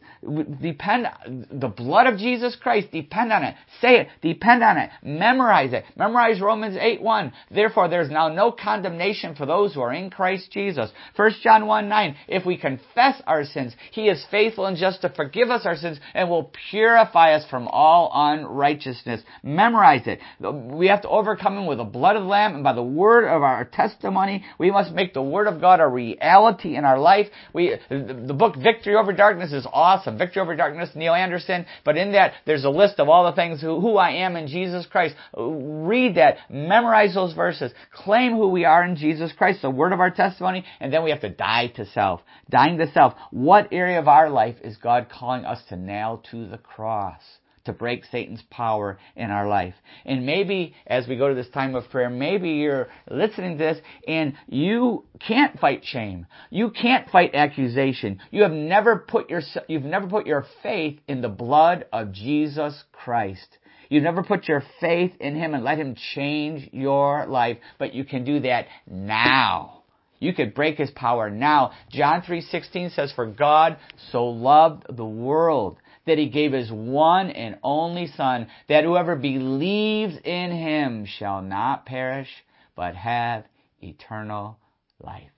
Depend, 0.62 1.08
the 1.52 1.68
blood 1.68 2.08
of 2.08 2.18
Jesus 2.18 2.56
Christ, 2.56 2.92
depend 2.92 3.32
on 3.32 3.44
it. 3.44 3.56
Say 3.82 3.98
it, 3.98 4.08
depend 4.22 4.64
on 4.64 4.78
it. 4.78 4.90
Memorize 5.04 5.74
it. 5.74 5.84
Memorize 5.96 6.40
Romans 6.40 6.78
8 6.80 7.02
1. 7.02 7.34
Therefore, 7.52 7.88
there's 7.90 8.10
now 8.10 8.30
no 8.30 8.52
condemnation 8.52 9.36
for 9.36 9.46
those 9.46 9.74
who 9.74 9.82
are 9.82 9.94
in 9.94 10.10
Christ 10.10 10.52
Jesus. 10.52 10.92
1 11.16 11.32
John 11.44 11.68
1 11.68 11.90
9. 11.90 12.16
If 12.28 12.46
we 12.46 12.58
confess 12.58 13.22
our 13.28 13.44
sins, 13.44 13.76
He 13.92 14.08
is 14.08 14.26
faithful 14.32 14.66
and 14.66 14.78
just 14.78 15.02
to 15.02 15.10
forgive 15.10 15.50
us 15.50 15.66
our 15.66 15.76
sins 15.76 16.00
and 16.14 16.30
will 16.30 16.52
purify 16.72 17.34
us 17.34 17.46
from 17.50 17.68
all 17.68 18.12
unrighteousness. 18.14 19.22
Memorize 19.44 20.08
it. 20.08 20.20
We 20.40 20.88
have 20.88 21.02
to 21.02 21.10
overcome 21.10 21.56
them 21.56 21.66
with 21.66 21.78
the 21.80 21.84
blood 21.84 22.16
of 22.16 22.24
the 22.24 22.30
Lamb 22.30 22.56
and 22.56 22.64
by 22.64 22.74
the 22.74 22.84
word 22.84 23.26
of 23.26 23.44
our 23.44 23.66
testimony. 23.66 24.46
We 24.58 24.72
must 24.72 24.94
make 24.94 25.14
the 25.14 25.22
Word 25.22 25.48
of 25.48 25.60
God 25.60 25.80
a 25.80 25.88
reality 25.88 26.76
in 26.76 26.86
our 26.86 27.00
life. 27.00 27.28
We, 27.54 27.76
the 27.90 28.36
book 28.38 28.56
Victory 28.56 28.96
Over 28.96 29.14
Darkness 29.14 29.54
is 29.54 29.68
awesome. 29.72 30.12
Victory 30.17 30.41
Over 30.41 30.56
Darkness, 30.56 30.89
Neil 30.95 31.13
Anderson. 31.13 31.65
But 31.84 31.97
in 31.97 32.12
that, 32.13 32.34
there's 32.45 32.63
a 32.63 32.69
list 32.69 32.99
of 32.99 33.10
all 33.10 33.26
the 33.26 33.36
things 33.36 33.62
who, 33.62 33.80
who 33.80 33.97
I 33.97 34.12
am 34.12 34.36
in 34.36 34.47
Jesus 34.47 34.86
Christ. 34.86 35.15
Read 35.36 36.15
that. 36.15 36.38
Memorize 36.49 37.13
those 37.13 37.34
verses. 37.34 37.71
Claim 37.91 38.34
who 38.34 38.47
we 38.47 38.65
are 38.65 38.84
in 38.84 38.95
Jesus 38.95 39.32
Christ, 39.32 39.62
the 39.62 39.69
word 39.69 39.93
of 39.93 39.99
our 39.99 40.12
testimony, 40.12 40.65
and 40.80 40.91
then 40.91 41.04
we 41.04 41.12
have 41.12 41.21
to 41.21 41.30
die 41.30 41.67
to 41.76 41.86
self. 41.88 42.21
Dying 42.49 42.78
to 42.78 42.91
self. 42.91 43.13
What 43.32 43.69
area 43.71 43.99
of 43.99 44.08
our 44.08 44.30
life 44.30 44.56
is 44.63 44.78
God 44.78 45.08
calling 45.10 45.45
us 45.45 45.62
to 45.69 45.76
nail 45.76 46.23
to 46.32 46.47
the 46.47 46.58
cross? 46.58 47.21
To 47.65 47.73
break 47.73 48.06
Satan's 48.06 48.43
power 48.49 48.97
in 49.15 49.32
our 49.32 49.47
life. 49.47 49.76
And 50.06 50.26
maybe 50.26 50.73
as 50.88 51.08
we 51.08 51.15
go 51.15 51.30
to 51.30 51.36
this 51.36 51.49
time 51.49 51.76
of 51.76 51.89
prayer, 51.89 52.10
maybe 52.10 52.52
you're 52.52 52.89
listening 53.10 53.58
to 53.58 53.63
this 53.63 53.78
and 54.08 54.34
you 54.47 55.06
can't 55.19 55.60
fight 55.60 55.84
shame. 55.84 56.26
You 56.49 56.71
can't 56.71 57.10
fight 57.10 57.36
accusation. 57.36 58.19
You 58.32 58.43
have 58.43 58.52
never 58.52 58.97
put 58.97 59.30
your, 59.30 59.41
you've 59.67 59.84
never 59.84 60.08
put 60.08 60.28
your 60.28 60.45
faith 60.62 60.99
in 61.08 61.21
the 61.21 61.30
blood 61.30 61.86
of 61.93 62.12
Jesus 62.12 62.84
Christ. 62.91 63.58
You've 63.89 64.04
never 64.04 64.23
put 64.23 64.47
your 64.47 64.63
faith 64.82 65.13
in 65.19 65.36
Him 65.36 65.54
and 65.54 65.63
let 65.63 65.78
Him 65.78 65.95
change 66.15 66.69
your 66.71 67.28
life, 67.28 67.58
but 67.78 67.93
you 67.93 68.04
can 68.04 68.23
do 68.23 68.39
that 68.39 68.65
now. 68.88 69.84
You 70.19 70.34
could 70.34 70.56
break 70.56 70.78
His 70.78 70.89
power 70.91 71.30
now. 71.30 71.73
John 71.91 72.21
3.16 72.21 72.95
says, 72.95 73.12
For 73.12 73.26
God 73.28 73.78
so 74.12 74.26
loved 74.26 74.86
the 74.89 75.06
world 75.06 75.78
that 76.06 76.18
he 76.18 76.30
gave 76.30 76.52
his 76.52 76.72
one 76.72 77.30
and 77.30 77.58
only 77.63 78.08
Son, 78.08 78.48
that 78.68 78.84
whoever 78.84 79.16
believes 79.16 80.16
in 80.24 80.52
him 80.52 81.06
shall 81.06 81.42
not 81.42 81.86
perish, 81.86 82.30
but 82.76 82.96
have 82.96 83.46
eternal 83.82 84.58
life. 85.00 85.32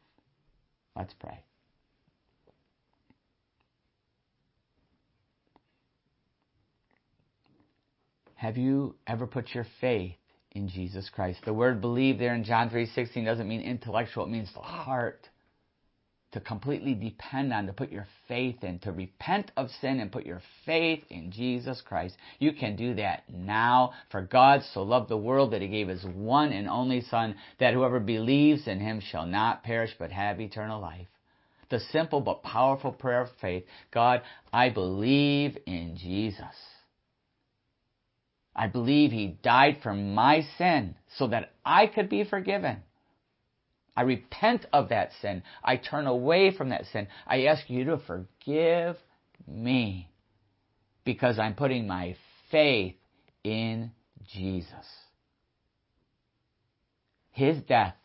Let's 0.96 1.14
pray. 1.14 1.40
Have 8.36 8.58
you 8.58 8.96
ever 9.08 9.26
put 9.26 9.54
your 9.54 9.66
faith 9.82 10.16
in 10.52 10.68
Jesus 10.68 11.10
Christ? 11.10 11.40
The 11.46 11.54
word 11.54 11.82
believe 11.82 12.20
there 12.20 12.36
in 12.36 12.44
John 12.44 12.70
3:16 12.70 13.26
doesn't 13.26 13.48
mean 13.48 13.62
intellectual, 13.62 14.26
it 14.26 14.30
means 14.30 14.54
the 14.54 14.60
heart 14.60 15.30
to 16.36 16.42
completely 16.42 16.94
depend 16.94 17.54
on, 17.54 17.66
to 17.66 17.72
put 17.72 17.90
your 17.90 18.06
faith 18.28 18.62
in, 18.62 18.78
to 18.80 18.92
repent 18.92 19.52
of 19.56 19.70
sin 19.80 20.02
and 20.02 20.12
put 20.12 20.26
your 20.26 20.42
faith 20.66 21.02
in 21.10 21.32
Jesus 21.32 21.80
Christ. 21.80 22.14
You 22.40 22.52
can 22.52 22.76
do 22.76 22.94
that 22.96 23.24
now. 23.30 23.94
For 24.12 24.22
God 24.22 24.62
so 24.74 24.84
loved 24.84 25.08
the 25.08 25.16
world 25.16 25.54
that 25.54 25.62
he 25.62 25.70
gave 25.70 25.88
his 25.88 26.04
one 26.04 26.52
and 26.52 26.68
only 26.68 27.00
Son, 27.00 27.36
that 27.62 27.74
whoever 27.74 28.02
believes 28.02 28.68
in 28.68 28.82
him 28.82 29.00
shall 29.00 29.26
not 29.26 29.64
perish 29.64 29.92
but 29.98 30.12
have 30.12 30.42
eternal 30.42 30.82
life. 30.82 31.08
The 31.70 31.80
simple 31.80 32.20
but 32.20 32.44
powerful 32.44 32.92
prayer 32.92 33.22
of 33.22 33.30
faith 33.40 33.64
God, 33.92 34.22
I 34.52 34.72
believe 34.72 35.58
in 35.66 35.96
Jesus. 35.96 36.44
I 38.54 38.68
believe 38.68 39.12
he 39.12 39.38
died 39.42 39.78
for 39.82 39.94
my 39.94 40.46
sin 40.58 40.96
so 41.18 41.28
that 41.28 41.54
I 41.64 41.88
could 41.88 42.10
be 42.10 42.26
forgiven. 42.26 42.84
I 43.96 44.02
repent 44.02 44.66
of 44.74 44.90
that 44.90 45.12
sin. 45.22 45.44
I 45.64 45.78
turn 45.78 46.08
away 46.08 46.52
from 46.56 46.70
that 46.70 46.86
sin. 46.92 47.08
I 47.26 47.46
ask 47.46 47.70
you 47.70 47.86
to 47.86 47.98
forgive 47.98 48.98
me 49.48 50.10
because 51.06 51.40
I'm 51.40 51.56
putting 51.56 51.88
my 51.88 52.16
faith 52.52 52.96
in 53.44 53.92
Jesus. 54.28 54.70
His 57.32 57.58
death, 57.64 57.96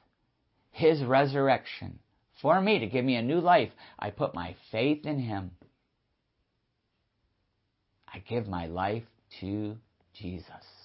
His 0.71 1.03
resurrection 1.03 1.99
for 2.41 2.61
me 2.61 2.79
to 2.81 2.87
give 2.87 3.05
me 3.05 3.17
a 3.17 3.23
new 3.23 3.41
life. 3.41 3.71
I 3.99 4.11
put 4.11 4.35
my 4.35 4.57
faith 4.71 5.07
in 5.07 5.19
Him. 5.19 5.53
I 8.13 8.19
give 8.19 8.49
my 8.49 8.67
life 8.67 9.05
to 9.41 9.77
Jesus. 10.15 10.80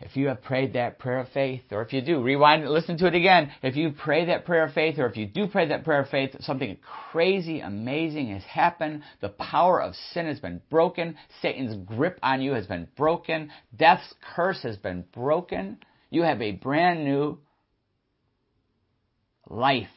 If 0.00 0.16
you 0.16 0.28
have 0.28 0.42
prayed 0.42 0.72
that 0.72 0.98
prayer 0.98 1.18
of 1.18 1.28
faith, 1.28 1.60
or 1.70 1.82
if 1.82 1.92
you 1.92 2.00
do, 2.00 2.22
rewind 2.22 2.62
and 2.62 2.70
listen 2.70 2.96
to 2.98 3.06
it 3.06 3.14
again. 3.14 3.52
If 3.62 3.76
you 3.76 3.92
pray 3.92 4.24
that 4.26 4.46
prayer 4.46 4.64
of 4.64 4.72
faith, 4.72 4.98
or 4.98 5.06
if 5.06 5.16
you 5.16 5.26
do 5.26 5.46
pray 5.46 5.68
that 5.68 5.84
prayer 5.84 6.00
of 6.00 6.08
faith, 6.08 6.34
something 6.40 6.78
crazy, 7.12 7.60
amazing 7.60 8.30
has 8.30 8.42
happened. 8.44 9.02
The 9.20 9.28
power 9.28 9.80
of 9.80 9.94
sin 10.12 10.26
has 10.26 10.40
been 10.40 10.62
broken. 10.70 11.16
Satan's 11.42 11.76
grip 11.84 12.18
on 12.22 12.40
you 12.40 12.52
has 12.52 12.66
been 12.66 12.88
broken. 12.96 13.50
Death's 13.76 14.14
curse 14.34 14.62
has 14.62 14.78
been 14.78 15.04
broken. 15.12 15.78
You 16.08 16.22
have 16.22 16.40
a 16.40 16.52
brand 16.52 17.04
new 17.04 17.38
life 19.50 19.88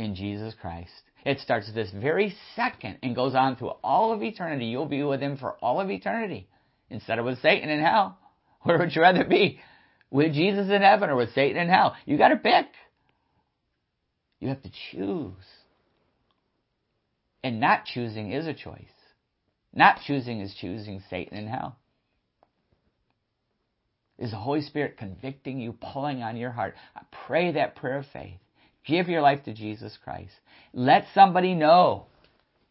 in 0.00 0.16
Jesus 0.16 0.52
Christ. 0.60 0.90
It 1.24 1.38
starts 1.38 1.72
this 1.72 1.90
very 1.92 2.34
second 2.56 2.98
and 3.04 3.14
goes 3.14 3.36
on 3.36 3.54
through 3.54 3.72
all 3.84 4.12
of 4.12 4.22
eternity. 4.22 4.66
You'll 4.66 4.86
be 4.86 5.04
with 5.04 5.20
him 5.20 5.36
for 5.36 5.52
all 5.62 5.80
of 5.80 5.90
eternity 5.90 6.48
instead 6.90 7.20
of 7.20 7.24
with 7.24 7.40
Satan 7.40 7.68
in 7.68 7.80
hell. 7.80 8.18
Where 8.68 8.78
would 8.78 8.96
you 8.96 9.02
rather 9.02 9.24
be? 9.24 9.60
With 10.10 10.34
Jesus 10.34 10.68
in 10.70 10.82
heaven 10.82 11.08
or 11.08 11.14
with 11.14 11.32
Satan 11.34 11.62
in 11.62 11.68
hell? 11.68 11.94
You 12.04 12.18
got 12.18 12.28
to 12.28 12.36
pick. 12.36 12.66
You 14.40 14.48
have 14.48 14.62
to 14.62 14.70
choose. 14.90 15.32
And 17.44 17.60
not 17.60 17.84
choosing 17.84 18.32
is 18.32 18.48
a 18.48 18.54
choice. 18.54 18.82
Not 19.72 20.00
choosing 20.04 20.40
is 20.40 20.52
choosing 20.60 21.00
Satan 21.08 21.38
in 21.38 21.46
hell. 21.46 21.76
Is 24.18 24.32
the 24.32 24.36
Holy 24.36 24.62
Spirit 24.62 24.96
convicting 24.96 25.60
you, 25.60 25.72
pulling 25.72 26.22
on 26.22 26.36
your 26.36 26.50
heart? 26.50 26.74
Pray 27.26 27.52
that 27.52 27.76
prayer 27.76 27.98
of 27.98 28.06
faith. 28.12 28.40
Give 28.84 29.08
your 29.08 29.20
life 29.20 29.44
to 29.44 29.54
Jesus 29.54 29.96
Christ. 30.02 30.32
Let 30.72 31.06
somebody 31.14 31.54
know 31.54 32.06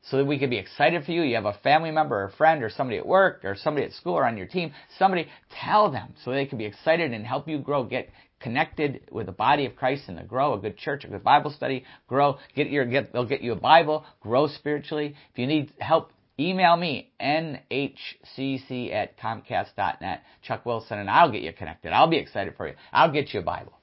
so 0.09 0.17
that 0.17 0.25
we 0.25 0.37
can 0.37 0.49
be 0.49 0.57
excited 0.57 1.03
for 1.03 1.11
you. 1.11 1.23
You 1.23 1.35
have 1.35 1.45
a 1.45 1.57
family 1.63 1.91
member 1.91 2.15
or 2.15 2.25
a 2.25 2.31
friend 2.31 2.63
or 2.63 2.69
somebody 2.69 2.97
at 2.97 3.05
work 3.05 3.41
or 3.43 3.55
somebody 3.55 3.85
at 3.85 3.93
school 3.93 4.13
or 4.13 4.25
on 4.25 4.37
your 4.37 4.47
team. 4.47 4.71
Somebody 4.99 5.27
tell 5.63 5.91
them 5.91 6.13
so 6.23 6.31
they 6.31 6.45
can 6.45 6.57
be 6.57 6.65
excited 6.65 7.11
and 7.11 7.25
help 7.25 7.47
you 7.47 7.57
grow. 7.57 7.83
Get 7.83 8.09
connected 8.39 9.01
with 9.11 9.25
the 9.25 9.31
body 9.31 9.65
of 9.65 9.75
Christ 9.75 10.03
and 10.07 10.17
to 10.17 10.23
grow 10.23 10.53
a 10.53 10.59
good 10.59 10.77
church, 10.77 11.03
a 11.03 11.07
good 11.07 11.23
Bible 11.23 11.51
study, 11.51 11.83
grow, 12.07 12.37
get 12.55 12.69
your, 12.69 12.85
get, 12.85 13.11
they'll 13.11 13.25
get 13.25 13.41
you 13.41 13.53
a 13.53 13.57
Bible, 13.57 14.05
grow 14.21 14.47
spiritually. 14.47 15.15
If 15.31 15.39
you 15.39 15.47
need 15.47 15.73
help, 15.79 16.11
email 16.39 16.77
me, 16.77 17.11
nhcc 17.19 18.93
at 18.93 19.17
comcast.net, 19.17 20.21
Chuck 20.43 20.65
Wilson, 20.65 20.99
and 20.99 21.09
I'll 21.09 21.31
get 21.31 21.41
you 21.41 21.53
connected. 21.53 21.91
I'll 21.91 22.09
be 22.09 22.17
excited 22.17 22.53
for 22.55 22.67
you. 22.67 22.75
I'll 22.93 23.11
get 23.11 23.33
you 23.33 23.39
a 23.39 23.43
Bible. 23.43 23.73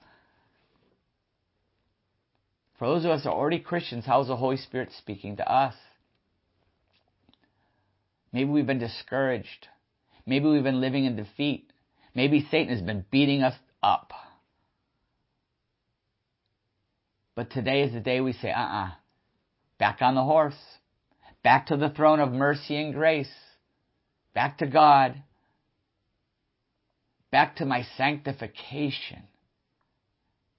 For 2.79 2.89
those 2.89 3.05
of 3.05 3.11
us 3.11 3.25
who 3.25 3.31
are 3.31 3.35
already 3.35 3.59
Christians, 3.59 4.05
how's 4.07 4.29
the 4.29 4.37
Holy 4.37 4.57
Spirit 4.57 4.91
speaking 4.99 5.37
to 5.37 5.51
us? 5.51 5.75
Maybe 8.33 8.51
we've 8.51 8.67
been 8.67 8.79
discouraged. 8.79 9.69
Maybe 10.27 10.47
we've 10.47 10.63
been 10.63 10.81
living 10.81 11.05
in 11.05 11.17
defeat. 11.17 11.71
Maybe 12.15 12.47
Satan 12.51 12.75
has 12.75 12.83
been 12.83 13.05
beating 13.11 13.43
us 13.43 13.55
up. 13.83 14.13
But 17.35 17.51
today 17.51 17.83
is 17.83 17.93
the 17.93 18.01
day 18.01 18.21
we 18.21 18.33
say, 18.35 18.51
uh 18.51 18.59
uh-uh. 18.59 18.87
uh, 18.87 18.91
back 19.79 19.99
on 20.01 20.15
the 20.15 20.23
horse, 20.23 20.55
back 21.43 21.67
to 21.69 21.77
the 21.77 21.89
throne 21.89 22.21
of 22.21 22.33
mercy 22.33 22.77
and 22.77 22.93
grace, 22.93 23.33
back 24.35 24.59
to 24.59 24.67
God, 24.67 25.23
back 27.31 27.57
to 27.57 27.65
my 27.65 27.85
sanctification. 27.97 29.23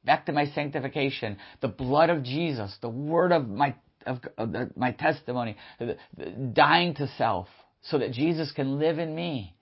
Back 0.03 0.25
to 0.25 0.33
my 0.33 0.47
sanctification, 0.47 1.37
the 1.61 1.69
blood 1.69 2.09
of 2.09 2.23
Jesus, 2.23 2.75
the 2.81 2.89
word 2.89 3.31
of 3.31 3.47
my 3.47 3.75
of, 4.05 4.19
of 4.37 4.51
the, 4.51 4.69
my 4.75 4.91
testimony, 4.91 5.55
the, 5.79 5.95
the, 6.17 6.25
dying 6.53 6.93
to 6.95 7.07
self, 7.17 7.47
so 7.83 7.97
that 7.99 8.11
Jesus 8.11 8.51
can 8.51 8.79
live 8.79 8.99
in 8.99 9.13
me. 9.13 9.55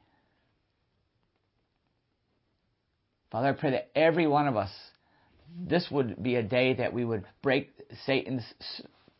Father, 3.31 3.49
I 3.49 3.53
pray 3.53 3.71
that 3.71 3.91
every 3.95 4.27
one 4.27 4.47
of 4.47 4.57
us, 4.57 4.71
this 5.67 5.87
would 5.89 6.21
be 6.21 6.35
a 6.35 6.43
day 6.43 6.73
that 6.73 6.93
we 6.93 7.05
would 7.05 7.25
break 7.41 7.71
Satan's 8.05 8.43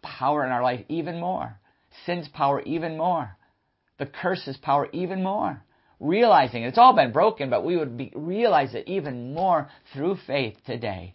power 0.01 0.45
in 0.45 0.51
our 0.51 0.61
life 0.61 0.83
even 0.89 1.19
more, 1.19 1.57
sin's 2.05 2.27
power 2.27 2.61
even 2.61 2.97
more, 2.97 3.37
the 3.97 4.05
curse's 4.05 4.57
power 4.57 4.89
even 4.91 5.23
more. 5.23 5.63
Realizing 5.99 6.63
it's 6.63 6.79
all 6.79 6.95
been 6.95 7.11
broken, 7.11 7.51
but 7.51 7.63
we 7.63 7.77
would 7.77 7.95
be, 7.95 8.11
realize 8.15 8.73
it 8.73 8.87
even 8.87 9.35
more 9.35 9.69
through 9.93 10.17
faith 10.25 10.57
today. 10.65 11.13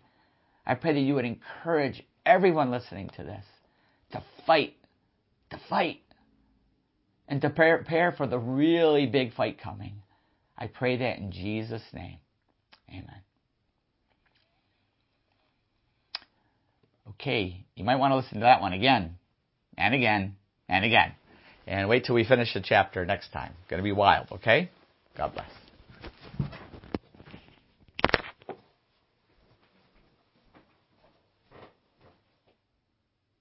I 0.65 0.75
pray 0.75 0.95
that 0.95 1.01
you 1.01 1.15
would 1.15 1.25
encourage 1.25 2.03
everyone 2.25 2.71
listening 2.71 3.11
to 3.17 3.25
this 3.25 3.45
to 4.13 4.23
fight, 4.47 4.75
to 5.51 5.61
fight, 5.69 6.01
and 7.29 7.41
to 7.41 7.51
prepare 7.51 8.13
for 8.13 8.27
the 8.27 8.39
really 8.39 9.07
big 9.07 9.35
fight 9.35 9.61
coming. 9.61 10.03
I 10.57 10.69
pray 10.69 10.97
that 10.99 11.19
in 11.19 11.33
Jesus' 11.33 11.83
name. 11.93 12.19
Amen. 12.89 13.23
Okay, 17.11 17.65
you 17.75 17.85
might 17.85 17.97
want 17.97 18.13
to 18.13 18.17
listen 18.17 18.35
to 18.35 18.41
that 18.41 18.61
one 18.61 18.73
again, 18.73 19.17
and 19.79 19.95
again, 19.95 20.37
and 20.69 20.85
again. 20.85 21.13
And 21.67 21.89
wait 21.89 22.05
till 22.05 22.15
we 22.15 22.25
finish 22.25 22.53
the 22.55 22.61
chapter 22.61 23.05
next 23.05 23.33
time. 23.33 23.53
It's 23.61 23.71
going 23.71 23.79
to 23.79 23.85
be 23.85 23.93
wild, 23.93 24.29
okay? 24.33 24.71
God 25.17 25.35
bless. 25.35 25.66